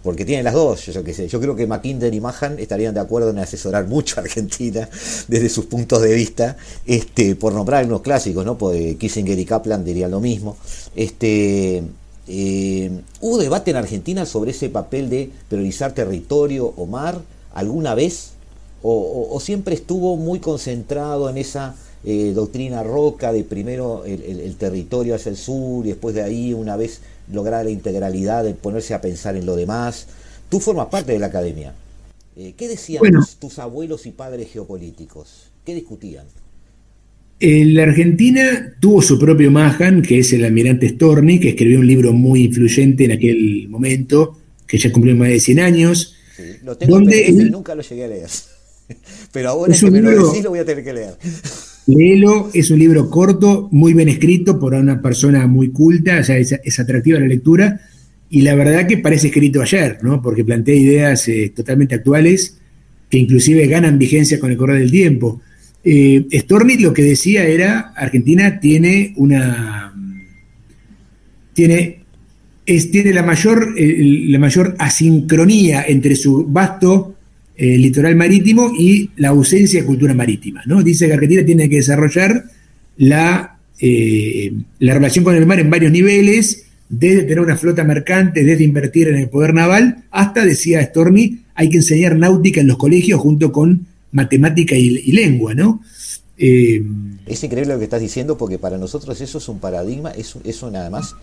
Porque 0.03 0.25
tiene 0.25 0.41
las 0.41 0.53
dos, 0.53 0.85
yo, 0.87 1.03
qué 1.03 1.13
sé. 1.13 1.27
Yo 1.27 1.39
creo 1.39 1.55
que 1.55 1.67
Mackinder 1.67 2.13
y 2.13 2.19
Mahan 2.19 2.57
estarían 2.57 2.93
de 2.93 2.99
acuerdo 2.99 3.29
en 3.29 3.39
asesorar 3.39 3.87
mucho 3.87 4.19
a 4.19 4.23
Argentina 4.23 4.89
desde 5.27 5.49
sus 5.49 5.65
puntos 5.65 6.01
de 6.01 6.15
vista, 6.15 6.57
este, 6.85 7.35
por 7.35 7.53
nombrar 7.53 7.85
unos 7.85 8.01
clásicos, 8.01 8.45
¿no? 8.45 8.57
Porque 8.57 8.97
Kissinger 8.97 9.37
y 9.37 9.45
Kaplan 9.45 9.85
dirían 9.85 10.11
lo 10.11 10.19
mismo. 10.19 10.57
Este, 10.95 11.83
eh, 12.27 12.91
¿Hubo 13.19 13.37
debate 13.37 13.71
en 13.71 13.77
Argentina 13.77 14.25
sobre 14.25 14.51
ese 14.51 14.69
papel 14.69 15.09
de 15.09 15.29
priorizar 15.49 15.93
territorio 15.93 16.73
o 16.77 16.85
mar 16.85 17.19
alguna 17.53 17.93
vez? 17.93 18.31
¿O, 18.83 19.39
siempre 19.39 19.75
estuvo 19.75 20.17
muy 20.17 20.39
concentrado 20.39 21.29
en 21.29 21.37
esa 21.37 21.75
eh, 22.03 22.31
doctrina 22.33 22.81
roca 22.81 23.31
de 23.31 23.43
primero 23.43 24.05
el, 24.05 24.55
territorio 24.55 25.13
hacia 25.13 25.29
el 25.29 25.37
sur 25.37 25.85
y 25.85 25.89
después 25.89 26.15
de 26.15 26.23
ahí, 26.23 26.51
una 26.53 26.77
vez 26.77 27.01
lograda 27.31 27.63
la 27.63 27.69
integralidad, 27.69 28.43
de 28.43 28.53
ponerse 28.53 28.93
a 28.93 29.01
pensar 29.01 29.35
en 29.35 29.45
lo 29.45 29.55
demás? 29.55 30.07
Tú 30.49 30.59
formas 30.59 30.87
parte 30.87 31.11
de 31.11 31.19
la 31.19 31.27
academia. 31.27 31.73
Eh, 32.35 32.53
¿Qué 32.55 32.67
decían 32.67 33.01
tus 33.39 33.59
abuelos 33.59 34.05
y 34.05 34.11
padres 34.11 34.51
geopolíticos? 34.51 35.51
¿Qué 35.65 35.75
discutían? 35.75 36.25
La 37.41 37.83
Argentina 37.83 38.75
tuvo 38.79 39.01
su 39.01 39.17
propio 39.17 39.49
Mahan, 39.49 40.03
que 40.03 40.19
es 40.19 40.31
el 40.31 40.45
almirante 40.45 40.89
Storni, 40.89 41.39
que 41.39 41.49
escribió 41.49 41.79
un 41.79 41.87
libro 41.87 42.13
muy 42.13 42.43
influyente 42.43 43.05
en 43.05 43.13
aquel 43.13 43.67
momento, 43.67 44.37
que 44.67 44.77
ya 44.77 44.91
cumplió 44.91 45.15
más 45.15 45.29
de 45.29 45.39
100 45.39 45.59
años. 45.59 46.15
lo 46.63 46.77
tengo 46.77 46.95
donde 46.95 47.27
y 47.27 47.33
nunca 47.49 47.73
lo 47.73 47.81
llegué 47.81 48.05
a 48.05 48.07
leer. 48.07 48.29
Pero 49.31 49.49
ahora 49.49 49.73
que 49.73 49.89
me 49.89 50.01
lo 50.01 50.27
decís 50.27 50.43
lo 50.43 50.51
voy 50.51 50.59
a 50.59 50.65
tener 50.65 50.83
que 50.83 50.93
leer. 50.93 51.17
Léelo, 51.97 52.49
es 52.53 52.71
un 52.71 52.79
libro 52.79 53.09
corto, 53.09 53.67
muy 53.71 53.93
bien 53.93 54.07
escrito 54.07 54.59
por 54.59 54.73
una 54.73 55.01
persona 55.01 55.45
muy 55.47 55.71
culta, 55.71 56.19
o 56.19 56.23
sea, 56.23 56.37
es, 56.37 56.79
atractiva 56.79 57.19
la 57.19 57.27
lectura, 57.27 57.81
y 58.29 58.41
la 58.41 58.55
verdad 58.55 58.87
que 58.87 58.97
parece 58.97 59.27
escrito 59.27 59.61
ayer, 59.61 59.97
¿no? 60.01 60.21
Porque 60.21 60.45
plantea 60.45 60.73
ideas 60.73 61.27
eh, 61.27 61.51
totalmente 61.53 61.95
actuales 61.95 62.57
que 63.09 63.17
inclusive 63.17 63.67
ganan 63.67 63.99
vigencia 63.99 64.39
con 64.39 64.51
el 64.51 64.57
correr 64.57 64.79
del 64.79 64.91
tiempo. 64.91 65.41
Eh, 65.83 66.25
lo 66.79 66.93
que 66.93 67.01
decía 67.01 67.43
era, 67.43 67.93
Argentina 67.95 68.59
tiene 68.61 69.13
una... 69.17 69.93
tiene, 71.53 72.03
es, 72.65 72.89
tiene 72.89 73.11
la, 73.13 73.23
mayor, 73.23 73.75
la 73.77 74.39
mayor 74.39 74.75
asincronía 74.79 75.83
entre 75.85 76.15
su 76.15 76.45
vasto 76.47 77.15
eh, 77.63 77.77
litoral 77.77 78.15
marítimo 78.15 78.71
y 78.75 79.11
la 79.17 79.29
ausencia 79.29 79.81
de 79.81 79.85
cultura 79.85 80.15
marítima. 80.15 80.63
¿no? 80.65 80.81
Dice 80.81 81.05
que 81.05 81.13
Argentina 81.13 81.45
tiene 81.45 81.69
que 81.69 81.75
desarrollar 81.75 82.45
la, 82.97 83.59
eh, 83.79 84.51
la 84.79 84.95
relación 84.95 85.23
con 85.23 85.35
el 85.35 85.45
mar 85.45 85.59
en 85.59 85.69
varios 85.69 85.91
niveles, 85.91 86.63
desde 86.89 87.21
tener 87.21 87.39
una 87.39 87.55
flota 87.57 87.83
mercante, 87.83 88.43
desde 88.43 88.63
invertir 88.63 89.09
en 89.09 89.17
el 89.17 89.29
poder 89.29 89.53
naval, 89.53 90.05
hasta, 90.09 90.43
decía 90.43 90.83
Stormy, 90.83 91.41
hay 91.53 91.69
que 91.69 91.77
enseñar 91.77 92.15
náutica 92.15 92.61
en 92.61 92.67
los 92.67 92.77
colegios 92.77 93.21
junto 93.21 93.51
con 93.51 93.85
matemática 94.11 94.75
y, 94.75 95.11
lengua, 95.11 95.53
¿no? 95.53 95.83
Eh, 96.39 96.83
es 97.27 97.43
increíble 97.43 97.73
lo 97.73 97.77
que 97.77 97.85
estás 97.85 98.01
diciendo 98.01 98.39
porque 98.39 98.57
para 98.57 98.79
nosotros 98.79 99.21
eso 99.21 99.37
es 99.37 99.47
un 99.47 99.59
paradigma, 99.59 100.09
eso, 100.09 100.41
eso 100.45 100.71
nada 100.71 100.89
más 100.89 101.13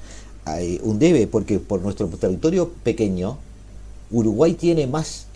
un 0.84 1.01
debe, 1.01 1.26
porque 1.26 1.59
por 1.59 1.82
nuestro 1.82 2.07
territorio 2.07 2.70
pequeño, 2.84 3.39
Uruguay 4.12 4.55
tiene 4.55 4.86
más 4.86 5.26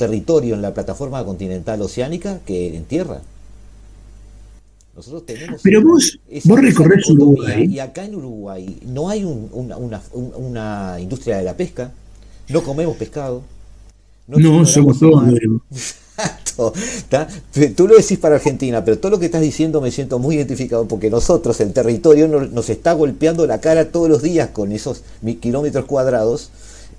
territorio 0.00 0.54
en 0.54 0.62
la 0.62 0.72
plataforma 0.72 1.22
continental 1.24 1.82
oceánica 1.82 2.40
que 2.46 2.74
en 2.74 2.84
tierra. 2.84 3.20
Nosotros 4.96 5.26
tenemos. 5.26 5.60
Pero 5.62 5.82
vos, 5.82 6.18
vos 6.44 6.60
recorres 6.60 7.08
Uruguay. 7.10 7.66
Y 7.70 7.78
acá 7.78 8.04
en 8.06 8.14
Uruguay 8.14 8.80
no 8.86 9.10
hay 9.10 9.24
una, 9.24 9.76
una, 9.76 10.96
industria 10.98 11.36
de 11.36 11.44
la 11.44 11.54
pesca, 11.54 11.92
no 12.48 12.62
comemos 12.62 12.96
pescado. 12.96 13.42
No, 14.26 14.64
somos 14.64 14.98
todos. 14.98 15.22
Exacto. 15.70 16.72
Tú 17.76 17.88
lo 17.88 17.96
decís 17.96 18.18
para 18.18 18.36
Argentina, 18.36 18.84
pero 18.84 18.98
todo 18.98 19.12
lo 19.12 19.18
que 19.18 19.26
estás 19.26 19.42
diciendo 19.42 19.80
me 19.80 19.90
siento 19.90 20.18
muy 20.18 20.36
identificado 20.36 20.86
porque 20.86 21.10
nosotros, 21.10 21.60
el 21.60 21.72
territorio, 21.72 22.26
nos, 22.28 22.70
está 22.70 22.94
golpeando 22.94 23.46
la 23.46 23.60
cara 23.60 23.90
todos 23.92 24.08
los 24.08 24.22
días 24.22 24.50
con 24.50 24.72
esos 24.72 25.02
kilómetros 25.40 25.84
cuadrados. 25.84 26.50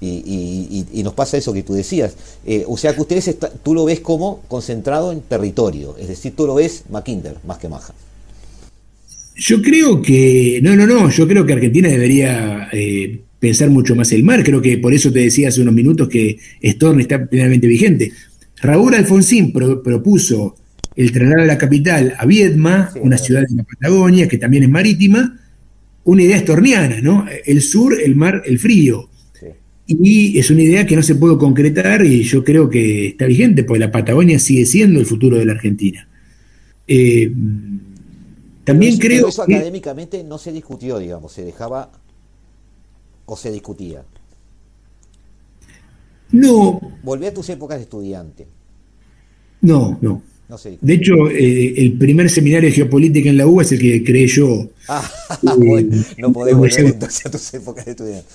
Y, 0.01 1.01
nos 1.03 1.13
pasa 1.13 1.37
eso 1.37 1.53
que 1.53 1.63
tú 1.63 1.73
decías. 1.73 2.15
Eh, 2.45 2.63
o 2.67 2.77
sea 2.77 2.93
que 2.95 3.01
ustedes, 3.01 3.37
tú 3.63 3.73
lo 3.73 3.85
ves 3.85 3.99
como 3.99 4.41
concentrado 4.47 5.11
en 5.11 5.21
territorio, 5.21 5.95
es 5.99 6.07
decir, 6.07 6.33
tú 6.35 6.47
lo 6.47 6.55
ves 6.55 6.83
Mackinder 6.89 7.35
más 7.45 7.59
que 7.59 7.69
Maja. 7.69 7.93
Yo 9.35 9.61
creo 9.61 10.01
que, 10.01 10.59
no, 10.61 10.75
no, 10.75 10.85
no, 10.85 11.09
yo 11.09 11.27
creo 11.27 11.45
que 11.45 11.53
Argentina 11.53 11.87
debería 11.87 12.69
eh, 12.71 13.21
pensar 13.39 13.69
mucho 13.69 13.95
más 13.95 14.11
el 14.11 14.23
mar. 14.23 14.43
Creo 14.43 14.61
que 14.61 14.77
por 14.77 14.93
eso 14.93 15.11
te 15.11 15.19
decía 15.19 15.49
hace 15.49 15.61
unos 15.61 15.73
minutos 15.73 16.07
que 16.07 16.37
Storm 16.61 16.99
está 16.99 17.25
plenamente 17.25 17.67
vigente. 17.67 18.11
Raúl 18.61 18.93
Alfonsín 18.93 19.51
propuso 19.51 20.55
el 20.95 21.11
traslado 21.11 21.41
de 21.41 21.47
la 21.47 21.57
capital 21.57 22.13
a 22.17 22.25
Viedma, 22.25 22.91
una 23.01 23.17
ciudad 23.17 23.41
de 23.41 23.55
la 23.55 23.63
Patagonia 23.63 24.27
que 24.27 24.37
también 24.37 24.63
es 24.63 24.69
marítima, 24.69 25.39
una 26.03 26.23
idea 26.23 26.37
estorniana, 26.37 27.01
¿no? 27.01 27.25
El 27.45 27.61
sur, 27.61 27.95
el 27.99 28.15
mar, 28.15 28.43
el 28.45 28.59
frío. 28.59 29.09
Y 29.99 30.39
es 30.39 30.49
una 30.49 30.61
idea 30.61 30.85
que 30.85 30.95
no 30.95 31.03
se 31.03 31.15
pudo 31.15 31.37
concretar 31.37 32.05
y 32.05 32.23
yo 32.23 32.43
creo 32.43 32.69
que 32.69 33.07
está 33.07 33.25
vigente, 33.25 33.63
porque 33.63 33.79
la 33.79 33.91
Patagonia 33.91 34.39
sigue 34.39 34.65
siendo 34.65 34.99
el 34.99 35.05
futuro 35.05 35.37
de 35.37 35.45
la 35.45 35.53
Argentina. 35.53 36.07
Eh, 36.87 37.31
también 38.63 38.97
creo. 38.97 39.27
eso 39.27 39.43
académicamente 39.43 40.23
no 40.23 40.37
se 40.37 40.51
discutió, 40.51 40.99
digamos, 40.99 41.31
se 41.33 41.43
dejaba 41.43 41.91
o 43.25 43.35
se 43.35 43.51
discutía. 43.51 44.03
No. 46.31 46.79
Volví 47.03 47.25
a 47.25 47.33
tus 47.33 47.49
épocas 47.49 47.77
de 47.77 47.83
estudiante. 47.83 48.47
No, 49.61 49.97
no. 50.01 50.23
de 50.81 50.93
hecho, 50.93 51.29
eh, 51.29 51.73
el 51.77 51.93
primer 51.93 52.29
seminario 52.29 52.69
de 52.69 52.75
geopolítica 52.75 53.29
en 53.29 53.37
la 53.37 53.47
UBA 53.47 53.63
es 53.63 53.71
el 53.73 53.79
que 53.79 54.03
creé 54.03 54.27
yo. 54.27 54.69
Ah, 54.87 55.07
bueno, 55.57 55.95
eh, 55.95 56.05
no 56.17 56.33
podés 56.33 56.55
volver 56.55 56.85
entonces 56.85 57.25
a 57.25 57.31
tus 57.31 57.53
épocas 57.53 57.85
de 57.85 57.91
estudiante. 57.91 58.27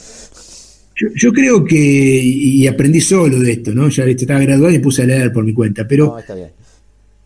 Yo, 1.15 1.33
creo 1.33 1.63
que, 1.65 1.77
y 1.77 2.67
aprendí 2.67 3.03
solo 3.03 3.39
de 3.39 3.53
esto, 3.53 3.75
¿no? 3.75 3.89
Ya 3.91 4.05
estaba 4.05 4.41
graduado 4.41 4.75
y 4.75 4.79
puse 4.79 5.03
a 5.03 5.07
leer 5.07 5.31
por 5.31 5.45
mi 5.45 5.53
cuenta, 5.53 5.87
pero 5.87 6.07
no, 6.07 6.19
está 6.19 6.35
bien. 6.35 6.49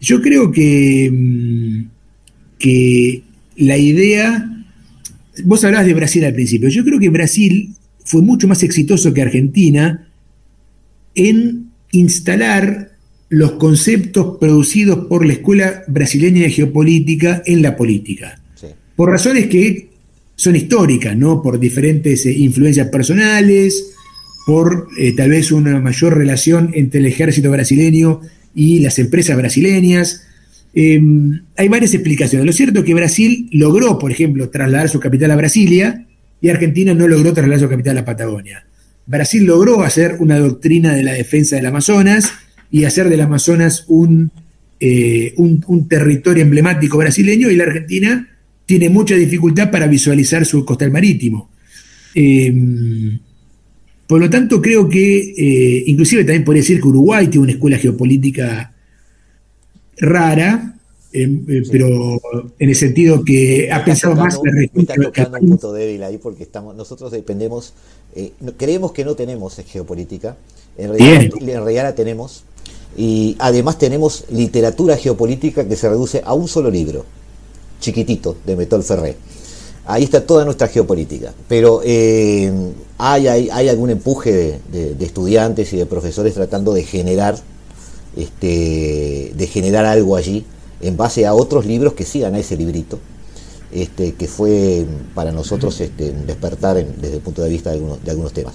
yo 0.00 0.20
creo 0.20 0.50
que, 0.50 1.08
mm, 1.12 1.84
que 2.58 3.22
la 3.56 3.76
idea, 3.76 4.64
vos 5.44 5.62
hablabas 5.64 5.86
de 5.86 5.94
Brasil 5.94 6.24
al 6.24 6.34
principio, 6.34 6.68
yo 6.68 6.84
creo 6.84 6.98
que 6.98 7.10
Brasil 7.10 7.74
fue 8.04 8.22
mucho 8.22 8.48
más 8.48 8.64
exitoso 8.64 9.14
que 9.14 9.22
Argentina 9.22 10.08
en 11.14 11.70
instalar 11.92 12.90
los 13.28 13.52
conceptos 13.52 14.38
producidos 14.38 15.06
por 15.06 15.24
la 15.24 15.34
Escuela 15.34 15.84
Brasileña 15.86 16.42
de 16.42 16.50
Geopolítica 16.50 17.42
en 17.46 17.62
la 17.62 17.76
política. 17.76 18.42
Por 18.96 19.10
razones 19.10 19.46
que 19.46 19.89
son 20.40 20.56
históricas, 20.56 21.14
¿no? 21.14 21.42
Por 21.42 21.60
diferentes 21.60 22.24
eh, 22.24 22.32
influencias 22.32 22.88
personales, 22.88 23.92
por 24.46 24.88
eh, 24.98 25.12
tal 25.12 25.28
vez 25.28 25.52
una 25.52 25.78
mayor 25.80 26.16
relación 26.16 26.70
entre 26.72 27.00
el 27.00 27.06
ejército 27.06 27.50
brasileño 27.50 28.22
y 28.54 28.80
las 28.80 28.98
empresas 28.98 29.36
brasileñas. 29.36 30.22
Em, 30.72 31.42
hay 31.58 31.68
varias 31.68 31.92
explicaciones. 31.92 32.46
Lo 32.46 32.54
cierto 32.54 32.78
es 32.78 32.86
que 32.86 32.94
Brasil 32.94 33.50
logró, 33.52 33.98
por 33.98 34.12
ejemplo, 34.12 34.48
trasladar 34.48 34.88
su 34.88 34.98
capital 34.98 35.30
a 35.32 35.36
Brasilia 35.36 36.06
y 36.40 36.48
Argentina 36.48 36.94
no 36.94 37.06
logró 37.06 37.34
trasladar 37.34 37.60
su 37.60 37.68
capital 37.68 37.98
a 37.98 38.06
Patagonia. 38.06 38.64
Brasil 39.04 39.44
logró 39.44 39.82
hacer 39.82 40.16
una 40.20 40.38
doctrina 40.38 40.94
de 40.94 41.02
la 41.02 41.12
defensa 41.12 41.56
del 41.56 41.66
Amazonas 41.66 42.32
y 42.70 42.84
hacer 42.84 43.10
del 43.10 43.20
Amazonas 43.20 43.84
un, 43.88 44.30
eh, 44.80 45.34
un, 45.36 45.86
territorio 45.86 46.42
emblemático 46.42 46.96
brasileño 46.96 47.50
y 47.50 47.56
la 47.56 47.64
Argentina 47.64 48.26
tiene 48.70 48.88
mucha 48.88 49.16
dificultad 49.16 49.68
para 49.68 49.88
visualizar 49.88 50.46
su 50.46 50.64
costal 50.64 50.92
marítimo. 50.92 51.50
Em, 52.14 53.18
por 54.06 54.20
lo 54.20 54.30
tanto, 54.30 54.62
creo 54.62 54.88
que, 54.88 55.34
eh, 55.36 55.84
inclusive 55.88 56.22
también 56.22 56.44
podría 56.44 56.62
decir 56.62 56.80
que 56.80 56.86
Uruguay 56.86 57.26
tiene 57.26 57.46
una 57.46 57.52
escuela 57.54 57.78
geopolítica 57.78 58.72
rara, 59.96 60.76
em, 61.12 61.44
eh, 61.48 61.62
pero 61.68 62.20
en 62.60 62.68
el 62.68 62.76
sentido 62.76 63.24
que 63.24 63.72
ha 63.72 63.84
pensado 63.84 64.14
más 64.14 64.38
en 64.44 64.70
Está 64.72 64.94
tocando 64.94 65.38
un 65.40 65.48
punto 65.48 65.72
débil 65.72 66.04
ahí 66.04 66.18
porque 66.18 66.44
estamos, 66.44 66.76
nosotros 66.76 67.10
dependemos 67.10 67.74
eh, 68.14 68.30
creemos 68.56 68.92
que 68.92 69.04
no 69.04 69.16
tenemos 69.16 69.56
geopolítica, 69.66 70.36
en 70.78 70.96
realidad, 70.96 71.82
la 71.82 71.94
tenemos, 71.96 72.44
y 72.96 73.34
además 73.40 73.78
tenemos 73.78 74.26
literatura 74.30 74.96
geopolítica 74.96 75.66
que 75.66 75.74
se 75.74 75.88
reduce 75.88 76.22
a 76.24 76.34
un 76.34 76.46
solo 76.46 76.70
libro, 76.70 77.04
chiquitito 77.80 78.36
de 78.46 78.56
Metol 78.56 78.82
Ferré. 78.82 79.16
Ahí 79.86 80.04
está 80.04 80.24
toda 80.24 80.44
nuestra 80.44 80.68
geopolítica. 80.68 81.32
Pero 81.48 81.80
eh, 81.84 82.52
hay, 82.98 83.26
hay, 83.26 83.68
algún 83.68 83.90
empuje 83.90 84.60
de, 84.70 84.96
estudiantes 85.00 85.72
y 85.72 85.78
de 85.78 85.86
profesores 85.86 86.34
tratando 86.34 86.72
de 86.72 86.84
generar, 86.84 87.36
este, 88.16 89.32
de 89.34 89.46
generar 89.46 89.86
algo 89.86 90.16
allí 90.16 90.44
en 90.80 90.96
base 90.96 91.26
a 91.26 91.34
otros 91.34 91.66
libros 91.66 91.94
que 91.94 92.04
sigan 92.04 92.34
a 92.34 92.38
ese 92.38 92.56
librito, 92.56 92.98
este, 93.72 94.14
que 94.14 94.28
fue 94.28 94.86
para 95.14 95.32
nosotros 95.32 95.80
este, 95.80 96.12
despertar 96.12 96.76
desde 96.76 97.16
el 97.16 97.22
punto 97.22 97.42
de 97.42 97.48
vista 97.48 97.70
de 97.70 97.76
algunos, 97.76 98.04
de 98.04 98.10
algunos 98.10 98.32
temas. 98.32 98.54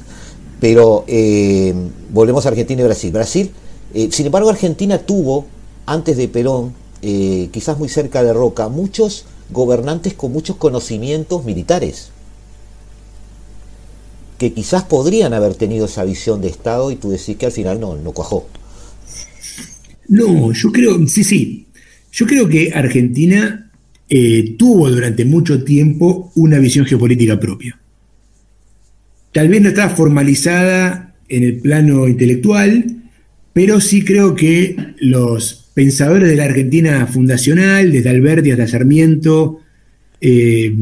Pero 0.60 1.04
eh, 1.08 1.74
volvemos 2.12 2.46
a 2.46 2.50
Argentina 2.50 2.82
y 2.82 2.86
Brasil. 2.86 3.12
Brasil, 3.12 3.52
eh, 3.94 4.10
sin 4.12 4.26
embargo, 4.26 4.50
Argentina 4.50 5.00
tuvo, 5.00 5.46
antes 5.86 6.18
de 6.18 6.28
Perón, 6.28 6.74
eh, 7.08 7.50
quizás 7.52 7.78
muy 7.78 7.88
cerca 7.88 8.24
de 8.24 8.34
Roca, 8.34 8.68
muchos 8.68 9.26
gobernantes 9.52 10.16
con 10.16 10.32
muchos 10.32 10.56
conocimientos 10.56 11.46
militares, 11.46 12.10
que 14.40 14.52
quizás 14.54 14.84
podrían 14.84 15.34
haber 15.34 15.54
tenido 15.54 15.86
esa 15.86 16.04
visión 16.04 16.42
de 16.42 16.48
Estado 16.48 16.90
y 16.90 16.96
tú 16.96 17.12
decís 17.12 17.38
que 17.38 17.46
al 17.46 17.52
final 17.52 17.80
no, 17.80 17.96
no 17.96 18.12
cuajó. 18.12 18.48
No, 20.08 20.52
yo 20.52 20.72
creo, 20.72 21.08
sí, 21.08 21.24
sí, 21.24 21.68
yo 22.12 22.26
creo 22.26 22.50
que 22.50 22.72
Argentina 22.74 23.72
tuvo 24.58 24.90
durante 24.90 25.26
mucho 25.26 25.64
tiempo 25.64 26.32
una 26.36 26.60
visión 26.60 26.86
geopolítica 26.86 27.40
propia 27.40 27.80
tal 29.36 29.50
vez 29.50 29.62
no 29.62 29.68
está 29.68 29.90
formalizada 29.90 31.14
en 31.28 31.44
el 31.44 31.58
plano 31.58 32.08
intelectual, 32.08 32.86
pero 33.52 33.82
sí 33.82 34.06
creo 34.06 34.34
que 34.34 34.78
los 35.00 35.65
pensadores 35.76 36.30
de 36.30 36.38
la 36.38 36.46
Argentina 36.46 37.06
fundacional, 37.06 37.92
desde 37.92 38.10
Alberti 38.10 38.50
hasta 38.50 38.66
Sarmiento, 38.66 39.60
eh, 40.22 40.74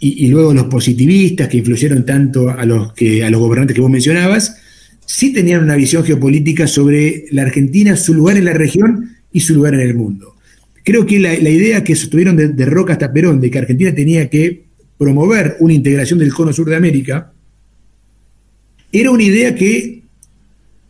y, 0.00 0.28
luego 0.28 0.54
los 0.54 0.66
positivistas 0.66 1.48
que 1.48 1.58
influyeron 1.58 2.06
tanto 2.06 2.48
a 2.48 2.64
los, 2.64 2.94
gobernantes 2.94 3.74
que 3.74 3.80
vos 3.80 3.90
mencionabas, 3.90 4.56
sí 5.04 5.32
tenían 5.32 5.64
una 5.64 5.74
visión 5.74 6.04
geopolítica 6.04 6.66
sobre 6.66 7.24
la 7.32 7.42
Argentina, 7.42 7.96
su 7.96 8.14
lugar 8.14 8.36
en 8.36 8.44
la 8.46 8.52
región 8.52 9.16
y 9.32 9.40
su 9.40 9.54
lugar 9.54 9.74
en 9.74 9.80
el 9.80 9.94
mundo. 9.94 10.36
Creo 10.84 11.04
que 11.04 11.18
la, 11.18 11.34
idea 11.34 11.82
que 11.82 11.96
sostuvieron 11.96 12.36
de, 12.36 12.48
de 12.48 12.64
Roca 12.66 12.92
hasta 12.92 13.12
Perón, 13.12 13.40
de 13.40 13.50
que 13.50 13.58
Argentina 13.58 13.92
tenía 13.92 14.30
que 14.30 14.64
promover 14.96 15.56
una 15.58 15.74
integración 15.74 16.20
del 16.20 16.32
cono 16.32 16.52
sur 16.52 16.68
de 16.68 16.76
América, 16.76 17.32
era 18.92 19.10
una 19.10 19.24
idea 19.24 19.56
que 19.56 20.02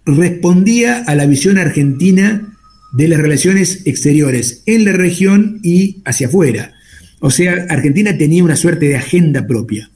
respondía 0.04 1.04
a 1.06 1.14
la 1.14 1.26
visión 1.26 1.56
argentina 1.56 2.55
de 2.96 3.08
las 3.08 3.20
relaciones 3.20 3.82
exteriores 3.84 4.62
en 4.64 4.86
la 4.86 4.92
región 4.92 5.60
y 5.62 6.00
hacia 6.06 6.28
afuera. 6.28 6.72
O 7.20 7.30
sea, 7.30 7.66
Argentina 7.68 8.16
tenía 8.16 8.42
una 8.42 8.56
suerte 8.56 8.86
de 8.86 8.96
agenda 8.96 9.46
propia. 9.46 9.90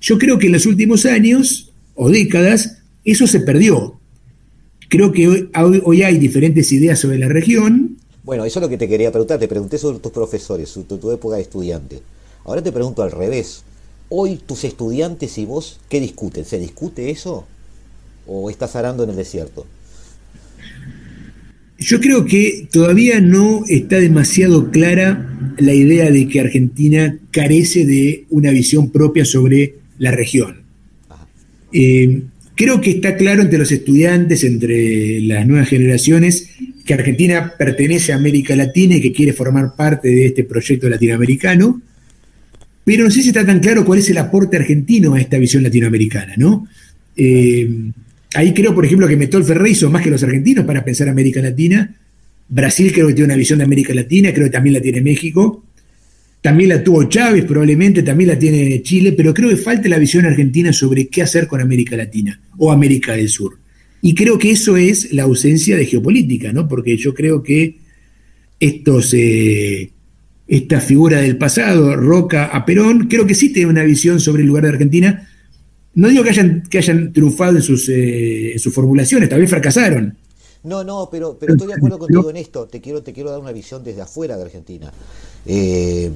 Yo 0.00 0.18
creo 0.18 0.38
que 0.38 0.46
en 0.46 0.52
los 0.52 0.64
últimos 0.64 1.04
años 1.04 1.72
o 1.96 2.10
décadas 2.10 2.78
eso 3.04 3.26
se 3.26 3.40
perdió. 3.40 3.98
Creo 4.88 5.10
que 5.10 5.48
hoy, 5.84 6.02
hay 6.04 6.16
diferentes 6.18 6.70
ideas 6.70 7.00
sobre 7.00 7.18
la 7.18 7.26
región. 7.26 7.98
Bueno, 8.22 8.44
eso 8.44 8.60
es 8.60 8.62
lo 8.62 8.68
que 8.68 8.78
te 8.78 8.86
quería 8.86 9.10
preguntar. 9.10 9.40
Te 9.40 9.48
pregunté 9.48 9.76
sobre 9.76 9.98
tus 9.98 10.12
profesores, 10.12 10.68
sobre 10.68 10.86
tu 10.86 11.10
época 11.10 11.34
de 11.34 11.42
estudiante. 11.42 12.02
Ahora 12.44 12.62
te 12.62 12.70
pregunto 12.70 13.02
al 13.02 13.10
revés. 13.10 13.64
Hoy 14.10 14.36
tus 14.36 14.62
estudiantes 14.62 15.38
y 15.38 15.44
vos, 15.44 15.80
¿qué 15.88 15.98
discuten? 15.98 16.44
¿Se 16.44 16.60
discute 16.60 17.10
eso? 17.10 17.46
¿O 18.28 18.48
estás 18.48 18.76
arando 18.76 19.02
en 19.02 19.10
el 19.10 19.16
desierto? 19.16 19.66
Yo 21.78 22.00
creo 22.00 22.24
que 22.24 22.68
todavía 22.70 23.20
no 23.20 23.64
está 23.68 23.98
demasiado 23.98 24.70
clara 24.70 25.54
la 25.58 25.74
idea 25.74 26.10
de 26.10 26.28
que 26.28 26.40
Argentina 26.40 27.18
carece 27.30 27.84
de 27.84 28.24
una 28.30 28.50
visión 28.50 28.90
propia 28.90 29.24
sobre 29.24 29.74
la 29.98 30.10
región. 30.10 30.62
Eh, 31.72 32.22
creo 32.54 32.80
que 32.80 32.90
está 32.90 33.16
claro 33.16 33.42
entre 33.42 33.58
los 33.58 33.72
estudiantes, 33.72 34.44
entre 34.44 35.20
las 35.20 35.46
nuevas 35.46 35.68
generaciones, 35.68 36.50
que 36.84 36.94
Argentina 36.94 37.54
pertenece 37.58 38.12
a 38.12 38.16
América 38.16 38.54
Latina 38.54 38.96
y 38.96 39.00
que 39.00 39.12
quiere 39.12 39.32
formar 39.32 39.74
parte 39.76 40.08
de 40.08 40.26
este 40.26 40.44
proyecto 40.44 40.88
latinoamericano 40.88 41.80
pero 42.84 43.04
no 43.04 43.10
sé 43.10 43.22
si 43.22 43.28
está 43.28 43.44
tan 43.44 43.60
claro 43.60 43.84
cuál 43.84 43.98
es 43.98 44.10
el 44.10 44.18
aporte 44.18 44.58
argentino 44.58 45.14
a 45.14 45.20
esta 45.20 45.38
visión 45.38 45.62
latinoamericana, 45.62 46.34
¿no? 46.36 46.68
Eh, 47.16 47.68
ahí 48.34 48.52
creo, 48.52 48.74
por 48.74 48.84
ejemplo, 48.84 49.08
que 49.08 49.16
Metol 49.16 49.44
Ferrey 49.44 49.72
hizo 49.72 49.90
más 49.90 50.02
que 50.02 50.10
los 50.10 50.22
argentinos 50.22 50.64
para 50.64 50.84
pensar 50.84 51.08
América 51.08 51.40
Latina. 51.40 51.94
Brasil 52.48 52.92
creo 52.92 53.08
que 53.08 53.14
tiene 53.14 53.26
una 53.26 53.36
visión 53.36 53.58
de 53.58 53.64
América 53.64 53.94
Latina, 53.94 54.32
creo 54.32 54.46
que 54.46 54.50
también 54.50 54.74
la 54.74 54.80
tiene 54.80 55.00
México. 55.00 55.64
También 56.40 56.68
la 56.68 56.84
tuvo 56.84 57.04
Chávez, 57.04 57.44
probablemente, 57.44 58.02
también 58.02 58.28
la 58.28 58.38
tiene 58.38 58.82
Chile, 58.82 59.12
pero 59.12 59.32
creo 59.32 59.48
que 59.48 59.56
falta 59.56 59.88
la 59.88 59.98
visión 59.98 60.26
argentina 60.26 60.74
sobre 60.74 61.08
qué 61.08 61.22
hacer 61.22 61.46
con 61.46 61.62
América 61.62 61.96
Latina 61.96 62.38
o 62.58 62.70
América 62.70 63.14
del 63.14 63.30
Sur. 63.30 63.58
Y 64.02 64.14
creo 64.14 64.36
que 64.36 64.50
eso 64.50 64.76
es 64.76 65.10
la 65.14 65.22
ausencia 65.22 65.74
de 65.74 65.86
geopolítica, 65.86 66.52
¿no? 66.52 66.68
Porque 66.68 66.98
yo 66.98 67.14
creo 67.14 67.42
que 67.42 67.78
estos 68.60 69.14
eh, 69.14 69.90
esta 70.46 70.80
figura 70.80 71.20
del 71.20 71.38
pasado, 71.38 71.96
Roca 71.96 72.46
a 72.46 72.66
Perón, 72.66 73.08
creo 73.08 73.26
que 73.26 73.34
sí 73.34 73.52
tiene 73.52 73.70
una 73.70 73.82
visión 73.82 74.20
sobre 74.20 74.42
el 74.42 74.48
lugar 74.48 74.64
de 74.64 74.70
Argentina. 74.70 75.28
No 75.94 76.08
digo 76.08 76.24
que 76.24 76.30
hayan, 76.30 76.62
que 76.68 76.78
hayan 76.78 77.12
triunfado 77.12 77.56
en 77.56 77.62
sus, 77.62 77.88
eh, 77.88 78.54
sus 78.58 78.74
formulaciones, 78.74 79.28
tal 79.28 79.40
vez 79.40 79.50
fracasaron. 79.50 80.16
No, 80.64 80.82
no, 80.82 81.08
pero, 81.10 81.36
pero 81.38 81.52
estoy 81.52 81.68
de 81.68 81.74
acuerdo 81.74 81.98
contigo 81.98 82.30
en 82.30 82.36
esto. 82.36 82.66
Te 82.66 82.80
quiero, 82.80 83.02
te 83.02 83.12
quiero 83.12 83.30
dar 83.30 83.38
una 83.38 83.52
visión 83.52 83.84
desde 83.84 84.00
afuera 84.00 84.36
de 84.36 84.44
Argentina. 84.44 84.92
Eh, 85.46 86.10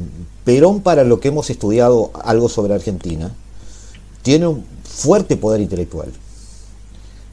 Perón, 0.44 0.80
para 0.80 1.04
lo 1.04 1.20
que 1.20 1.28
hemos 1.28 1.50
estudiado 1.50 2.10
algo 2.24 2.48
sobre 2.48 2.74
Argentina, 2.74 3.34
tiene 4.22 4.46
un 4.46 4.64
fuerte 4.84 5.36
poder 5.36 5.60
intelectual. 5.60 6.08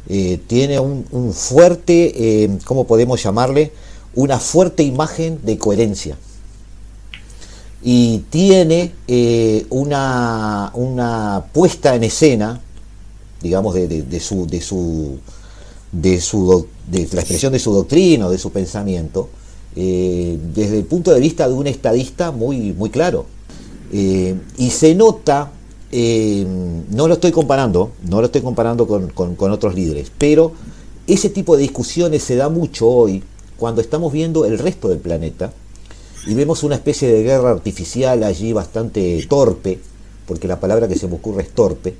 Eh, 0.07 0.39
tiene 0.45 0.77
un, 0.79 1.05
un 1.11 1.33
fuerte, 1.33 2.49
¿cómo 2.65 2.85
podemos 2.85 3.23
llamarle? 3.23 3.71
Una 4.13 4.39
fuerte 4.39 4.83
imagen 4.83 5.39
de 5.43 5.57
coherencia 5.57 6.17
y 7.88 8.23
tiene 8.31 8.93
eh, 9.07 9.67
una, 9.69 10.71
una, 10.73 11.45
puesta 11.53 11.93
en 11.93 12.03
escena, 12.03 12.59
digamos, 13.43 13.75
de, 13.75 14.19
su, 14.19 14.47
de, 14.47 14.59
su, 14.59 15.19
de, 15.91 16.19
su, 16.19 16.65
de 16.89 17.07
la 17.11 17.21
expresión 17.21 17.53
de 17.53 17.59
su 17.59 17.71
doctrina 17.71 18.25
o 18.25 18.31
de 18.31 18.39
su 18.39 18.51
pensamiento, 18.51 19.29
eh, 19.75 20.36
desde 20.55 20.79
el 20.79 20.86
punto 20.86 21.13
de 21.13 21.19
vista 21.19 21.47
de 21.47 21.53
un 21.53 21.67
estadista 21.67 22.31
muy, 22.31 22.73
muy 22.73 22.89
claro. 22.89 23.27
Eh, 23.93 24.33
y 24.57 24.71
se 24.71 24.95
nota, 24.95 25.51
no 25.91 27.07
lo 27.07 27.13
estoy 27.13 27.31
comparando, 27.31 27.91
no 28.09 28.19
lo 28.19 28.25
estoy 28.25 28.41
comparando 28.41 28.88
con, 28.88 29.09
con 29.09 29.51
otros 29.51 29.75
líderes, 29.75 30.11
pero 30.17 30.53
ese 31.05 31.29
tipo 31.29 31.55
de 31.55 31.61
discusiones 31.61 32.23
se 32.23 32.36
da 32.36 32.49
mucho 32.49 32.88
hoy 32.88 33.23
cuando 33.57 33.79
estamos 33.79 34.11
viendo 34.11 34.45
el 34.45 34.57
resto 34.57 34.89
del 34.89 34.97
planeta, 34.97 35.53
y 36.26 36.34
vemos 36.34 36.63
una 36.63 36.76
especie 36.76 37.11
de 37.11 37.23
guerra 37.23 37.51
artificial 37.51 38.23
allí 38.23 38.53
bastante 38.53 39.26
torpe, 39.30 39.80
porque 40.28 40.47
la 40.47 40.59
palabra 40.59 40.88
que 40.88 40.97
se 40.97 41.07
me 41.07 41.15
ocurre 41.15 41.43
es 41.43 41.51
torpe, 41.51 41.95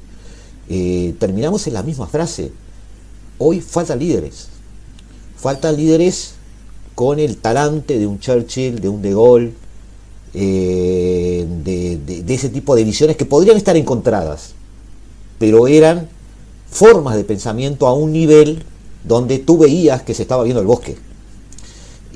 eh, 0.70 1.14
terminamos 1.20 1.68
en 1.68 1.74
la 1.74 1.84
misma 1.84 2.08
frase. 2.08 2.52
Hoy 3.38 3.62
faltan 3.62 4.00
líderes. 4.00 4.48
Faltan 5.38 5.78
líderes 5.78 6.34
con 6.96 7.20
el 7.20 7.38
talante 7.38 8.00
de 8.00 8.08
un 8.08 8.20
Churchill, 8.20 8.80
de 8.80 8.90
un 8.90 9.02
De 9.02 9.14
Gaulle, 9.14 9.54
eh, 10.34 11.46
de, 11.64 12.34
ese 12.34 12.50
tipo 12.50 12.76
de 12.76 12.84
visiones 12.84 13.16
que 13.16 13.26
podrían 13.26 13.56
estar 13.56 13.78
encontradas, 13.78 14.54
pero 15.40 15.68
eran 15.68 16.10
formas 16.70 17.16
de 17.16 17.24
pensamiento 17.24 17.88
a 17.88 17.94
un 17.94 18.12
nivel 18.12 18.64
donde 19.06 19.40
tú 19.40 19.58
veías 19.58 20.02
que 20.02 20.14
se 20.14 20.24
estaba 20.24 20.44
viendo 20.44 20.60
el 20.60 20.68
bosque. 20.68 20.98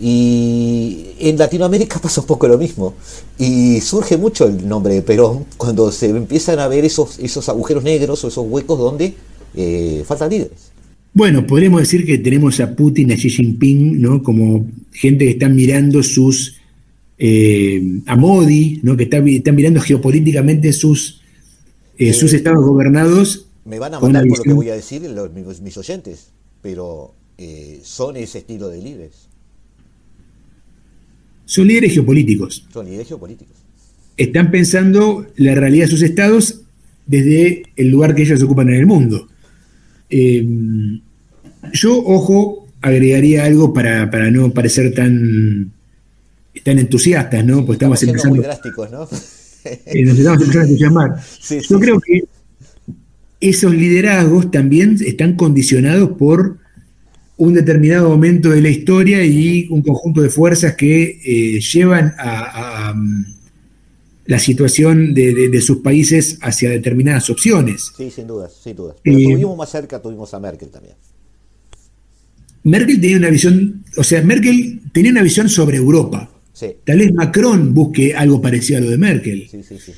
Y 0.01 1.07
en 1.19 1.37
Latinoamérica 1.37 1.99
pasa 2.01 2.21
un 2.21 2.27
poco 2.27 2.47
lo 2.47 2.57
mismo. 2.57 2.95
Y 3.37 3.81
surge 3.81 4.17
mucho 4.17 4.45
el 4.47 4.67
nombre 4.67 4.93
de 4.93 5.01
Perón 5.01 5.45
cuando 5.57 5.91
se 5.91 6.09
empiezan 6.09 6.59
a 6.59 6.67
ver 6.67 6.85
esos, 6.85 7.19
esos 7.19 7.49
agujeros 7.49 7.83
negros 7.83 8.23
o 8.23 8.29
esos 8.29 8.45
huecos 8.47 8.79
donde 8.79 9.13
eh, 9.55 10.03
faltan 10.05 10.29
líderes. 10.29 10.71
Bueno, 11.13 11.45
podríamos 11.45 11.81
decir 11.81 12.05
que 12.05 12.19
tenemos 12.19 12.59
a 12.59 12.75
Putin, 12.75 13.11
a 13.11 13.15
Xi 13.15 13.29
Jinping, 13.29 14.01
¿no? 14.01 14.21
Como 14.23 14.67
gente 14.91 15.25
que 15.25 15.31
está 15.31 15.49
mirando 15.49 16.03
sus. 16.03 16.55
Eh, 17.21 18.01
a 18.05 18.15
Modi, 18.15 18.79
¿no? 18.83 18.95
Que 18.95 19.03
está, 19.03 19.17
están 19.17 19.55
mirando 19.55 19.81
geopolíticamente 19.81 20.71
sus, 20.71 21.21
eh, 21.97 22.13
sus 22.13 22.31
estados 22.31 22.63
gobernados. 22.63 23.47
Me 23.65 23.77
van 23.77 23.95
a 23.95 23.99
matar 23.99 24.25
por 24.25 24.37
lo 24.37 24.43
que 24.43 24.53
voy 24.53 24.69
a 24.69 24.75
decir 24.75 25.01
los, 25.01 25.31
mis, 25.33 25.77
oyentes, 25.77 26.31
pero 26.61 27.13
son 27.83 28.15
ese 28.15 28.37
estilo 28.39 28.69
de 28.69 28.81
líderes. 28.81 29.28
Son 31.49 31.65
líderes 31.65 31.93
geopolíticos. 31.93 32.63
Son 32.71 32.85
líderes 32.85 33.07
geopolíticos. 33.07 33.57
Están 34.15 34.51
pensando 34.51 35.25
la 35.35 35.55
realidad 35.55 35.85
de 35.85 35.89
sus 35.91 36.03
estados 36.03 36.61
desde 37.07 37.63
el 37.75 37.89
lugar 37.89 38.13
que 38.13 38.21
ellos 38.21 38.43
ocupan 38.43 38.69
en 38.69 38.75
el 38.75 38.85
mundo. 38.85 39.27
Eh, 40.11 40.47
yo, 41.73 42.03
ojo, 42.05 42.67
agregaría 42.81 43.45
algo 43.45 43.73
para, 43.73 44.05
no 44.29 44.53
parecer 44.53 44.93
tan, 44.93 45.71
están 46.53 46.77
entusiastas, 46.77 47.43
¿no? 47.43 47.65
Pues 47.65 47.77
estamos, 47.77 48.03
empezando. 48.03 48.35
Muy 48.35 48.45
drásticos, 48.45 48.91
¿no? 48.91 49.09
Eh, 49.87 50.03
nos 50.03 50.17
estamos 50.17 50.41
empezando 50.41 50.59
a 50.59 50.63
entusiasmar. 50.65 51.15
Yo 51.69 51.79
creo 51.79 51.99
que 51.99 52.23
esos 53.41 53.73
liderazgos 53.73 54.51
también 54.51 54.97
están 55.03 55.35
condicionados 55.35 56.11
por 56.11 56.58
un 57.39 57.53
determinado 57.53 58.09
momento 58.09 58.49
de 58.49 58.61
la 58.61 58.69
historia 58.69 59.23
y 59.23 59.67
un 59.69 59.81
conjunto 59.81 60.21
de 60.21 60.29
fuerzas 60.29 60.75
que 60.75 61.19
eh, 61.23 61.61
llevan 61.61 62.13
a, 62.17 62.93
la 64.25 64.39
situación 64.39 65.13
de, 65.13 65.61
sus 65.61 65.77
países 65.77 66.37
hacia 66.41 66.69
determinadas 66.69 67.29
opciones. 67.29 67.91
Sí, 67.97 68.11
sin 68.11 68.27
duda, 68.27 68.49
sin 68.49 68.75
duda. 68.75 68.95
Pero 69.01 69.17
eh, 69.17 69.23
tuvimos 69.23 69.57
más 69.57 69.69
cerca, 69.69 70.01
tuvimos 70.01 70.33
a 70.33 70.39
Merkel 70.39 70.69
también. 70.69 70.95
Merkel 72.63 72.99
tenía 72.99 73.17
una 73.17 73.29
visión, 73.29 73.85
o 73.95 74.03
sea, 74.03 74.21
Merkel 74.21 74.81
tenía 74.91 75.11
una 75.11 75.23
visión 75.23 75.47
sobre 75.49 75.77
Europa. 75.77 76.29
Tal 76.83 76.99
vez 76.99 77.13
Macron 77.13 77.73
busque 77.73 78.13
algo 78.13 78.41
parecido 78.41 78.79
a 78.79 78.81
lo 78.81 78.89
de 78.89 78.97
Merkel. 78.97 79.47
Sí, 79.49 79.63
sí, 79.63 79.77
sí. 79.79 79.93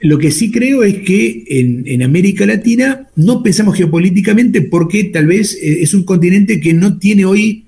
Lo 0.00 0.18
que 0.18 0.30
sí 0.30 0.50
creo 0.50 0.82
es 0.82 0.98
que 0.98 1.44
en, 1.48 2.02
América 2.02 2.44
Latina 2.44 3.08
no 3.16 3.42
pensamos 3.42 3.76
geopolíticamente 3.76 4.62
porque 4.62 5.04
tal 5.04 5.26
vez 5.26 5.54
eh, 5.54 5.82
es 5.82 5.94
un 5.94 6.04
continente 6.04 6.60
que 6.60 6.74
no 6.74 6.98
tiene 6.98 7.24
hoy 7.24 7.64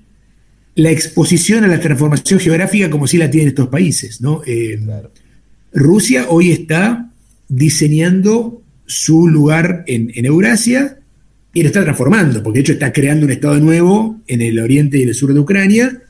la 0.75 0.91
exposición 0.91 1.63
a 1.63 1.67
la 1.67 1.79
transformación 1.79 2.39
geográfica 2.39 2.89
como 2.89 3.07
sí 3.07 3.17
la 3.17 3.31
tienen 3.31 3.49
estos 3.49 3.67
países. 3.67 4.21
¿no? 4.21 4.41
Eh, 4.45 4.79
Rusia 5.73 6.27
hoy 6.29 6.51
está 6.51 7.11
diseñando 7.47 8.61
su 8.85 9.27
lugar 9.27 9.83
en, 9.87 10.11
Eurasia 10.25 10.99
y 11.53 11.61
lo 11.63 11.67
está 11.67 11.83
transformando, 11.83 12.43
porque 12.43 12.59
de 12.59 12.61
hecho 12.61 12.73
está 12.73 12.93
creando 12.93 13.25
un 13.25 13.31
Estado 13.31 13.59
nuevo 13.59 14.21
en 14.27 14.41
el 14.41 14.59
oriente 14.59 14.99
y 14.99 15.03
el 15.03 15.15
sur 15.15 15.33
de 15.33 15.39
Ucrania, 15.39 16.03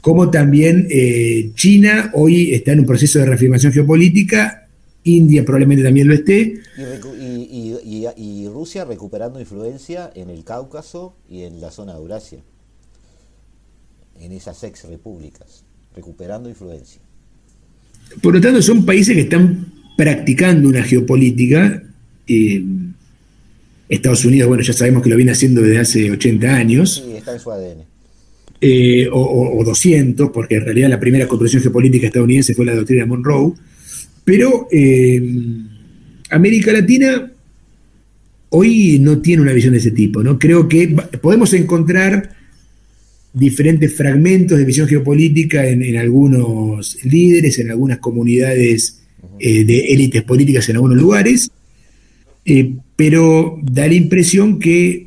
como 0.00 0.30
también 0.30 0.86
eh, 0.90 1.50
China 1.54 2.10
hoy 2.14 2.54
está 2.54 2.72
en 2.72 2.80
un 2.80 2.86
proceso 2.86 3.18
de 3.18 3.26
reafirmación 3.26 3.72
geopolítica 3.72 4.59
India 5.04 5.44
probablemente 5.44 5.82
también 5.82 6.08
lo 6.08 6.14
esté. 6.14 6.60
Y, 8.16 8.48
Rusia 8.48 8.84
recuperando 8.84 9.40
influencia 9.40 10.10
en 10.14 10.28
el 10.28 10.44
Cáucaso 10.44 11.14
y 11.28 11.42
en 11.42 11.60
la 11.60 11.70
zona 11.70 11.92
de 11.92 11.98
Eurasia, 11.98 12.40
en 14.20 14.32
esas 14.32 14.62
ex 14.64 14.84
repúblicas, 14.84 15.64
recuperando 15.94 16.48
influencia. 16.48 17.00
Por 18.22 18.34
lo 18.34 18.40
tanto, 18.40 18.60
son 18.60 18.84
países 18.84 19.14
que 19.14 19.22
están 19.22 19.72
practicando 19.96 20.68
una 20.68 20.82
geopolítica. 20.82 21.82
Eh, 22.26 22.62
Estados 23.88 24.24
Unidos, 24.24 24.48
bueno, 24.48 24.62
ya 24.62 24.72
sabemos 24.72 25.02
que 25.02 25.10
lo 25.10 25.16
viene 25.16 25.32
haciendo 25.32 25.62
desde 25.62 25.78
hace 25.78 26.10
80 26.10 26.54
años. 26.54 27.02
Sí, 27.04 27.16
está 27.16 27.32
en 27.32 27.40
su 27.40 27.50
ADN. 27.50 27.84
Eh, 28.60 29.08
o, 29.10 29.58
o, 29.58 29.64
200, 29.64 30.30
porque 30.30 30.56
en 30.56 30.64
realidad 30.64 30.90
la 30.90 31.00
primera 31.00 31.26
construcción 31.26 31.62
geopolítica 31.62 32.06
estadounidense 32.06 32.54
fue 32.54 32.66
la 32.66 32.74
doctrina 32.74 33.06
Monroe. 33.06 33.54
Pero 34.24 34.68
eh, 34.70 35.22
América 36.30 36.72
Latina 36.72 37.32
hoy 38.50 38.98
no 39.00 39.20
tiene 39.20 39.42
una 39.42 39.52
visión 39.52 39.72
de 39.72 39.78
ese 39.78 39.90
tipo, 39.90 40.22
¿no? 40.22 40.38
Creo 40.38 40.68
que 40.68 40.88
podemos 41.20 41.52
encontrar 41.54 42.36
diferentes 43.32 43.94
fragmentos 43.94 44.58
de 44.58 44.64
visión 44.64 44.88
geopolítica 44.88 45.66
en, 45.66 45.96
algunos 45.96 46.98
líderes, 47.04 47.58
en 47.60 47.70
algunas 47.70 47.98
comunidades 47.98 49.02
eh, 49.38 49.64
de 49.64 49.78
élites 49.92 50.22
políticas 50.24 50.68
en 50.68 50.76
algunos 50.76 50.98
lugares, 50.98 51.50
eh, 52.44 52.74
pero 52.96 53.58
da 53.62 53.86
la 53.86 53.94
impresión 53.94 54.58
que 54.58 55.04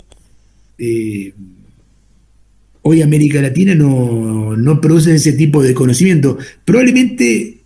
hoy 2.83 3.01
América 3.01 3.41
Latina 3.41 3.73
no, 3.75 4.55
no, 4.55 4.81
produce 4.81 5.15
ese 5.15 5.33
tipo 5.33 5.63
de 5.63 5.73
conocimiento. 5.73 6.37
Probablemente 6.65 7.62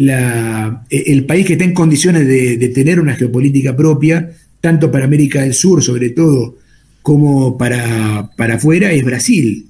la, 0.00 0.82
el 0.88 1.26
país 1.26 1.46
que 1.46 1.52
está 1.52 1.64
en 1.64 1.74
condiciones 1.74 2.26
de, 2.26 2.68
tener 2.74 2.98
una 3.00 3.14
geopolítica 3.14 3.76
propia, 3.76 4.32
tanto 4.60 4.90
para 4.90 5.04
América 5.04 5.42
del 5.42 5.52
Sur 5.52 5.82
sobre 5.82 6.10
todo, 6.10 6.56
como 7.02 7.58
para, 7.58 8.30
para 8.36 8.54
afuera, 8.54 8.92
es 8.92 9.04
Brasil. 9.04 9.66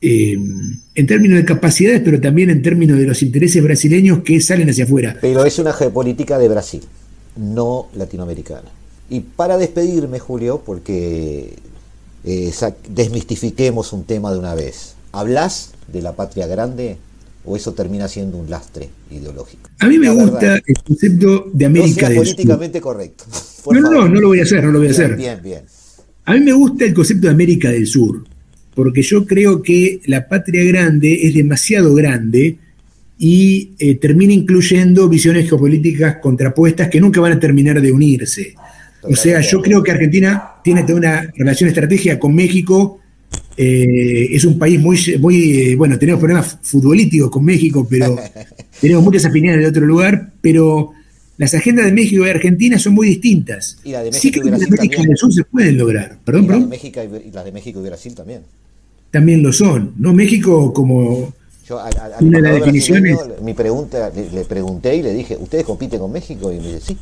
Eh, 0.00 0.38
en 0.94 1.06
términos 1.06 1.38
de 1.38 1.44
capacidades, 1.44 2.00
pero 2.04 2.20
también 2.20 2.48
en 2.50 2.62
términos 2.62 2.96
de 2.96 3.06
los 3.06 3.22
intereses 3.22 3.62
brasileños 3.62 4.20
que 4.20 4.40
salen 4.40 4.70
hacia 4.70 4.84
afuera. 4.84 5.16
Pero 5.20 5.44
es 5.44 5.58
una 5.58 5.72
geopolítica 5.72 6.38
de 6.38 6.48
Brasil, 6.48 6.82
no 7.36 7.88
latinoamericana. 7.94 8.68
Y 9.10 9.20
para 9.20 9.58
despedirme, 9.58 10.20
Julio, 10.20 10.62
porque 10.64 11.56
eh, 12.24 12.52
desmistifiquemos 12.88 13.92
un 13.92 14.04
tema 14.04 14.32
de 14.32 14.38
una 14.38 14.54
vez. 14.54 14.94
¿Hablas 15.10 15.72
de 15.92 16.02
la 16.02 16.12
patria 16.12 16.46
grande 16.46 16.98
o 17.44 17.56
eso 17.56 17.72
termina 17.72 18.06
siendo 18.08 18.36
un 18.36 18.50
lastre 18.50 18.88
ideológico. 19.10 19.70
A 19.78 19.88
mí 19.88 19.98
me 19.98 20.10
gusta 20.10 20.56
el 20.56 20.82
concepto 20.86 21.50
de 21.52 21.66
América 21.66 22.08
no 22.08 22.16
políticamente 22.16 22.80
correcto. 22.80 23.24
No, 23.70 23.78
no, 23.78 23.90
no, 23.90 24.08
no 24.08 24.20
lo 24.22 24.28
voy 24.28 24.40
a 24.40 24.44
hacer, 24.44 24.64
no 24.64 24.72
lo 24.72 24.78
voy 24.78 24.88
a 24.88 24.92
hacer. 24.92 25.16
Bien, 25.16 25.38
bien. 25.42 25.60
A 26.24 26.32
mí 26.32 26.40
me 26.40 26.54
gusta 26.54 26.86
el 26.86 26.94
concepto 26.94 27.26
de 27.26 27.34
América 27.34 27.70
del 27.70 27.86
Sur, 27.86 28.24
porque 28.74 29.02
yo 29.02 29.26
creo 29.26 29.60
que 29.60 30.00
la 30.06 30.26
patria 30.26 30.64
grande 30.64 31.26
es 31.26 31.34
demasiado 31.34 31.94
grande 31.94 32.56
y 33.18 33.72
eh, 33.78 33.96
termina 33.96 34.32
incluyendo 34.32 35.10
visiones 35.10 35.46
geopolíticas 35.46 36.16
contrapuestas 36.22 36.88
que 36.88 37.02
nunca 37.02 37.20
van 37.20 37.32
a 37.32 37.38
terminar 37.38 37.82
de 37.82 37.92
unirse. 37.92 38.54
O 39.02 39.14
sea, 39.14 39.42
yo 39.42 39.60
creo 39.60 39.82
que 39.82 39.90
Argentina 39.90 40.54
tiene 40.64 40.84
una 40.92 41.30
relación 41.36 41.68
estratégica 41.68 42.18
con 42.18 42.34
México 42.34 43.00
eh, 43.62 44.34
es 44.34 44.46
un 44.46 44.58
país 44.58 44.80
muy, 44.80 44.98
muy, 45.18 45.60
eh, 45.60 45.76
bueno, 45.76 45.98
tenemos 45.98 46.18
problemas 46.18 46.56
futbolísticos 46.62 47.30
con 47.30 47.44
México, 47.44 47.86
pero 47.88 48.16
tenemos 48.80 49.04
muchas 49.04 49.26
opiniones 49.26 49.60
de 49.60 49.66
otro 49.66 49.84
lugar, 49.84 50.32
pero 50.40 50.92
las 51.36 51.52
agendas 51.52 51.84
de 51.84 51.92
México 51.92 52.24
y 52.24 52.30
Argentina 52.30 52.78
son 52.78 52.94
muy 52.94 53.08
distintas. 53.08 53.76
Y 53.84 53.90
las 53.90 54.04
de 54.04 54.12
México 54.12 54.40
sí 54.40 54.48
y 54.48 54.50
Brasil 54.50 54.66
América 54.66 55.02
del 55.02 55.16
Sur 55.18 55.30
se 55.34 55.44
pueden 55.44 55.76
lograr. 55.76 56.16
Perdón, 56.24 56.44
y 56.44 56.48
Las 56.48 56.60
de 56.60 56.66
México 56.68 57.00
y, 57.02 57.30
las 57.30 57.44
de 57.44 57.52
México 57.52 57.80
y 57.80 57.82
Brasil 57.82 58.14
también. 58.14 58.40
También 59.10 59.42
lo 59.42 59.52
son. 59.52 59.92
¿no? 59.98 60.14
México 60.14 60.72
como... 60.72 61.34
Yo 61.68 61.82
una 62.20 62.38
de 62.38 62.42
las 62.42 62.54
definiciones... 62.54 63.18
Mi 63.42 63.52
pregunta, 63.52 64.10
le, 64.16 64.30
le, 64.30 64.44
pregunté 64.46 64.96
y 64.96 65.02
le 65.02 65.12
dije, 65.12 65.36
¿ustedes 65.38 65.66
compiten 65.66 66.00
con 66.00 66.10
México? 66.10 66.50
Y 66.50 66.60
me 66.60 66.66
dice, 66.66 66.80
sí. 66.80 66.96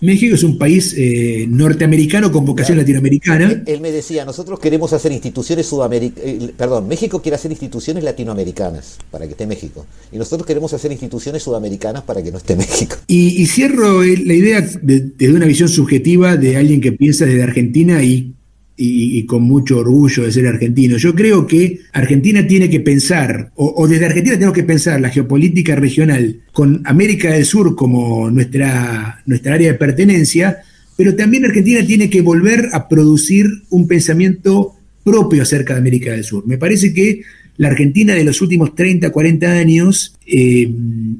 México 0.00 0.34
es 0.34 0.42
un 0.42 0.56
país 0.56 0.94
eh, 0.96 1.46
norteamericano 1.48 2.32
con 2.32 2.44
vocación 2.44 2.78
latinoamericana. 2.78 3.62
Él, 3.66 3.80
me 3.80 3.92
decía, 3.92 4.24
nosotros 4.24 4.58
queremos 4.58 4.92
hacer 4.92 5.12
instituciones 5.12 5.66
sudamericanas, 5.66 6.24
eh, 6.26 6.54
perdón, 6.56 6.88
México 6.88 7.20
quiere 7.20 7.36
hacer 7.36 7.50
instituciones 7.50 8.02
latinoamericanas 8.02 8.98
para 9.10 9.26
que 9.26 9.32
esté 9.32 9.46
México. 9.46 9.86
Y 10.10 10.18
nosotros 10.18 10.46
queremos 10.46 10.72
hacer 10.72 10.90
instituciones 10.90 11.42
sudamericanas 11.42 12.02
para 12.02 12.22
que 12.22 12.30
no 12.32 12.38
esté 12.38 12.56
México. 12.60 12.96
Y, 13.06 13.46
cierro 13.46 14.02
la 14.02 14.34
idea 14.34 14.60
desde 14.60 15.32
una 15.32 15.46
visión 15.46 15.68
subjetiva 15.68 16.36
de 16.36 16.56
alguien 16.56 16.80
que 16.80 16.92
piensa 16.92 17.26
desde 17.26 17.42
Argentina 17.42 18.02
y 18.02 18.34
y, 18.76 19.26
con 19.26 19.42
mucho 19.42 19.78
orgullo 19.78 20.24
de 20.24 20.32
ser 20.32 20.46
argentino. 20.46 20.96
Yo 20.96 21.14
creo 21.14 21.46
que 21.46 21.80
Argentina 21.92 22.46
tiene 22.46 22.70
que 22.70 22.80
pensar, 22.80 23.52
o, 23.54 23.86
desde 23.86 24.06
Argentina 24.06 24.36
tenemos 24.36 24.54
que 24.54 24.64
pensar 24.64 25.00
la 25.00 25.10
geopolítica 25.10 25.76
regional 25.76 26.40
con 26.52 26.80
América 26.86 27.30
del 27.30 27.44
Sur 27.44 27.74
como 27.74 28.30
nuestra, 28.30 29.22
nuestra 29.26 29.54
área 29.54 29.72
de 29.72 29.78
pertenencia, 29.78 30.58
pero 30.96 31.14
también 31.14 31.44
Argentina 31.44 31.84
tiene 31.86 32.08
que 32.08 32.22
volver 32.22 32.68
a 32.72 32.88
producir 32.88 33.46
un 33.68 33.86
pensamiento 33.86 34.74
propio 35.04 35.42
acerca 35.42 35.74
de 35.74 35.80
América 35.80 36.12
del 36.12 36.24
Sur. 36.24 36.46
Me 36.46 36.58
parece 36.58 36.94
que 36.94 37.22
la 37.60 37.68
Argentina 37.68 38.14
de 38.14 38.24
los 38.24 38.40
últimos 38.40 38.74
30, 38.74 39.10
40 39.10 39.52
años, 39.52 40.14
eh, 40.26 40.70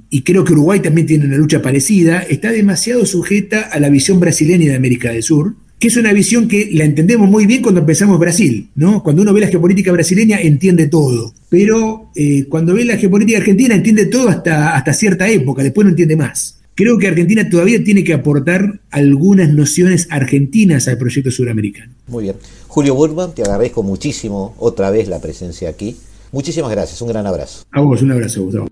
y 0.08 0.22
creo 0.22 0.42
que 0.42 0.54
Uruguay 0.54 0.80
también 0.80 1.06
tiene 1.06 1.26
una 1.26 1.36
lucha 1.36 1.60
parecida, 1.60 2.20
está 2.20 2.50
demasiado 2.50 3.04
sujeta 3.04 3.60
a 3.60 3.78
la 3.78 3.90
visión 3.90 4.20
brasileña 4.20 4.70
de 4.70 4.76
América 4.76 5.12
del 5.12 5.22
Sur, 5.22 5.54
que 5.80 5.88
es 5.88 5.96
una 5.96 6.12
visión 6.12 6.46
que 6.46 6.68
la 6.74 6.84
entendemos 6.84 7.28
muy 7.28 7.46
bien 7.46 7.62
cuando 7.62 7.80
empezamos 7.80 8.18
Brasil, 8.18 8.68
¿no? 8.74 9.02
Cuando 9.02 9.22
uno 9.22 9.32
ve 9.32 9.40
la 9.40 9.46
geopolítica 9.46 9.90
brasileña 9.90 10.38
entiende 10.38 10.88
todo, 10.88 11.32
pero 11.48 12.10
eh, 12.14 12.44
cuando 12.50 12.74
ve 12.74 12.84
la 12.84 12.98
geopolítica 12.98 13.38
argentina 13.38 13.74
entiende 13.74 14.04
todo 14.04 14.28
hasta, 14.28 14.76
hasta 14.76 14.92
cierta 14.92 15.26
época, 15.30 15.62
después 15.62 15.86
no 15.86 15.90
entiende 15.90 16.16
más. 16.16 16.60
Creo 16.74 16.98
que 16.98 17.08
Argentina 17.08 17.48
todavía 17.48 17.82
tiene 17.82 18.04
que 18.04 18.12
aportar 18.12 18.80
algunas 18.90 19.52
nociones 19.54 20.06
argentinas 20.10 20.86
al 20.86 20.98
proyecto 20.98 21.30
suramericano. 21.30 21.92
Muy 22.08 22.24
bien. 22.24 22.36
Julio 22.68 22.94
Burman, 22.94 23.34
te 23.34 23.42
agradezco 23.42 23.82
muchísimo 23.82 24.54
otra 24.58 24.90
vez 24.90 25.08
la 25.08 25.18
presencia 25.18 25.70
aquí. 25.70 25.96
Muchísimas 26.30 26.70
gracias, 26.70 27.00
un 27.00 27.08
gran 27.08 27.26
abrazo. 27.26 27.64
A 27.70 27.80
vos, 27.80 28.02
un 28.02 28.12
abrazo, 28.12 28.42
Gustavo. 28.42 28.68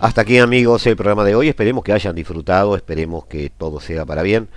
Hasta 0.00 0.20
aquí 0.20 0.38
amigos 0.38 0.86
el 0.86 0.94
programa 0.94 1.24
de 1.24 1.34
hoy, 1.34 1.48
esperemos 1.48 1.82
que 1.82 1.92
hayan 1.92 2.14
disfrutado, 2.14 2.76
esperemos 2.76 3.26
que 3.26 3.50
todo 3.50 3.80
sea 3.80 4.06
para 4.06 4.22
bien. 4.22 4.48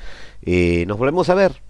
Eh, 0.43 0.85
nos 0.87 0.99
volvemos 0.99 1.29
a 1.29 1.33
ver 1.33 1.63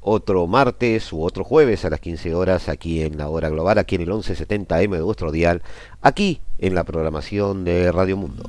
otro 0.00 0.46
martes 0.46 1.12
u 1.12 1.22
otro 1.22 1.44
jueves 1.44 1.84
a 1.84 1.90
las 1.90 2.00
15 2.00 2.34
horas 2.34 2.70
aquí 2.70 3.02
en 3.02 3.18
la 3.18 3.28
hora 3.28 3.50
global, 3.50 3.76
aquí 3.76 3.96
en 3.96 4.02
el 4.02 4.08
1170M 4.08 4.96
de 4.96 5.02
vuestro 5.02 5.32
dial, 5.32 5.60
aquí 6.00 6.40
en 6.58 6.74
la 6.74 6.84
programación 6.84 7.62
de 7.62 7.92
Radio 7.92 8.16
Mundo. 8.16 8.48